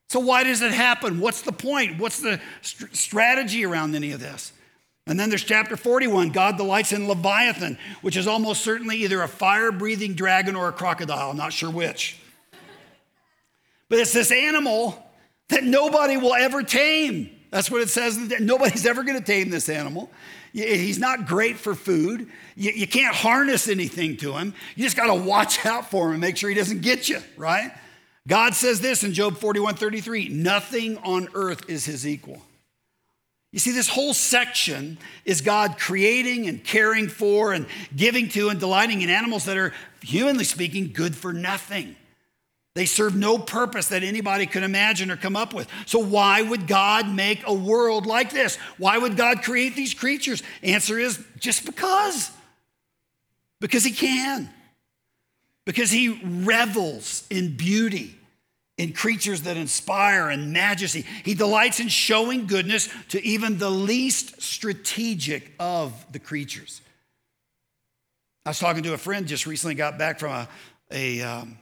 So, 0.10 0.20
why 0.20 0.44
does 0.44 0.62
it 0.62 0.72
happen? 0.72 1.20
What's 1.20 1.44
the 1.44 1.52
point? 1.52 2.00
What's 2.00 2.20
the 2.20 2.42
st- 2.62 2.96
strategy 2.96 3.64
around 3.64 3.96
any 3.96 4.12
of 4.12 4.20
this? 4.20 4.52
And 5.06 5.20
then 5.20 5.30
there's 5.30 5.44
chapter 5.44 5.78
41 5.78 6.30
God 6.30 6.58
delights 6.58 6.92
in 6.92 7.08
Leviathan, 7.08 7.78
which 8.02 8.18
is 8.18 8.28
almost 8.28 8.64
certainly 8.64 8.98
either 8.98 9.22
a 9.22 9.28
fire 9.28 9.72
breathing 9.72 10.14
dragon 10.14 10.56
or 10.56 10.68
a 10.68 10.72
crocodile. 10.72 11.32
I'm 11.32 11.38
not 11.38 11.54
sure 11.54 11.70
which. 11.70 12.20
But 13.88 14.00
it's 14.00 14.14
this 14.14 14.32
animal 14.32 15.04
that 15.50 15.64
nobody 15.64 16.18
will 16.18 16.36
ever 16.36 16.64
tame. 16.64 17.30
That's 17.52 17.72
what 17.72 17.82
it 17.82 17.90
says. 17.90 18.18
Nobody's 18.40 18.86
ever 18.86 19.04
going 19.04 19.18
to 19.18 19.24
tame 19.24 19.50
this 19.50 19.70
animal. 19.70 20.12
He's 20.54 21.00
not 21.00 21.28
great 21.28 21.58
for 21.58 21.76
food. 21.76 22.28
You, 22.56 22.88
can't 22.88 23.16
harness 23.16 23.68
anything 23.68 24.18
to 24.18 24.34
him. 24.34 24.54
You 24.76 24.84
just 24.84 24.98
got 24.98 25.08
to 25.08 25.16
watch 25.16 25.66
out 25.66 25.90
for 25.90 26.08
him 26.08 26.14
and 26.14 26.22
make 26.22 26.38
sure 26.38 26.50
he 26.50 26.56
doesn't 26.56 26.82
get 26.82 27.10
you, 27.10 27.20
right? 27.38 27.72
God 28.30 28.54
says 28.56 28.80
this 28.80 29.04
in 29.04 29.14
Job 29.14 29.38
41 29.38 29.76
33 29.76 30.30
nothing 30.30 30.98
on 31.00 31.28
earth 31.34 31.70
is 31.70 31.86
his 31.86 32.08
equal. 32.08 32.42
You 33.52 33.58
see, 33.58 33.72
this 33.72 33.90
whole 33.90 34.14
section 34.14 35.00
is 35.26 35.42
God 35.42 35.80
creating 35.80 36.48
and 36.48 36.64
caring 36.64 37.08
for 37.08 37.52
and 37.52 37.66
giving 37.96 38.30
to 38.30 38.50
and 38.50 38.60
delighting 38.60 39.02
in 39.02 39.10
animals 39.10 39.46
that 39.46 39.58
are, 39.58 39.74
humanly 40.02 40.44
speaking, 40.44 40.92
good 40.94 41.16
for 41.16 41.34
nothing. 41.34 41.96
They 42.76 42.86
serve 42.86 43.16
no 43.16 43.40
purpose 43.40 43.88
that 43.88 44.04
anybody 44.04 44.46
could 44.46 44.62
imagine 44.62 45.10
or 45.10 45.18
come 45.18 45.36
up 45.36 45.54
with. 45.54 45.68
So, 45.88 45.98
why 46.00 46.44
would 46.44 46.68
God 46.68 47.10
make 47.10 47.42
a 47.48 47.54
world 47.54 48.06
like 48.06 48.32
this? 48.32 48.58
Why 48.78 49.00
would 49.00 49.18
God 49.18 49.42
create 49.42 49.76
these 49.76 49.96
creatures? 49.96 50.44
Answer 50.62 51.00
is 51.00 51.22
just 51.40 51.66
because. 51.66 52.30
Because 53.60 53.84
He 53.84 53.92
can. 53.92 54.50
Because 55.66 55.90
He 55.90 56.22
revels 56.24 57.26
in 57.32 57.58
beauty, 57.58 58.16
in 58.80 58.94
creatures 58.94 59.42
that 59.42 59.58
inspire 59.58 60.30
and 60.30 60.54
majesty. 60.54 61.06
He 61.26 61.34
delights 61.34 61.82
in 61.82 61.90
showing 61.90 62.48
goodness 62.48 62.88
to 63.10 63.24
even 63.26 63.58
the 63.58 63.70
least 63.70 64.42
strategic 64.42 65.52
of 65.60 65.94
the 66.14 66.18
creatures. 66.18 66.82
I 68.46 68.52
was 68.52 68.60
talking 68.60 68.84
to 68.84 68.94
a 68.94 68.98
friend 68.98 69.28
just 69.28 69.46
recently, 69.46 69.76
got 69.76 70.00
back 70.00 70.18
from 70.18 70.32
a, 70.32 70.48
a 70.92 71.22
um, 71.22 71.58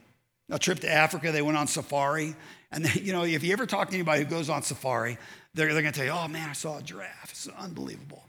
a 0.48 0.60
trip 0.60 0.78
to 0.80 0.90
Africa. 0.90 1.32
They 1.32 1.42
went 1.42 1.58
on 1.58 1.66
safari. 1.66 2.36
And, 2.70 2.84
they, 2.84 3.00
you 3.02 3.12
know, 3.12 3.24
if 3.24 3.42
you 3.42 3.52
ever 3.52 3.66
talk 3.66 3.88
to 3.88 3.94
anybody 3.94 4.22
who 4.22 4.30
goes 4.30 4.48
on 4.48 4.62
safari, 4.62 5.18
they're, 5.54 5.74
they're 5.74 5.82
going 5.82 5.92
to 5.92 5.98
tell 5.98 6.06
you, 6.06 6.12
oh 6.12 6.28
man, 6.28 6.48
I 6.48 6.52
saw 6.52 6.78
a 6.78 6.82
giraffe. 6.82 7.30
It's 7.30 7.48
unbelievable. 7.58 8.22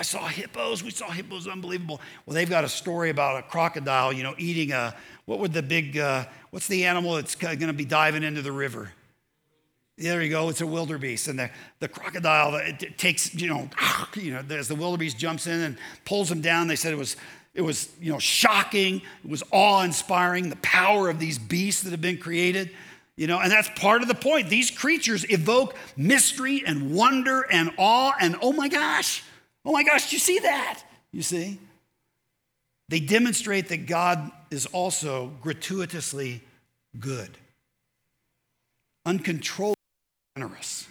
I 0.00 0.04
saw 0.04 0.26
hippos. 0.26 0.82
We 0.82 0.90
saw 0.90 1.10
hippos, 1.10 1.46
unbelievable. 1.46 2.00
Well, 2.26 2.34
they've 2.34 2.48
got 2.48 2.64
a 2.64 2.68
story 2.68 3.10
about 3.10 3.38
a 3.38 3.42
crocodile, 3.42 4.12
you 4.12 4.22
know, 4.22 4.34
eating 4.36 4.72
a, 4.72 4.94
what 5.26 5.38
would 5.38 5.52
the 5.52 5.62
big, 5.62 5.96
uh, 5.96 6.24
what's 6.50 6.66
the 6.66 6.84
animal 6.84 7.14
that's 7.14 7.34
going 7.34 7.58
to 7.58 7.72
be 7.72 7.84
diving 7.84 8.22
into 8.22 8.42
the 8.42 8.52
river? 8.52 8.92
There 9.98 10.22
you 10.22 10.30
go. 10.30 10.48
It's 10.48 10.62
a 10.62 10.66
wildebeest, 10.66 11.28
and 11.28 11.38
the, 11.38 11.50
the 11.78 11.86
crocodile 11.86 12.56
it 12.56 12.98
takes 12.98 13.34
you 13.34 13.46
know 13.46 13.68
you 14.14 14.32
know 14.32 14.42
as 14.56 14.66
the 14.66 14.74
wildebeest 14.74 15.18
jumps 15.18 15.46
in 15.46 15.60
and 15.60 15.78
pulls 16.06 16.30
him 16.30 16.40
down. 16.40 16.66
They 16.66 16.76
said 16.76 16.92
it 16.94 16.96
was 16.96 17.16
it 17.54 17.60
was, 17.60 17.90
you 18.00 18.10
know, 18.10 18.18
shocking. 18.18 19.02
It 19.24 19.30
was 19.30 19.42
awe-inspiring, 19.50 20.48
the 20.48 20.56
power 20.56 21.10
of 21.10 21.18
these 21.18 21.38
beasts 21.38 21.82
that 21.82 21.90
have 21.90 22.00
been 22.00 22.18
created. 22.18 22.70
You 23.14 23.26
know, 23.26 23.40
and 23.40 23.52
that's 23.52 23.68
part 23.78 24.00
of 24.00 24.08
the 24.08 24.14
point. 24.14 24.48
These 24.48 24.70
creatures 24.70 25.30
evoke 25.30 25.76
mystery 25.96 26.62
and 26.66 26.94
wonder 26.94 27.42
and 27.42 27.70
awe 27.76 28.14
and 28.18 28.36
oh 28.40 28.54
my 28.54 28.68
gosh, 28.68 29.22
oh 29.64 29.72
my 29.72 29.82
gosh, 29.82 30.12
you 30.12 30.18
see 30.18 30.38
that? 30.40 30.82
You 31.12 31.22
see? 31.22 31.58
They 32.88 33.00
demonstrate 33.00 33.68
that 33.68 33.86
God 33.86 34.30
is 34.50 34.66
also 34.66 35.32
gratuitously 35.40 36.42
good, 36.98 37.38
uncontrollably 39.06 39.76
generous, 40.36 40.86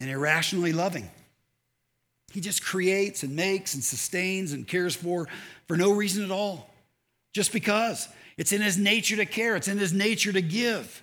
and 0.00 0.10
irrationally 0.10 0.72
loving. 0.72 1.08
He 2.32 2.40
just 2.40 2.62
creates 2.62 3.22
and 3.22 3.34
makes 3.34 3.74
and 3.74 3.82
sustains 3.82 4.52
and 4.52 4.66
cares 4.66 4.94
for 4.94 5.28
for 5.66 5.76
no 5.76 5.92
reason 5.92 6.24
at 6.24 6.30
all, 6.30 6.70
just 7.32 7.52
because. 7.52 8.08
It's 8.36 8.52
in 8.52 8.62
his 8.62 8.78
nature 8.78 9.16
to 9.16 9.26
care, 9.26 9.56
it's 9.56 9.68
in 9.68 9.78
his 9.78 9.92
nature 9.92 10.32
to 10.32 10.42
give. 10.42 11.02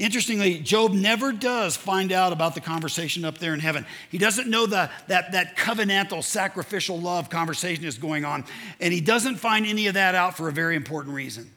Interestingly, 0.00 0.60
Job 0.60 0.94
never 0.94 1.30
does 1.30 1.76
find 1.76 2.10
out 2.10 2.32
about 2.32 2.54
the 2.54 2.62
conversation 2.62 3.22
up 3.22 3.36
there 3.36 3.52
in 3.52 3.60
heaven. 3.60 3.84
He 4.08 4.16
doesn't 4.16 4.48
know 4.48 4.64
the, 4.64 4.90
that, 5.08 5.32
that 5.32 5.58
covenantal, 5.58 6.24
sacrificial 6.24 6.98
love 6.98 7.28
conversation 7.28 7.84
is 7.84 7.98
going 7.98 8.24
on, 8.24 8.46
and 8.80 8.94
he 8.94 9.02
doesn't 9.02 9.36
find 9.36 9.66
any 9.66 9.88
of 9.88 9.94
that 9.94 10.14
out 10.14 10.38
for 10.38 10.48
a 10.48 10.52
very 10.52 10.74
important 10.74 11.14
reason. 11.14 11.50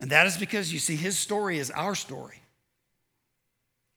And 0.00 0.10
that 0.10 0.26
is 0.26 0.38
because 0.38 0.72
you 0.72 0.78
see, 0.78 0.96
his 0.96 1.18
story 1.18 1.58
is 1.58 1.70
our 1.70 1.94
story. 1.94 2.40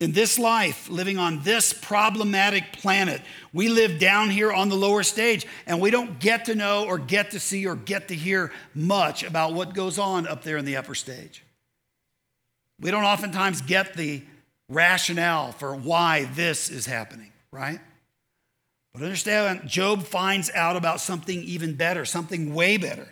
In 0.02 0.12
this 0.12 0.38
life, 0.38 0.90
living 0.90 1.18
on 1.18 1.42
this 1.44 1.72
problematic 1.72 2.74
planet, 2.74 3.22
we 3.54 3.70
live 3.70 3.98
down 3.98 4.30
here 4.30 4.52
on 4.52 4.68
the 4.68 4.76
lower 4.76 5.04
stage 5.04 5.48
and 5.66 5.80
we 5.80 5.90
don't 5.90 6.20
get 6.20 6.46
to 6.46 6.56
know 6.56 6.86
or 6.86 6.98
get 6.98 7.32
to 7.32 7.40
see 7.40 7.66
or 7.66 7.78
get 7.78 8.10
to 8.10 8.16
hear 8.16 8.52
much 8.76 9.24
about 9.24 9.54
what 9.54 9.74
goes 9.74 9.98
on 9.98 10.28
up 10.28 10.44
there 10.44 10.58
in 10.58 10.66
the 10.66 10.76
upper 10.76 10.96
stage. 10.96 11.44
We 12.84 12.92
don't 12.92 13.06
oftentimes 13.06 13.62
get 13.62 13.94
the 13.94 14.22
rationale 14.68 15.54
for 15.54 15.74
why 15.74 16.26
this 16.36 16.70
is 16.70 16.86
happening, 16.86 17.32
right? 17.50 17.80
But 18.94 19.04
understand, 19.04 19.68
Job 19.68 20.04
finds 20.04 20.52
out 20.52 20.76
about 20.76 21.00
something 21.00 21.42
even 21.44 21.76
better, 21.76 22.04
something 22.04 22.54
way 22.54 22.76
better. 22.76 23.08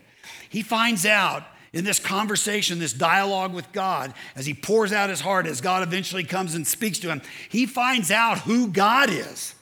He 0.49 0.61
finds 0.61 1.05
out 1.05 1.43
in 1.71 1.85
this 1.85 1.99
conversation, 1.99 2.79
this 2.79 2.91
dialogue 2.91 3.53
with 3.53 3.71
God, 3.71 4.13
as 4.35 4.45
he 4.45 4.53
pours 4.53 4.91
out 4.91 5.09
his 5.09 5.21
heart, 5.21 5.47
as 5.47 5.61
God 5.61 5.83
eventually 5.83 6.25
comes 6.25 6.53
and 6.53 6.67
speaks 6.67 6.99
to 6.99 7.07
him, 7.07 7.21
he 7.47 7.65
finds 7.65 8.11
out 8.11 8.39
who 8.39 8.67
God 8.67 9.09
is. 9.09 9.55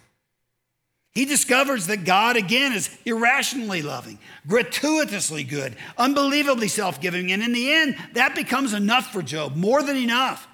He 1.13 1.25
discovers 1.25 1.87
that 1.87 2.05
God, 2.05 2.37
again, 2.37 2.71
is 2.71 2.89
irrationally 3.05 3.81
loving, 3.81 4.19
gratuitously 4.47 5.43
good, 5.43 5.75
unbelievably 5.97 6.67
self 6.67 7.01
giving. 7.01 7.31
And 7.31 7.41
in 7.41 7.51
the 7.51 7.73
end, 7.73 7.97
that 8.13 8.35
becomes 8.35 8.73
enough 8.73 9.11
for 9.11 9.21
Job, 9.21 9.55
more 9.55 9.81
than 9.81 9.97
enough. 9.97 10.47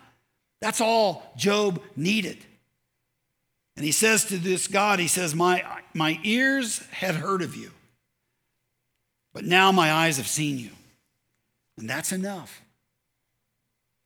That's 0.61 0.81
all 0.81 1.33
Job 1.35 1.81
needed. 1.95 2.37
And 3.75 3.85
he 3.85 3.91
says 3.91 4.25
to 4.25 4.37
this 4.37 4.67
God, 4.67 4.99
he 4.99 5.07
says, 5.07 5.35
My, 5.35 5.63
my 5.93 6.19
ears 6.23 6.79
had 6.91 7.15
heard 7.15 7.41
of 7.41 7.55
you, 7.55 7.71
but 9.33 9.43
now 9.43 9.71
my 9.71 9.91
eyes 9.91 10.17
have 10.17 10.27
seen 10.27 10.57
you. 10.57 10.71
And 11.77 11.89
that's 11.89 12.13
enough. 12.13 12.61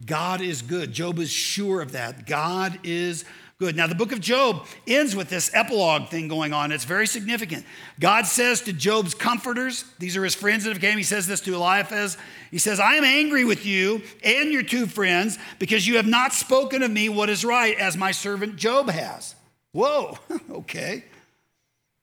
God 0.03 0.41
is 0.41 0.61
good. 0.61 0.91
Job 0.91 1.19
is 1.19 1.29
sure 1.29 1.81
of 1.81 1.91
that. 1.91 2.25
God 2.25 2.79
is 2.83 3.25
good. 3.59 3.75
Now, 3.75 3.87
the 3.87 3.95
book 3.95 4.13
of 4.13 4.21
Job 4.21 4.65
ends 4.87 5.15
with 5.15 5.29
this 5.29 5.51
epilogue 5.53 6.07
thing 6.07 6.29
going 6.29 6.53
on. 6.53 6.71
It's 6.71 6.85
very 6.85 7.05
significant. 7.05 7.65
God 7.99 8.25
says 8.25 8.61
to 8.61 8.73
Job's 8.73 9.13
comforters, 9.13 9.83
these 9.99 10.15
are 10.15 10.23
his 10.23 10.33
friends 10.33 10.63
that 10.63 10.69
have 10.71 10.81
came, 10.81 10.97
he 10.97 11.03
says 11.03 11.27
this 11.27 11.41
to 11.41 11.53
Eliphaz. 11.53 12.17
He 12.51 12.57
says, 12.57 12.79
I 12.79 12.93
am 12.93 13.03
angry 13.03 13.43
with 13.43 13.65
you 13.65 14.01
and 14.23 14.53
your 14.53 14.63
two 14.63 14.85
friends 14.85 15.37
because 15.59 15.85
you 15.85 15.97
have 15.97 16.07
not 16.07 16.33
spoken 16.33 16.83
of 16.83 16.89
me 16.89 17.09
what 17.09 17.29
is 17.29 17.43
right 17.43 17.77
as 17.77 17.97
my 17.97 18.11
servant 18.11 18.55
Job 18.55 18.89
has. 18.89 19.35
Whoa, 19.73 20.17
okay. 20.51 21.03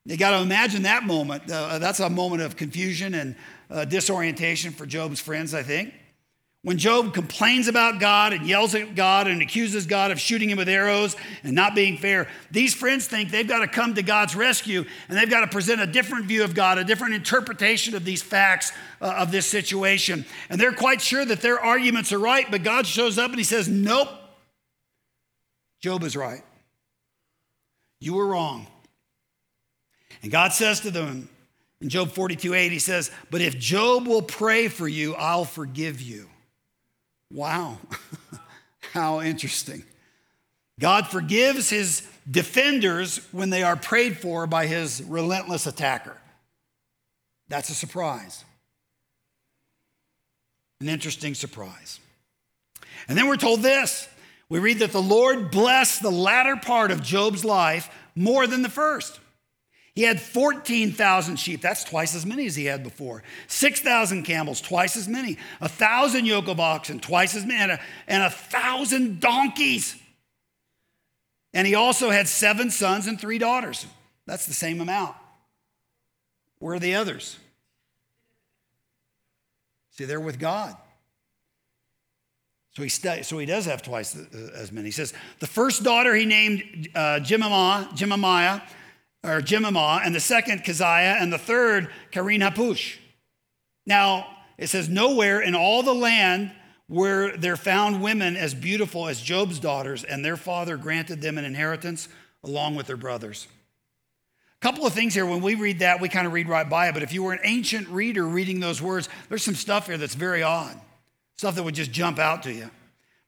You 0.04 0.16
got 0.18 0.36
to 0.36 0.42
imagine 0.42 0.82
that 0.82 1.04
moment. 1.04 1.50
Uh, 1.50 1.78
that's 1.78 2.00
a 2.00 2.10
moment 2.10 2.42
of 2.42 2.56
confusion 2.56 3.14
and 3.14 3.34
uh, 3.70 3.86
disorientation 3.86 4.72
for 4.72 4.84
Job's 4.84 5.20
friends, 5.20 5.54
I 5.54 5.62
think. 5.62 5.94
When 6.66 6.78
Job 6.78 7.14
complains 7.14 7.68
about 7.68 8.00
God 8.00 8.32
and 8.32 8.44
yells 8.44 8.74
at 8.74 8.96
God 8.96 9.28
and 9.28 9.40
accuses 9.40 9.86
God 9.86 10.10
of 10.10 10.18
shooting 10.18 10.50
him 10.50 10.58
with 10.58 10.68
arrows 10.68 11.14
and 11.44 11.54
not 11.54 11.76
being 11.76 11.96
fair, 11.96 12.26
these 12.50 12.74
friends 12.74 13.06
think 13.06 13.30
they've 13.30 13.46
got 13.46 13.60
to 13.60 13.68
come 13.68 13.94
to 13.94 14.02
God's 14.02 14.34
rescue 14.34 14.84
and 15.08 15.16
they've 15.16 15.30
got 15.30 15.42
to 15.42 15.46
present 15.46 15.80
a 15.80 15.86
different 15.86 16.24
view 16.24 16.42
of 16.42 16.56
God, 16.56 16.78
a 16.78 16.82
different 16.82 17.14
interpretation 17.14 17.94
of 17.94 18.04
these 18.04 18.20
facts 18.20 18.72
uh, 19.00 19.14
of 19.16 19.30
this 19.30 19.46
situation. 19.46 20.24
And 20.50 20.60
they're 20.60 20.72
quite 20.72 21.00
sure 21.00 21.24
that 21.24 21.40
their 21.40 21.60
arguments 21.60 22.12
are 22.12 22.18
right, 22.18 22.50
but 22.50 22.64
God 22.64 22.84
shows 22.84 23.16
up 23.16 23.30
and 23.30 23.38
he 23.38 23.44
says, 23.44 23.68
Nope, 23.68 24.08
Job 25.80 26.02
is 26.02 26.16
right. 26.16 26.42
You 28.00 28.14
were 28.14 28.26
wrong. 28.26 28.66
And 30.20 30.32
God 30.32 30.52
says 30.52 30.80
to 30.80 30.90
them, 30.90 31.28
in 31.80 31.90
Job 31.90 32.10
42 32.10 32.54
8, 32.54 32.72
he 32.72 32.80
says, 32.80 33.12
But 33.30 33.40
if 33.40 33.56
Job 33.56 34.08
will 34.08 34.22
pray 34.22 34.66
for 34.66 34.88
you, 34.88 35.14
I'll 35.14 35.44
forgive 35.44 36.00
you. 36.00 36.28
Wow. 37.30 37.78
How 38.92 39.20
interesting. 39.20 39.84
God 40.78 41.06
forgives 41.08 41.70
his 41.70 42.06
defenders 42.30 43.20
when 43.32 43.50
they 43.50 43.62
are 43.62 43.76
prayed 43.76 44.18
for 44.18 44.46
by 44.46 44.66
his 44.66 45.02
relentless 45.02 45.66
attacker. 45.66 46.16
That's 47.48 47.70
a 47.70 47.74
surprise. 47.74 48.44
An 50.80 50.88
interesting 50.88 51.34
surprise. 51.34 52.00
And 53.08 53.16
then 53.16 53.28
we're 53.28 53.36
told 53.36 53.62
this 53.62 54.08
we 54.48 54.58
read 54.58 54.80
that 54.80 54.92
the 54.92 55.02
Lord 55.02 55.50
blessed 55.50 56.02
the 56.02 56.10
latter 56.10 56.56
part 56.56 56.90
of 56.90 57.02
Job's 57.02 57.44
life 57.44 57.90
more 58.14 58.46
than 58.46 58.62
the 58.62 58.68
first. 58.68 59.18
He 59.96 60.02
had 60.02 60.20
14,000 60.20 61.36
sheep. 61.36 61.62
That's 61.62 61.82
twice 61.82 62.14
as 62.14 62.26
many 62.26 62.44
as 62.44 62.54
he 62.54 62.66
had 62.66 62.82
before. 62.82 63.22
6,000 63.48 64.24
camels, 64.24 64.60
twice 64.60 64.94
as 64.94 65.08
many. 65.08 65.38
A 65.62 65.70
thousand 65.70 66.26
yoke 66.26 66.48
of 66.48 66.60
oxen, 66.60 67.00
twice 67.00 67.34
as 67.34 67.46
many. 67.46 67.58
And 67.58 67.72
a, 67.72 67.80
and 68.06 68.22
a 68.22 68.28
thousand 68.28 69.20
donkeys. 69.20 69.96
And 71.54 71.66
he 71.66 71.74
also 71.74 72.10
had 72.10 72.28
seven 72.28 72.70
sons 72.70 73.06
and 73.06 73.18
three 73.18 73.38
daughters. 73.38 73.86
That's 74.26 74.44
the 74.44 74.52
same 74.52 74.82
amount. 74.82 75.14
Where 76.58 76.74
are 76.74 76.78
the 76.78 76.96
others? 76.96 77.38
See, 79.92 80.04
they're 80.04 80.20
with 80.20 80.38
God. 80.38 80.76
So 82.74 82.82
he, 82.82 82.90
st- 82.90 83.24
so 83.24 83.38
he 83.38 83.46
does 83.46 83.64
have 83.64 83.80
twice 83.80 84.14
as 84.54 84.70
many. 84.70 84.88
He 84.88 84.92
says, 84.92 85.14
the 85.38 85.46
first 85.46 85.82
daughter 85.82 86.14
he 86.14 86.26
named 86.26 86.90
uh, 86.94 87.20
Jemimah, 87.22 87.96
or 89.26 89.40
Jemimah, 89.40 90.00
and 90.04 90.14
the 90.14 90.20
second 90.20 90.64
Keziah, 90.64 91.16
and 91.20 91.32
the 91.32 91.38
third 91.38 91.90
Keren 92.10 92.40
Happuch. 92.40 92.96
Now, 93.84 94.26
it 94.58 94.68
says, 94.68 94.88
Nowhere 94.88 95.40
in 95.40 95.54
all 95.54 95.82
the 95.82 95.94
land 95.94 96.52
were 96.88 97.36
there 97.36 97.56
found 97.56 98.02
women 98.02 98.36
as 98.36 98.54
beautiful 98.54 99.08
as 99.08 99.20
Job's 99.20 99.58
daughters, 99.58 100.04
and 100.04 100.24
their 100.24 100.36
father 100.36 100.76
granted 100.76 101.20
them 101.20 101.38
an 101.38 101.44
inheritance 101.44 102.08
along 102.44 102.76
with 102.76 102.86
their 102.86 102.96
brothers. 102.96 103.48
A 104.60 104.64
couple 104.64 104.86
of 104.86 104.92
things 104.92 105.12
here. 105.12 105.26
When 105.26 105.42
we 105.42 105.54
read 105.54 105.80
that, 105.80 106.00
we 106.00 106.08
kind 106.08 106.26
of 106.26 106.32
read 106.32 106.48
right 106.48 106.68
by 106.68 106.88
it, 106.88 106.94
but 106.94 107.02
if 107.02 107.12
you 107.12 107.22
were 107.22 107.32
an 107.32 107.40
ancient 107.44 107.88
reader 107.88 108.24
reading 108.24 108.60
those 108.60 108.80
words, 108.80 109.08
there's 109.28 109.42
some 109.42 109.54
stuff 109.54 109.86
here 109.86 109.98
that's 109.98 110.14
very 110.14 110.42
odd. 110.42 110.80
stuff 111.36 111.54
that 111.56 111.64
would 111.64 111.74
just 111.74 111.92
jump 111.92 112.18
out 112.18 112.42
to 112.44 112.52
you. 112.52 112.70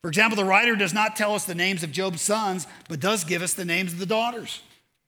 For 0.00 0.08
example, 0.08 0.36
the 0.36 0.44
writer 0.44 0.76
does 0.76 0.94
not 0.94 1.16
tell 1.16 1.34
us 1.34 1.44
the 1.44 1.54
names 1.54 1.82
of 1.82 1.92
Job's 1.92 2.22
sons, 2.22 2.66
but 2.88 3.00
does 3.00 3.24
give 3.24 3.42
us 3.42 3.52
the 3.52 3.64
names 3.64 3.92
of 3.92 3.98
the 3.98 4.06
daughters. 4.06 4.62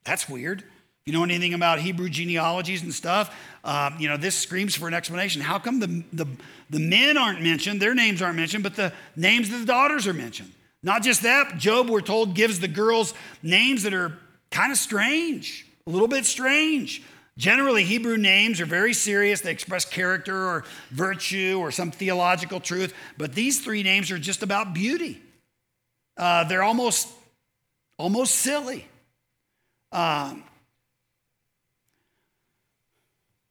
That's 0.04 0.28
weird. 0.28 0.64
If 1.02 1.12
you 1.12 1.18
know 1.18 1.24
anything 1.24 1.54
about 1.54 1.78
Hebrew 1.78 2.08
genealogies 2.10 2.82
and 2.82 2.92
stuff, 2.92 3.34
um, 3.64 3.96
you 3.98 4.08
know, 4.08 4.16
this 4.16 4.34
screams 4.34 4.74
for 4.74 4.86
an 4.86 4.94
explanation. 4.94 5.40
How 5.40 5.58
come 5.58 5.80
the, 5.80 6.04
the, 6.12 6.26
the 6.68 6.78
men 6.78 7.16
aren't 7.16 7.42
mentioned, 7.42 7.80
their 7.80 7.94
names 7.94 8.20
aren't 8.20 8.36
mentioned, 8.36 8.62
but 8.62 8.76
the 8.76 8.92
names 9.16 9.52
of 9.52 9.60
the 9.60 9.66
daughters 9.66 10.06
are 10.06 10.12
mentioned? 10.12 10.52
Not 10.82 11.02
just 11.02 11.22
that, 11.22 11.58
Job, 11.58 11.88
we're 11.88 12.00
told, 12.00 12.34
gives 12.34 12.60
the 12.60 12.68
girls 12.68 13.14
names 13.42 13.82
that 13.82 13.94
are 13.94 14.18
kind 14.50 14.72
of 14.72 14.78
strange, 14.78 15.66
a 15.86 15.90
little 15.90 16.08
bit 16.08 16.24
strange. 16.24 17.02
Generally, 17.36 17.84
Hebrew 17.84 18.18
names 18.18 18.60
are 18.60 18.66
very 18.66 18.92
serious. 18.92 19.40
They 19.40 19.50
express 19.52 19.86
character 19.86 20.36
or 20.36 20.64
virtue 20.90 21.56
or 21.58 21.70
some 21.70 21.90
theological 21.90 22.60
truth. 22.60 22.92
But 23.16 23.34
these 23.34 23.60
three 23.60 23.82
names 23.82 24.10
are 24.10 24.18
just 24.18 24.42
about 24.42 24.74
beauty. 24.74 25.22
Uh, 26.16 26.44
they're 26.44 26.62
almost, 26.62 27.08
almost 27.98 28.34
silly. 28.34 28.86
Um, 29.92 30.44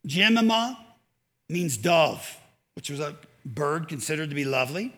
Jemima 0.06 0.78
means 1.48 1.78
dove, 1.78 2.38
which 2.76 2.90
was 2.90 3.00
a 3.00 3.16
bird 3.46 3.88
considered 3.88 4.30
to 4.30 4.36
be 4.36 4.46
lovely. 4.46 4.94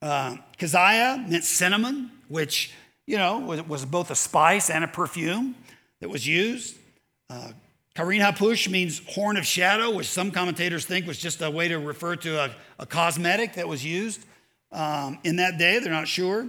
Uh, 0.00 0.36
Keziah 0.58 1.24
meant 1.28 1.44
cinnamon, 1.44 2.10
which, 2.28 2.72
you 3.06 3.16
know, 3.16 3.38
was 3.38 3.84
both 3.84 4.10
a 4.10 4.14
spice 4.14 4.70
and 4.70 4.84
a 4.84 4.88
perfume 4.88 5.54
that 6.00 6.08
was 6.08 6.26
used. 6.26 6.76
Uh, 7.30 7.52
Keren 7.94 8.20
Happuch 8.20 8.70
means 8.70 9.00
horn 9.06 9.36
of 9.36 9.46
shadow, 9.46 9.90
which 9.90 10.08
some 10.08 10.30
commentators 10.30 10.84
think 10.86 11.06
was 11.06 11.18
just 11.18 11.42
a 11.42 11.50
way 11.50 11.68
to 11.68 11.78
refer 11.78 12.16
to 12.16 12.44
a, 12.44 12.50
a 12.78 12.86
cosmetic 12.86 13.54
that 13.54 13.68
was 13.68 13.84
used 13.84 14.24
um, 14.72 15.18
in 15.24 15.36
that 15.36 15.58
day. 15.58 15.78
They're 15.78 15.92
not 15.92 16.08
sure. 16.08 16.48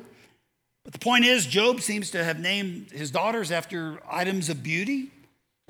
But 0.84 0.93
the 0.93 0.99
point 0.99 1.26
is, 1.26 1.45
Job 1.45 1.82
seems 1.82 2.11
to 2.11 2.24
have 2.24 2.39
named 2.39 2.91
his 2.91 3.11
daughters 3.11 3.51
after 3.51 3.99
items 4.09 4.49
of 4.49 4.63
beauty. 4.63 5.11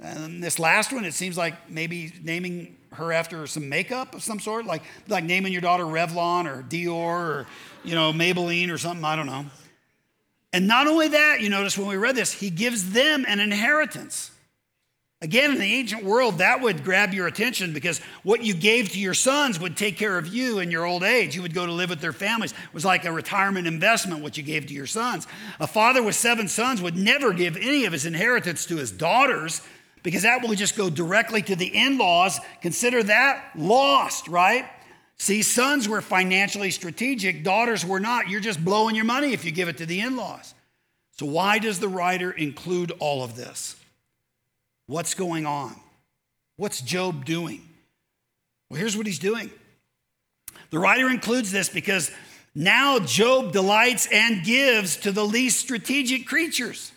And 0.03 0.43
this 0.43 0.59
last 0.59 0.91
one, 0.91 1.05
it 1.05 1.13
seems 1.13 1.37
like 1.37 1.69
maybe 1.69 2.11
naming 2.21 2.75
her 2.91 3.13
after 3.13 3.47
some 3.47 3.69
makeup 3.69 4.13
of 4.13 4.21
some 4.21 4.39
sort, 4.39 4.65
like, 4.65 4.83
like 5.07 5.23
naming 5.23 5.53
your 5.53 5.61
daughter 5.61 5.85
Revlon 5.85 6.45
or 6.45 6.61
Dior 6.63 6.89
or, 6.89 7.47
you 7.83 7.95
know, 7.95 8.11
Maybelline 8.11 8.69
or 8.69 8.77
something, 8.77 9.05
I 9.05 9.15
don't 9.15 9.25
know. 9.25 9.45
And 10.51 10.67
not 10.67 10.87
only 10.87 11.07
that, 11.07 11.41
you 11.41 11.49
notice 11.49 11.77
when 11.77 11.87
we 11.87 11.95
read 11.95 12.15
this, 12.15 12.31
he 12.33 12.49
gives 12.49 12.91
them 12.91 13.25
an 13.27 13.39
inheritance. 13.39 14.29
Again, 15.21 15.51
in 15.51 15.57
the 15.57 15.63
ancient 15.63 16.03
world, 16.03 16.39
that 16.39 16.59
would 16.59 16.83
grab 16.83 17.13
your 17.13 17.27
attention 17.27 17.71
because 17.71 17.99
what 18.23 18.43
you 18.43 18.53
gave 18.53 18.89
to 18.89 18.99
your 18.99 19.13
sons 19.13 19.57
would 19.57 19.77
take 19.77 19.97
care 19.97 20.17
of 20.17 20.27
you 20.27 20.59
in 20.59 20.69
your 20.69 20.85
old 20.85 21.01
age. 21.01 21.33
You 21.33 21.41
would 21.43 21.53
go 21.53 21.65
to 21.65 21.71
live 21.71 21.89
with 21.89 22.01
their 22.01 22.11
families. 22.11 22.51
It 22.51 22.73
was 22.73 22.83
like 22.83 23.05
a 23.05 23.11
retirement 23.11 23.65
investment, 23.65 24.21
what 24.21 24.35
you 24.35 24.43
gave 24.43 24.67
to 24.67 24.73
your 24.73 24.85
sons. 24.85 25.25
A 25.61 25.65
father 25.65 26.03
with 26.03 26.15
seven 26.15 26.49
sons 26.49 26.81
would 26.81 26.97
never 26.97 27.31
give 27.31 27.55
any 27.55 27.85
of 27.85 27.93
his 27.93 28.05
inheritance 28.05 28.65
to 28.65 28.75
his 28.75 28.91
daughters 28.91 29.61
because 30.03 30.23
that 30.23 30.41
will 30.41 30.53
just 30.53 30.75
go 30.75 30.89
directly 30.89 31.41
to 31.41 31.55
the 31.55 31.65
in 31.65 31.97
laws. 31.97 32.39
Consider 32.61 33.01
that 33.03 33.51
lost, 33.55 34.27
right? 34.27 34.69
See, 35.17 35.41
sons 35.41 35.87
were 35.87 36.01
financially 36.01 36.71
strategic, 36.71 37.43
daughters 37.43 37.85
were 37.85 37.99
not. 37.99 38.29
You're 38.29 38.41
just 38.41 38.63
blowing 38.63 38.95
your 38.95 39.05
money 39.05 39.33
if 39.33 39.45
you 39.45 39.51
give 39.51 39.69
it 39.69 39.77
to 39.77 39.85
the 39.85 40.01
in 40.01 40.15
laws. 40.15 40.53
So, 41.17 41.25
why 41.25 41.59
does 41.59 41.79
the 41.79 41.87
writer 41.87 42.31
include 42.31 42.91
all 42.99 43.23
of 43.23 43.35
this? 43.35 43.75
What's 44.87 45.13
going 45.13 45.45
on? 45.45 45.75
What's 46.57 46.81
Job 46.81 47.25
doing? 47.25 47.61
Well, 48.69 48.79
here's 48.79 48.97
what 48.97 49.05
he's 49.05 49.19
doing. 49.19 49.51
The 50.71 50.79
writer 50.79 51.09
includes 51.09 51.51
this 51.51 51.69
because 51.69 52.11
now 52.55 52.99
Job 52.99 53.51
delights 53.51 54.07
and 54.11 54.43
gives 54.43 54.97
to 54.97 55.11
the 55.11 55.25
least 55.25 55.59
strategic 55.59 56.25
creatures. 56.25 56.91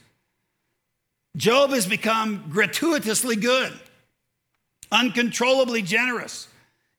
Job 1.37 1.71
has 1.71 1.87
become 1.87 2.45
gratuitously 2.49 3.37
good, 3.37 3.73
uncontrollably 4.91 5.83
generous, 5.83 6.49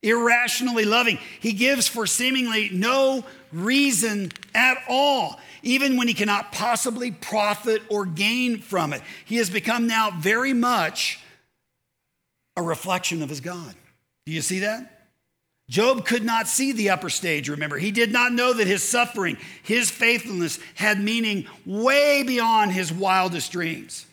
irrationally 0.03 0.85
loving. 0.85 1.17
He 1.39 1.53
gives 1.53 1.87
for 1.87 2.05
seemingly 2.05 2.69
no 2.69 3.23
reason 3.51 4.31
at 4.53 4.77
all 4.87 5.39
even 5.67 5.97
when 5.97 6.07
he 6.07 6.13
cannot 6.13 6.51
possibly 6.51 7.11
profit 7.11 7.81
or 7.89 8.05
gain 8.05 8.59
from 8.59 8.93
it. 8.93 9.01
He 9.25 9.35
has 9.37 9.49
become 9.49 9.87
now 9.87 10.11
very 10.11 10.53
much 10.53 11.19
a 12.55 12.61
reflection 12.61 13.21
of 13.21 13.29
his 13.29 13.41
God. 13.41 13.75
Do 14.25 14.31
you 14.31 14.41
see 14.41 14.59
that? 14.59 14.93
Job 15.69 16.05
could 16.05 16.23
not 16.23 16.47
see 16.47 16.71
the 16.71 16.91
upper 16.91 17.09
stage, 17.09 17.49
remember. 17.49 17.77
He 17.77 17.91
did 17.91 18.13
not 18.13 18.31
know 18.31 18.53
that 18.53 18.67
his 18.67 18.81
suffering, 18.81 19.37
his 19.63 19.91
faithfulness 19.91 20.59
had 20.75 21.01
meaning 21.01 21.45
way 21.65 22.23
beyond 22.23 22.71
his 22.71 22.93
wildest 22.93 23.51
dreams. 23.51 24.05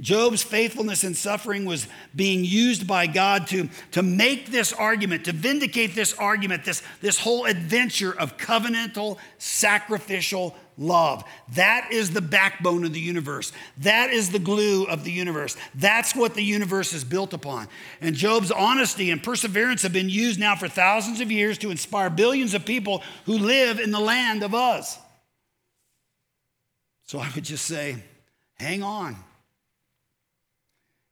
Job's 0.00 0.42
faithfulness 0.42 1.02
and 1.02 1.16
suffering 1.16 1.64
was 1.64 1.88
being 2.14 2.44
used 2.44 2.86
by 2.86 3.06
God 3.06 3.46
to, 3.48 3.68
to 3.92 4.02
make 4.02 4.50
this 4.50 4.72
argument, 4.72 5.24
to 5.24 5.32
vindicate 5.32 5.94
this 5.94 6.14
argument, 6.14 6.64
this, 6.64 6.82
this 7.00 7.18
whole 7.18 7.44
adventure 7.44 8.16
of 8.16 8.36
covenantal, 8.36 9.18
sacrificial 9.38 10.56
love. 10.76 11.24
That 11.54 11.88
is 11.92 12.12
the 12.12 12.20
backbone 12.20 12.84
of 12.84 12.92
the 12.92 13.00
universe. 13.00 13.52
That 13.78 14.10
is 14.10 14.30
the 14.30 14.38
glue 14.38 14.84
of 14.84 15.02
the 15.02 15.10
universe. 15.10 15.56
That's 15.74 16.14
what 16.14 16.34
the 16.34 16.44
universe 16.44 16.92
is 16.92 17.02
built 17.02 17.32
upon. 17.32 17.66
And 18.00 18.14
Job's 18.14 18.52
honesty 18.52 19.10
and 19.10 19.22
perseverance 19.22 19.82
have 19.82 19.92
been 19.92 20.08
used 20.08 20.38
now 20.38 20.54
for 20.54 20.68
thousands 20.68 21.20
of 21.20 21.32
years 21.32 21.58
to 21.58 21.70
inspire 21.70 22.10
billions 22.10 22.54
of 22.54 22.64
people 22.64 23.02
who 23.26 23.38
live 23.38 23.80
in 23.80 23.90
the 23.90 24.00
land 24.00 24.44
of 24.44 24.54
Uz. 24.54 24.96
So 27.04 27.18
I 27.18 27.28
would 27.34 27.44
just 27.44 27.64
say, 27.64 27.96
hang 28.58 28.82
on. 28.82 29.16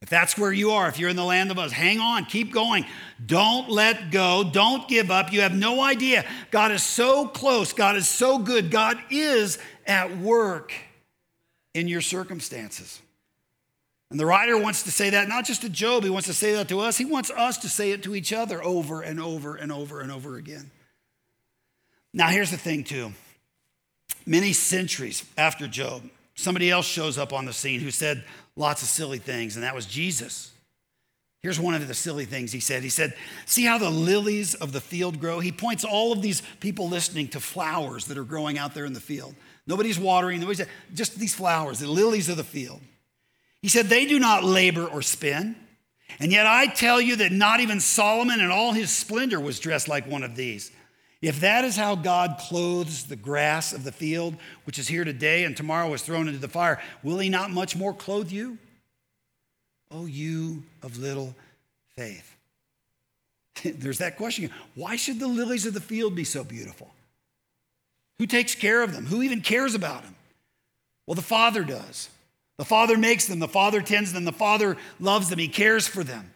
If 0.02 0.10
that's 0.10 0.36
where 0.36 0.52
you 0.52 0.72
are, 0.72 0.88
if 0.88 0.98
you're 0.98 1.08
in 1.08 1.16
the 1.16 1.24
land 1.24 1.50
of 1.50 1.58
Uz, 1.58 1.72
hang 1.72 2.00
on, 2.00 2.26
keep 2.26 2.52
going. 2.52 2.84
Don't 3.24 3.70
let 3.70 4.10
go. 4.10 4.44
Don't 4.44 4.86
give 4.88 5.10
up. 5.10 5.32
You 5.32 5.40
have 5.40 5.54
no 5.54 5.82
idea. 5.82 6.24
God 6.50 6.70
is 6.70 6.82
so 6.82 7.26
close. 7.26 7.72
God 7.72 7.96
is 7.96 8.06
so 8.06 8.38
good. 8.38 8.70
God 8.70 8.98
is 9.10 9.58
at 9.86 10.18
work 10.18 10.72
in 11.74 11.88
your 11.88 12.02
circumstances. 12.02 13.00
And 14.10 14.20
the 14.20 14.26
writer 14.26 14.56
wants 14.56 14.84
to 14.84 14.90
say 14.90 15.10
that 15.10 15.28
not 15.28 15.44
just 15.44 15.62
to 15.62 15.68
Job, 15.68 16.04
he 16.04 16.10
wants 16.10 16.28
to 16.28 16.34
say 16.34 16.54
that 16.54 16.68
to 16.68 16.80
us. 16.80 16.96
He 16.96 17.04
wants 17.04 17.30
us 17.30 17.58
to 17.58 17.68
say 17.68 17.90
it 17.90 18.02
to 18.04 18.14
each 18.14 18.32
other 18.32 18.62
over 18.62 19.00
and 19.00 19.18
over 19.18 19.56
and 19.56 19.72
over 19.72 20.00
and 20.00 20.12
over 20.12 20.36
again. 20.36 20.70
Now, 22.12 22.28
here's 22.28 22.50
the 22.50 22.56
thing, 22.56 22.84
too. 22.84 23.12
Many 24.24 24.52
centuries 24.52 25.24
after 25.36 25.66
Job, 25.66 26.02
somebody 26.36 26.70
else 26.70 26.86
shows 26.86 27.18
up 27.18 27.32
on 27.32 27.44
the 27.44 27.52
scene 27.52 27.80
who 27.80 27.90
said, 27.90 28.24
lots 28.56 28.82
of 28.82 28.88
silly 28.88 29.18
things, 29.18 29.56
and 29.56 29.64
that 29.64 29.74
was 29.74 29.86
Jesus. 29.86 30.52
Here's 31.42 31.60
one 31.60 31.74
of 31.74 31.86
the 31.86 31.94
silly 31.94 32.24
things 32.24 32.50
he 32.50 32.58
said. 32.58 32.82
He 32.82 32.88
said, 32.88 33.14
See 33.44 33.64
how 33.64 33.78
the 33.78 33.90
lilies 33.90 34.54
of 34.54 34.72
the 34.72 34.80
field 34.80 35.20
grow? 35.20 35.38
He 35.38 35.52
points 35.52 35.84
all 35.84 36.12
of 36.12 36.20
these 36.20 36.42
people 36.58 36.88
listening 36.88 37.28
to 37.28 37.40
flowers 37.40 38.06
that 38.06 38.18
are 38.18 38.24
growing 38.24 38.58
out 38.58 38.74
there 38.74 38.84
in 38.84 38.94
the 38.94 39.00
field. 39.00 39.34
Nobody's 39.66 39.98
watering, 39.98 40.40
nobody's, 40.40 40.66
just 40.92 41.18
these 41.18 41.34
flowers, 41.34 41.78
the 41.78 41.86
lilies 41.86 42.28
of 42.28 42.36
the 42.36 42.42
field. 42.44 42.80
He 43.62 43.68
said, 43.68 43.86
They 43.86 44.06
do 44.06 44.18
not 44.18 44.42
labor 44.42 44.86
or 44.86 45.02
spin. 45.02 45.54
And 46.18 46.32
yet 46.32 46.46
I 46.46 46.66
tell 46.66 47.00
you 47.00 47.16
that 47.16 47.32
not 47.32 47.60
even 47.60 47.78
Solomon 47.78 48.40
in 48.40 48.50
all 48.50 48.72
his 48.72 48.90
splendor 48.90 49.38
was 49.38 49.60
dressed 49.60 49.86
like 49.86 50.08
one 50.08 50.22
of 50.22 50.34
these. 50.34 50.72
If 51.22 51.40
that 51.40 51.64
is 51.64 51.76
how 51.76 51.94
God 51.94 52.36
clothes 52.38 53.04
the 53.04 53.16
grass 53.16 53.72
of 53.72 53.84
the 53.84 53.92
field, 53.92 54.36
which 54.64 54.78
is 54.78 54.88
here 54.88 55.04
today 55.04 55.44
and 55.44 55.56
tomorrow 55.56 55.92
is 55.94 56.02
thrown 56.02 56.28
into 56.28 56.38
the 56.40 56.48
fire, 56.48 56.80
will 57.02 57.18
he 57.18 57.28
not 57.28 57.50
much 57.50 57.74
more 57.74 57.94
clothe 57.94 58.30
you? 58.30 58.58
Oh, 59.90 60.06
you 60.06 60.62
of 60.82 60.98
little 60.98 61.34
faith. 61.96 62.36
There's 63.64 63.98
that 63.98 64.16
question. 64.16 64.50
Why 64.74 64.96
should 64.96 65.18
the 65.18 65.28
lilies 65.28 65.66
of 65.66 65.74
the 65.74 65.80
field 65.80 66.14
be 66.14 66.24
so 66.24 66.44
beautiful? 66.44 66.90
Who 68.18 68.26
takes 68.26 68.54
care 68.54 68.82
of 68.82 68.92
them? 68.92 69.06
Who 69.06 69.22
even 69.22 69.40
cares 69.40 69.74
about 69.74 70.02
them? 70.02 70.14
Well, 71.06 71.14
the 71.14 71.22
Father 71.22 71.64
does. 71.64 72.10
The 72.58 72.64
Father 72.64 72.96
makes 72.96 73.26
them, 73.26 73.38
the 73.38 73.48
Father 73.48 73.82
tends 73.82 74.12
them, 74.12 74.24
the 74.24 74.32
Father 74.32 74.76
loves 74.98 75.28
them, 75.28 75.38
He 75.38 75.48
cares 75.48 75.86
for 75.86 76.02
them. 76.02 76.30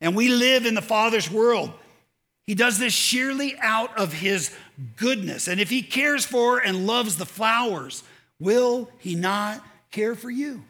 And 0.00 0.16
we 0.16 0.28
live 0.28 0.66
in 0.66 0.74
the 0.74 0.82
Father's 0.82 1.30
world. 1.30 1.72
He 2.46 2.54
does 2.54 2.78
this 2.78 2.92
sheerly 2.92 3.56
out 3.60 3.96
of 3.96 4.12
his 4.12 4.54
goodness. 4.96 5.48
And 5.48 5.60
if 5.60 5.70
he 5.70 5.82
cares 5.82 6.24
for 6.24 6.58
and 6.58 6.86
loves 6.86 7.16
the 7.16 7.26
flowers, 7.26 8.02
will 8.40 8.90
he 8.98 9.14
not 9.14 9.64
care 9.90 10.14
for 10.14 10.30
you? 10.30 10.64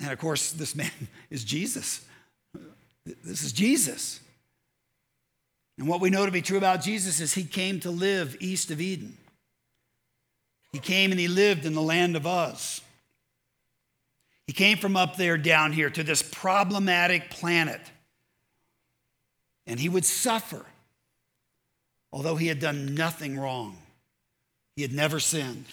And 0.00 0.10
of 0.10 0.18
course, 0.18 0.50
this 0.50 0.74
man 0.74 0.90
is 1.30 1.44
Jesus. 1.44 2.04
This 3.04 3.42
is 3.42 3.52
Jesus. 3.52 4.20
And 5.78 5.88
what 5.88 6.00
we 6.00 6.10
know 6.10 6.26
to 6.26 6.32
be 6.32 6.42
true 6.42 6.58
about 6.58 6.82
Jesus 6.82 7.20
is 7.20 7.34
he 7.34 7.44
came 7.44 7.80
to 7.80 7.90
live 7.90 8.36
east 8.40 8.70
of 8.70 8.80
Eden. 8.80 9.16
He 10.72 10.78
came 10.78 11.12
and 11.12 11.20
he 11.20 11.28
lived 11.28 11.66
in 11.66 11.74
the 11.74 11.82
land 11.82 12.16
of 12.16 12.26
Uz. 12.26 12.80
He 14.46 14.52
came 14.52 14.76
from 14.76 14.96
up 14.96 15.16
there 15.16 15.38
down 15.38 15.72
here 15.72 15.90
to 15.90 16.02
this 16.02 16.22
problematic 16.22 17.30
planet 17.30 17.80
and 19.66 19.80
he 19.80 19.88
would 19.88 20.04
suffer 20.04 20.64
although 22.14 22.36
he 22.36 22.46
had 22.46 22.60
done 22.60 22.94
nothing 22.94 23.36
wrong. 23.36 23.76
He 24.76 24.82
had 24.82 24.92
never 24.92 25.18
sinned. 25.18 25.64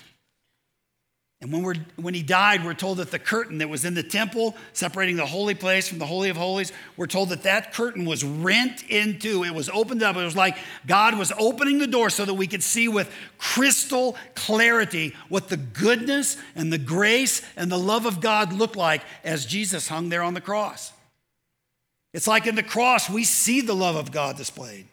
And 1.40 1.52
when, 1.52 1.62
we're, 1.62 1.76
when 1.98 2.16
he 2.16 2.24
died, 2.24 2.66
we're 2.66 2.74
told 2.74 2.98
that 2.98 3.12
the 3.12 3.20
curtain 3.20 3.60
that 3.60 3.70
was 3.70 3.86
in 3.86 3.94
the 3.94 4.04
temple, 4.04 4.56
separating 4.74 5.18
the 5.18 5.26
holy 5.26 5.54
place 5.54 5.88
from 5.88 6.00
the 6.00 6.06
Holy 6.06 6.30
of 6.30 6.38
Holies, 6.38 6.72
we're 6.98 7.08
told 7.08 7.30
that 7.30 7.44
that 7.44 7.74
curtain 7.74 8.06
was 8.06 8.24
rent 8.24 8.84
into. 8.90 9.44
It 9.44 9.54
was 9.54 9.70
opened 9.70 10.02
up. 10.02 10.16
It 10.16 10.24
was 10.24 10.36
like 10.36 10.58
God 10.88 11.18
was 11.18 11.32
opening 11.38 11.78
the 11.78 11.88
door 11.88 12.10
so 12.10 12.26
that 12.26 12.34
we 12.34 12.48
could 12.48 12.64
see 12.64 12.88
with 12.88 13.12
crystal 13.38 14.16
clarity 14.34 15.16
what 15.30 15.48
the 15.48 15.58
goodness 15.58 16.38
and 16.56 16.74
the 16.74 16.80
grace 16.80 17.44
and 17.56 17.72
the 17.72 17.80
love 17.80 18.08
of 18.08 18.20
God 18.20 18.52
looked 18.52 18.76
like 18.76 19.04
as 19.24 19.46
Jesus 19.46 19.88
hung 19.88 20.10
there 20.10 20.24
on 20.24 20.34
the 20.34 20.42
cross. 20.42 20.92
It's 22.14 22.28
like 22.28 22.46
in 22.46 22.56
the 22.56 22.64
cross, 22.64 23.10
we 23.10 23.24
see 23.24 23.62
the 23.62 23.76
love 23.76 23.96
of 23.96 24.12
God 24.12 24.38
displayed. 24.38 24.86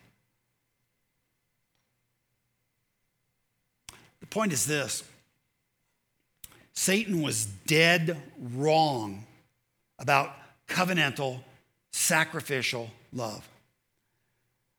The 4.21 4.27
point 4.27 4.53
is 4.53 4.67
this 4.67 5.03
Satan 6.75 7.23
was 7.23 7.47
dead 7.67 8.17
wrong 8.55 9.27
about 9.99 10.33
covenantal, 10.69 11.41
sacrificial 11.91 12.91
love. 13.13 13.49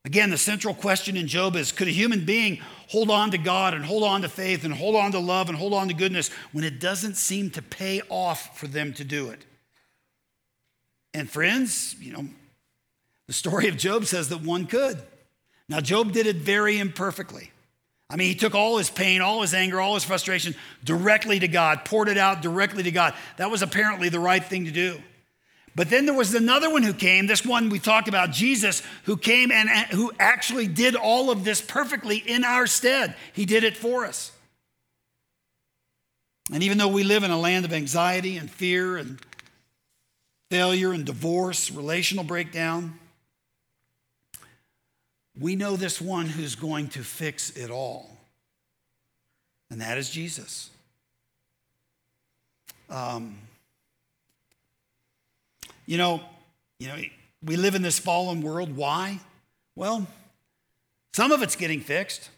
Again, 0.05 0.29
the 0.29 0.37
central 0.37 0.73
question 0.73 1.17
in 1.17 1.27
Job 1.27 1.55
is 1.55 1.71
could 1.71 1.89
a 1.89 1.91
human 1.91 2.25
being 2.25 2.61
hold 2.87 3.11
on 3.11 3.31
to 3.31 3.37
God 3.37 3.73
and 3.73 3.83
hold 3.83 4.03
on 4.03 4.21
to 4.21 4.29
faith 4.29 4.63
and 4.63 4.73
hold 4.73 4.95
on 4.95 5.11
to 5.11 5.19
love 5.19 5.49
and 5.49 5.57
hold 5.57 5.73
on 5.73 5.89
to 5.89 5.93
goodness 5.93 6.29
when 6.53 6.63
it 6.63 6.79
doesn't 6.79 7.15
seem 7.15 7.49
to 7.51 7.61
pay 7.61 8.01
off 8.09 8.57
for 8.57 8.67
them 8.67 8.93
to 8.93 9.03
do 9.03 9.29
it? 9.29 9.45
And 11.13 11.29
friends, 11.29 11.95
you 11.99 12.13
know, 12.13 12.25
the 13.27 13.33
story 13.33 13.67
of 13.67 13.77
Job 13.77 14.05
says 14.05 14.29
that 14.29 14.41
one 14.41 14.65
could. 14.65 15.01
Now, 15.67 15.79
Job 15.79 16.11
did 16.11 16.27
it 16.27 16.37
very 16.37 16.79
imperfectly. 16.79 17.51
I 18.09 18.15
mean, 18.15 18.29
he 18.29 18.35
took 18.35 18.55
all 18.55 18.77
his 18.77 18.89
pain, 18.89 19.21
all 19.21 19.41
his 19.41 19.53
anger, 19.53 19.79
all 19.79 19.93
his 19.93 20.03
frustration 20.03 20.55
directly 20.83 21.39
to 21.39 21.47
God, 21.47 21.85
poured 21.85 22.09
it 22.09 22.17
out 22.17 22.41
directly 22.41 22.81
to 22.83 22.91
God. 22.91 23.13
That 23.37 23.51
was 23.51 23.61
apparently 23.61 24.09
the 24.09 24.19
right 24.19 24.43
thing 24.43 24.65
to 24.65 24.71
do. 24.71 24.99
But 25.75 25.91
then 25.91 26.07
there 26.07 26.15
was 26.15 26.33
another 26.33 26.71
one 26.71 26.81
who 26.81 26.93
came, 26.93 27.27
this 27.27 27.45
one 27.45 27.69
we 27.69 27.77
talked 27.77 28.07
about, 28.07 28.31
Jesus, 28.31 28.81
who 29.03 29.15
came 29.15 29.51
and 29.51 29.69
who 29.91 30.11
actually 30.19 30.67
did 30.67 30.95
all 30.95 31.29
of 31.29 31.43
this 31.43 31.61
perfectly 31.61 32.17
in 32.17 32.43
our 32.43 32.65
stead. 32.65 33.15
He 33.33 33.45
did 33.45 33.63
it 33.63 33.77
for 33.77 34.05
us. 34.05 34.31
And 36.51 36.63
even 36.63 36.79
though 36.79 36.87
we 36.87 37.03
live 37.03 37.23
in 37.23 37.29
a 37.29 37.39
land 37.39 37.63
of 37.63 37.73
anxiety 37.73 38.37
and 38.37 38.49
fear 38.49 38.97
and 38.97 39.19
failure 40.49 40.91
and 40.91 41.05
divorce, 41.05 41.71
relational 41.71 42.23
breakdown, 42.23 42.99
we 45.39 45.55
know 45.55 45.75
this 45.75 46.01
one 46.01 46.25
who's 46.25 46.55
going 46.55 46.89
to 46.89 47.03
fix 47.03 47.51
it 47.51 47.69
all, 47.69 48.09
and 49.69 49.79
that 49.81 49.97
is 49.97 50.09
Jesus. 50.09 50.69
Um, 52.89 53.37
you 55.85 55.97
know, 55.97 56.21
you 56.79 56.87
know, 56.87 56.97
we 57.43 57.55
live 57.55 57.75
in 57.75 57.81
this 57.81 57.99
fallen 57.99 58.41
world. 58.41 58.75
Why? 58.75 59.19
Well, 59.75 60.07
some 61.13 61.31
of 61.31 61.41
it's 61.41 61.55
getting 61.55 61.81
fixed. 61.81 62.29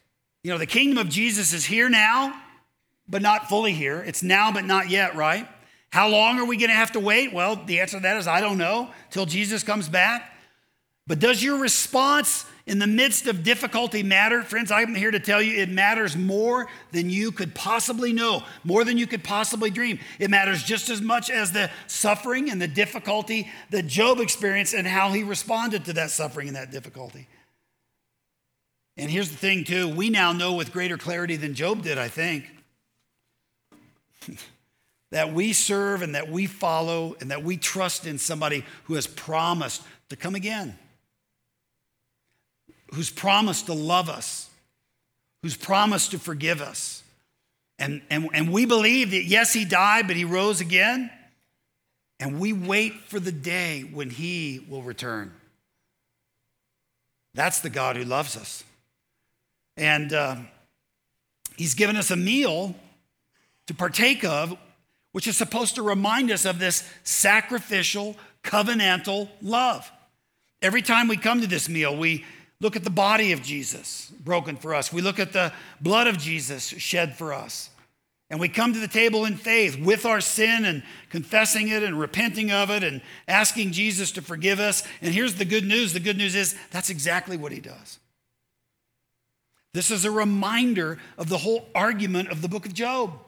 You 0.43 0.51
know, 0.51 0.57
the 0.57 0.65
kingdom 0.65 0.97
of 0.97 1.09
Jesus 1.09 1.53
is 1.53 1.65
here 1.65 1.89
now, 1.89 2.39
but 3.07 3.21
not 3.21 3.49
fully 3.49 3.73
here. 3.73 4.03
It's 4.05 4.21
now, 4.21 4.51
but 4.51 4.65
not 4.65 4.89
yet, 4.89 5.15
right? 5.15 5.47
How 5.91 6.07
long 6.07 6.39
are 6.39 6.45
we 6.45 6.57
going 6.57 6.69
to 6.69 6.75
have 6.75 6.93
to 6.93 6.99
wait? 6.99 7.33
Well, 7.33 7.57
the 7.57 7.81
answer 7.81 7.97
to 7.97 8.03
that 8.03 8.17
is 8.17 8.27
I 8.27 8.39
don't 8.41 8.57
know 8.57 8.89
till 9.09 9.25
Jesus 9.25 9.63
comes 9.63 9.89
back. 9.89 10.31
But 11.07 11.19
does 11.19 11.43
your 11.43 11.57
response 11.57 12.45
in 12.65 12.79
the 12.79 12.87
midst 12.87 13.27
of 13.27 13.43
difficulty 13.43 14.01
matter? 14.01 14.43
Friends, 14.43 14.71
I'm 14.71 14.95
here 14.95 15.11
to 15.11 15.19
tell 15.19 15.41
you 15.41 15.59
it 15.59 15.69
matters 15.69 16.15
more 16.15 16.67
than 16.91 17.09
you 17.09 17.33
could 17.33 17.53
possibly 17.53 18.13
know, 18.13 18.43
more 18.63 18.85
than 18.85 18.97
you 18.97 19.07
could 19.07 19.23
possibly 19.23 19.69
dream. 19.69 19.99
It 20.19 20.29
matters 20.29 20.63
just 20.63 20.89
as 20.89 21.01
much 21.01 21.29
as 21.29 21.51
the 21.51 21.69
suffering 21.87 22.49
and 22.49 22.61
the 22.61 22.67
difficulty 22.67 23.51
that 23.71 23.87
Job 23.87 24.19
experienced 24.19 24.73
and 24.73 24.87
how 24.87 25.11
he 25.11 25.23
responded 25.23 25.83
to 25.85 25.93
that 25.93 26.11
suffering 26.11 26.47
and 26.47 26.55
that 26.55 26.71
difficulty. 26.71 27.27
And 28.95 29.09
here's 29.09 29.29
the 29.29 29.37
thing, 29.37 29.65
too 29.65 29.93
we 29.93 30.09
now 30.09 30.31
know 30.31 30.53
with 30.53 30.71
greater 30.71 30.97
clarity 30.97 31.35
than 31.35 31.55
Job 31.55 31.81
did, 31.81 31.97
I 31.97 32.07
think, 32.07 32.45
that 35.11 35.33
we 35.33 35.53
serve 35.53 36.01
and 36.01 36.15
that 36.15 36.29
we 36.29 36.45
follow 36.45 37.15
and 37.19 37.31
that 37.31 37.43
we 37.43 37.57
trust 37.57 38.05
in 38.05 38.17
somebody 38.17 38.65
who 38.85 38.95
has 38.95 39.07
promised 39.07 39.83
to 40.09 40.15
come 40.15 40.35
again 40.35 40.77
who's 42.93 43.09
promised 43.09 43.67
to 43.67 43.73
love 43.73 44.09
us, 44.09 44.49
who's 45.41 45.55
promised 45.55 46.11
to 46.11 46.19
forgive 46.19 46.61
us. 46.61 47.03
And, 47.79 48.01
and, 48.09 48.29
and 48.33 48.51
we 48.51 48.65
believe 48.65 49.11
that, 49.11 49.23
yes, 49.23 49.53
he 49.53 49.65
died, 49.65 50.07
but 50.07 50.15
he 50.15 50.25
rose 50.25 50.61
again. 50.61 51.09
And 52.19 52.39
we 52.39 52.53
wait 52.53 52.93
for 53.05 53.19
the 53.19 53.31
day 53.31 53.81
when 53.81 54.11
he 54.11 54.63
will 54.69 54.83
return. 54.83 55.33
That's 57.33 57.61
the 57.61 57.69
God 57.69 57.95
who 57.95 58.03
loves 58.03 58.37
us. 58.37 58.63
And 59.77 60.13
uh, 60.13 60.35
he's 61.57 61.73
given 61.73 61.95
us 61.95 62.11
a 62.11 62.15
meal 62.15 62.75
to 63.67 63.73
partake 63.73 64.23
of, 64.23 64.55
which 65.11 65.27
is 65.27 65.37
supposed 65.37 65.75
to 65.75 65.81
remind 65.81 66.31
us 66.31 66.45
of 66.45 66.59
this 66.59 66.87
sacrificial, 67.03 68.15
covenantal 68.43 69.29
love. 69.41 69.91
Every 70.61 70.81
time 70.81 71.07
we 71.07 71.17
come 71.17 71.41
to 71.41 71.47
this 71.47 71.67
meal, 71.67 71.97
we 71.97 72.25
look 72.59 72.75
at 72.75 72.83
the 72.83 72.89
body 72.89 73.31
of 73.31 73.41
Jesus 73.41 74.11
broken 74.23 74.55
for 74.55 74.73
us. 74.73 74.93
We 74.93 75.01
look 75.01 75.19
at 75.19 75.33
the 75.33 75.51
blood 75.81 76.07
of 76.07 76.17
Jesus 76.17 76.67
shed 76.67 77.17
for 77.17 77.33
us. 77.33 77.69
And 78.29 78.39
we 78.39 78.47
come 78.47 78.71
to 78.71 78.79
the 78.79 78.87
table 78.87 79.25
in 79.25 79.35
faith 79.35 79.77
with 79.77 80.05
our 80.05 80.21
sin 80.21 80.63
and 80.63 80.83
confessing 81.09 81.67
it 81.67 81.83
and 81.83 81.99
repenting 81.99 82.49
of 82.49 82.69
it 82.69 82.81
and 82.81 83.01
asking 83.27 83.73
Jesus 83.73 84.11
to 84.13 84.21
forgive 84.21 84.57
us. 84.61 84.83
And 85.01 85.13
here's 85.13 85.35
the 85.35 85.43
good 85.43 85.65
news 85.65 85.91
the 85.91 85.99
good 85.99 86.17
news 86.17 86.33
is 86.33 86.55
that's 86.71 86.89
exactly 86.89 87.35
what 87.35 87.51
he 87.51 87.59
does. 87.59 87.99
This 89.73 89.91
is 89.91 90.05
a 90.05 90.11
reminder 90.11 90.97
of 91.17 91.27
the 91.27 91.39
whole 91.39 91.67
argument 91.75 92.29
of 92.29 92.41
the 92.41 92.47
book 92.47 92.65
of 92.65 92.73
Job. 92.73 93.19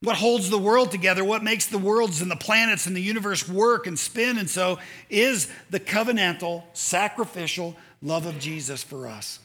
What 0.00 0.16
holds 0.16 0.48
the 0.48 0.58
world 0.58 0.92
together, 0.92 1.24
what 1.24 1.42
makes 1.42 1.66
the 1.66 1.78
worlds 1.78 2.22
and 2.22 2.30
the 2.30 2.36
planets 2.36 2.86
and 2.86 2.94
the 2.94 3.02
universe 3.02 3.48
work 3.48 3.86
and 3.86 3.98
spin 3.98 4.38
and 4.38 4.48
so 4.48 4.78
is 5.10 5.50
the 5.70 5.80
covenantal, 5.80 6.62
sacrificial 6.72 7.76
love 8.00 8.26
of 8.26 8.38
Jesus 8.38 8.82
for 8.82 9.08
us. 9.08 9.40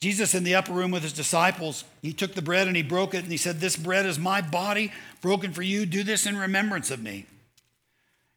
Jesus 0.00 0.34
in 0.34 0.44
the 0.44 0.54
upper 0.54 0.72
room 0.72 0.90
with 0.90 1.02
his 1.02 1.14
disciples, 1.14 1.84
he 2.02 2.12
took 2.12 2.34
the 2.34 2.42
bread 2.42 2.66
and 2.66 2.76
he 2.76 2.82
broke 2.82 3.14
it 3.14 3.22
and 3.22 3.32
he 3.32 3.38
said, 3.38 3.60
This 3.60 3.76
bread 3.76 4.06
is 4.06 4.18
my 4.18 4.40
body 4.40 4.92
broken 5.20 5.52
for 5.52 5.62
you. 5.62 5.86
Do 5.86 6.02
this 6.02 6.26
in 6.26 6.36
remembrance 6.36 6.90
of 6.90 7.02
me. 7.02 7.26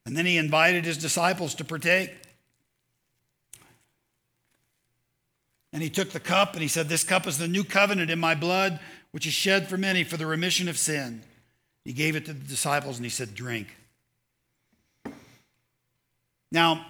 And 0.06 0.16
then 0.16 0.26
he 0.26 0.38
invited 0.38 0.86
his 0.86 0.98
disciples 0.98 1.54
to 1.56 1.66
partake. 1.66 2.12
And 5.74 5.84
he 5.84 5.90
took 5.90 6.12
the 6.12 6.22
cup 6.22 6.54
and 6.54 6.62
he 6.62 6.70
said, 6.70 6.88
This 6.88 7.04
cup 7.04 7.28
is 7.28 7.38
the 7.38 7.50
new 7.50 7.66
covenant 7.66 8.10
in 8.10 8.20
my 8.20 8.34
blood 8.34 8.80
which 9.12 9.26
is 9.26 9.34
shed 9.34 9.68
for 9.68 9.78
many 9.78 10.04
for 10.04 10.18
the 10.18 10.26
remission 10.26 10.68
of 10.68 10.78
sin. 10.78 11.24
He 11.86 11.94
gave 11.94 12.16
it 12.16 12.26
to 12.26 12.34
the 12.34 12.48
disciples 12.48 12.98
and 12.98 13.06
he 13.06 13.10
said, 13.10 13.34
Drink. 13.34 13.68
Now, 16.52 16.86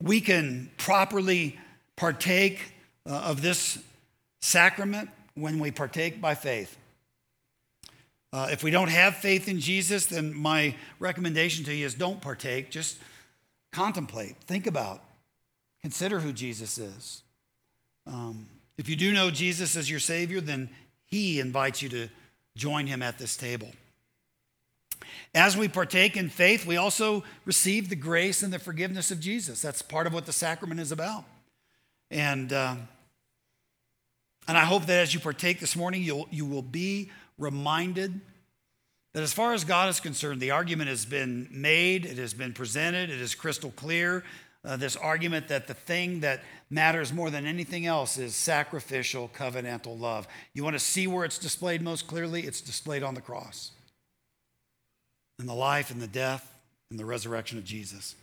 we 0.00 0.20
can 0.20 0.70
properly 0.76 1.58
partake 1.96 2.72
uh, 3.06 3.10
of 3.10 3.42
this 3.42 3.78
sacrament 4.40 5.10
when 5.34 5.58
we 5.58 5.70
partake 5.70 6.20
by 6.20 6.34
faith. 6.34 6.76
Uh, 8.32 8.48
if 8.50 8.62
we 8.62 8.70
don't 8.70 8.90
have 8.90 9.16
faith 9.16 9.48
in 9.48 9.60
Jesus, 9.60 10.06
then 10.06 10.34
my 10.34 10.74
recommendation 10.98 11.64
to 11.64 11.74
you 11.74 11.86
is 11.86 11.94
don't 11.94 12.20
partake. 12.20 12.70
Just 12.70 12.98
contemplate, 13.72 14.36
think 14.46 14.66
about, 14.66 15.02
consider 15.82 16.20
who 16.20 16.32
Jesus 16.32 16.78
is. 16.78 17.22
Um, 18.06 18.46
if 18.78 18.88
you 18.88 18.96
do 18.96 19.12
know 19.12 19.30
Jesus 19.30 19.76
as 19.76 19.90
your 19.90 20.00
Savior, 20.00 20.40
then 20.40 20.68
he 21.06 21.40
invites 21.40 21.82
you 21.82 21.88
to 21.90 22.08
join 22.56 22.86
him 22.86 23.02
at 23.02 23.18
this 23.18 23.36
table. 23.36 23.70
As 25.34 25.56
we 25.56 25.68
partake 25.68 26.16
in 26.16 26.28
faith, 26.28 26.66
we 26.66 26.76
also 26.76 27.22
receive 27.44 27.88
the 27.88 27.96
grace 27.96 28.42
and 28.42 28.52
the 28.52 28.58
forgiveness 28.58 29.10
of 29.10 29.20
Jesus. 29.20 29.62
That's 29.62 29.82
part 29.82 30.06
of 30.06 30.14
what 30.14 30.26
the 30.26 30.32
sacrament 30.32 30.80
is 30.80 30.92
about. 30.92 31.24
And, 32.10 32.52
uh, 32.52 32.76
and 34.48 34.56
I 34.56 34.64
hope 34.64 34.86
that 34.86 34.98
as 35.00 35.12
you 35.12 35.20
partake 35.20 35.60
this 35.60 35.76
morning, 35.76 36.02
you'll, 36.02 36.28
you 36.30 36.46
will 36.46 36.62
be 36.62 37.10
reminded 37.38 38.20
that 39.12 39.22
as 39.22 39.32
far 39.32 39.54
as 39.54 39.64
God 39.64 39.88
is 39.88 40.00
concerned, 40.00 40.40
the 40.40 40.50
argument 40.50 40.88
has 40.88 41.04
been 41.04 41.48
made, 41.50 42.04
it 42.04 42.18
has 42.18 42.34
been 42.34 42.52
presented, 42.52 43.10
it 43.10 43.20
is 43.20 43.34
crystal 43.34 43.72
clear. 43.74 44.24
Uh, 44.66 44.76
this 44.76 44.96
argument 44.96 45.46
that 45.46 45.68
the 45.68 45.74
thing 45.74 46.20
that 46.20 46.42
matters 46.70 47.12
more 47.12 47.30
than 47.30 47.46
anything 47.46 47.86
else 47.86 48.18
is 48.18 48.34
sacrificial 48.34 49.30
covenantal 49.32 49.98
love. 49.98 50.26
You 50.54 50.64
want 50.64 50.74
to 50.74 50.80
see 50.80 51.06
where 51.06 51.24
it's 51.24 51.38
displayed 51.38 51.82
most 51.82 52.08
clearly? 52.08 52.42
It's 52.42 52.60
displayed 52.60 53.04
on 53.04 53.14
the 53.14 53.20
cross. 53.20 53.70
In 55.38 55.46
the 55.46 55.54
life 55.54 55.92
and 55.92 56.02
the 56.02 56.08
death 56.08 56.52
and 56.90 56.98
the 56.98 57.04
resurrection 57.04 57.58
of 57.58 57.64
Jesus. 57.64 58.16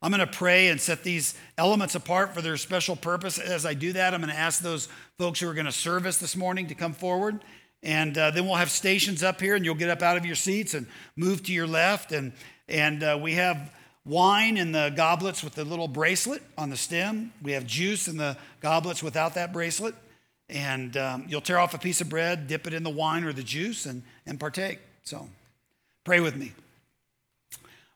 I'm 0.00 0.10
going 0.10 0.26
to 0.26 0.26
pray 0.26 0.68
and 0.68 0.80
set 0.80 1.02
these 1.02 1.34
elements 1.58 1.94
apart 1.94 2.34
for 2.34 2.40
their 2.40 2.56
special 2.56 2.96
purpose. 2.96 3.38
As 3.38 3.66
I 3.66 3.74
do 3.74 3.92
that, 3.92 4.14
I'm 4.14 4.20
going 4.20 4.32
to 4.32 4.38
ask 4.38 4.62
those 4.62 4.88
folks 5.18 5.40
who 5.40 5.50
are 5.50 5.54
going 5.54 5.66
to 5.66 5.72
serve 5.72 6.06
us 6.06 6.16
this 6.16 6.36
morning 6.36 6.68
to 6.68 6.74
come 6.74 6.94
forward. 6.94 7.40
And 7.82 8.16
uh, 8.16 8.30
then 8.30 8.46
we'll 8.46 8.54
have 8.54 8.70
stations 8.70 9.22
up 9.22 9.40
here, 9.40 9.54
and 9.54 9.64
you'll 9.64 9.74
get 9.74 9.90
up 9.90 10.02
out 10.02 10.16
of 10.16 10.24
your 10.24 10.34
seats 10.34 10.72
and 10.72 10.86
move 11.14 11.42
to 11.44 11.52
your 11.52 11.66
left. 11.66 12.12
And, 12.12 12.32
and 12.68 13.02
uh, 13.02 13.18
we 13.20 13.34
have 13.34 13.72
wine 14.06 14.56
in 14.56 14.72
the 14.72 14.92
goblets 14.96 15.42
with 15.42 15.54
the 15.54 15.64
little 15.64 15.88
bracelet 15.88 16.42
on 16.56 16.70
the 16.70 16.76
stem. 16.76 17.32
We 17.42 17.52
have 17.52 17.66
juice 17.66 18.08
in 18.08 18.16
the 18.16 18.36
goblets 18.60 19.02
without 19.02 19.34
that 19.34 19.52
bracelet. 19.52 19.94
And 20.48 20.96
um, 20.96 21.26
you'll 21.28 21.40
tear 21.40 21.58
off 21.58 21.74
a 21.74 21.78
piece 21.78 22.00
of 22.00 22.08
bread, 22.08 22.46
dip 22.46 22.66
it 22.66 22.72
in 22.72 22.84
the 22.84 22.90
wine 22.90 23.24
or 23.24 23.32
the 23.32 23.42
juice, 23.42 23.84
and, 23.84 24.02
and 24.24 24.38
partake. 24.38 24.78
So 25.02 25.28
pray 26.04 26.20
with 26.20 26.36
me. 26.36 26.52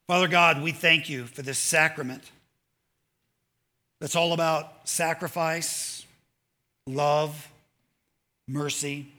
Father 0.08 0.26
God, 0.26 0.60
we 0.60 0.72
thank 0.72 1.08
you 1.08 1.24
for 1.26 1.42
this 1.42 1.58
sacrament 1.58 2.24
that's 4.00 4.16
all 4.16 4.32
about 4.32 4.88
sacrifice, 4.88 6.04
love, 6.86 7.48
mercy, 8.48 9.12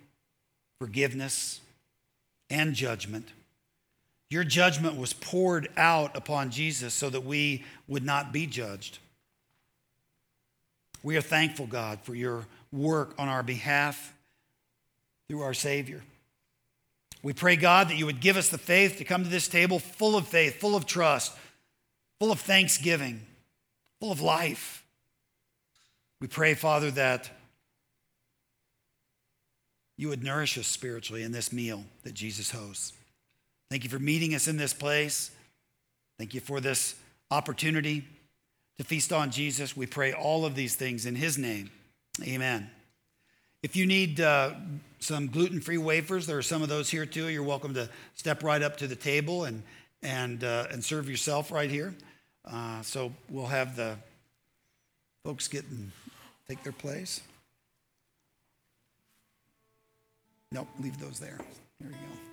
forgiveness, 0.80 1.62
and 2.50 2.74
judgment. 2.74 3.30
Your 4.32 4.46
judgment 4.46 4.96
was 4.96 5.12
poured 5.12 5.68
out 5.76 6.16
upon 6.16 6.52
Jesus 6.52 6.94
so 6.94 7.10
that 7.10 7.26
we 7.26 7.66
would 7.90 8.06
not 8.06 8.32
be 8.32 8.48
judged. 8.48 8.98
We 11.04 11.18
are 11.18 11.22
thankful, 11.22 11.68
God, 11.68 12.00
for 12.04 12.16
your 12.16 12.46
work 12.72 13.14
on 13.20 13.28
our 13.28 13.44
behalf 13.44 14.14
through 15.28 15.42
our 15.42 15.54
Savior. 15.54 16.02
We 17.22 17.34
pray, 17.34 17.58
God, 17.58 17.90
that 17.90 17.98
you 17.98 18.06
would 18.06 18.22
give 18.22 18.38
us 18.38 18.48
the 18.48 18.58
faith 18.58 19.00
to 19.00 19.04
come 19.04 19.24
to 19.26 19.30
this 19.30 19.50
table 19.50 19.80
full 19.80 20.16
of 20.16 20.30
faith, 20.30 20.62
full 20.62 20.78
of 20.78 20.86
trust, 20.86 21.36
full 22.18 22.32
of 22.32 22.40
thanksgiving, 22.40 23.20
full 24.00 24.14
of 24.14 24.22
life. 24.22 24.86
We 26.22 26.28
pray, 26.28 26.54
Father, 26.54 26.90
that 26.92 27.30
you 29.98 30.08
would 30.08 30.24
nourish 30.24 30.58
us 30.58 30.68
spiritually 30.68 31.24
in 31.24 31.34
this 31.34 31.52
meal 31.52 31.84
that 32.04 32.14
Jesus 32.14 32.52
hosts. 32.52 32.94
Thank 33.72 33.86
you 33.86 33.90
for 33.90 34.00
meeting 34.00 34.36
us 34.36 34.50
in 34.50 34.58
this 34.58 34.74
place. 34.74 35.32
Thank 36.18 36.34
you 36.34 36.42
for 36.42 36.60
this 36.60 36.94
opportunity 37.32 38.06
to 38.78 38.84
feast 38.84 39.14
on 39.14 39.32
Jesus. 39.32 39.78
We 39.78 39.86
pray 39.86 40.12
all 40.12 40.44
of 40.44 40.56
these 40.56 40.76
things 40.76 41.06
in 41.06 41.16
his 41.16 41.38
name. 41.38 41.72
Amen. 42.22 42.70
If 43.64 43.78
you 43.78 43.86
need 43.86 44.20
uh, 44.20 44.56
some 45.00 45.28
gluten-free 45.28 45.78
wafers, 45.78 46.28
there 46.28 46.38
are 46.38 46.42
some 46.42 46.62
of 46.62 46.68
those 46.68 46.90
here 46.90 47.06
too. 47.06 47.30
You're 47.30 47.44
welcome 47.44 47.74
to 47.76 47.90
step 48.14 48.44
right 48.44 48.62
up 48.62 48.76
to 48.76 48.88
the 48.88 48.96
table 48.96 49.46
and 49.46 49.64
and 50.04 50.44
uh, 50.44 50.68
and 50.70 50.84
serve 50.84 51.10
yourself 51.10 51.50
right 51.50 51.70
here. 51.70 51.96
Uh, 52.44 52.82
so 52.82 53.14
we'll 53.30 53.46
have 53.46 53.78
the 53.78 53.96
folks 55.24 55.48
get 55.48 55.64
and 55.70 55.94
take 56.46 56.62
their 56.64 56.74
place. 56.74 57.22
Nope, 60.52 60.68
leave 60.82 61.00
those 61.00 61.20
there. 61.20 61.40
There 61.80 61.90
you 61.90 61.96
go. 61.96 62.31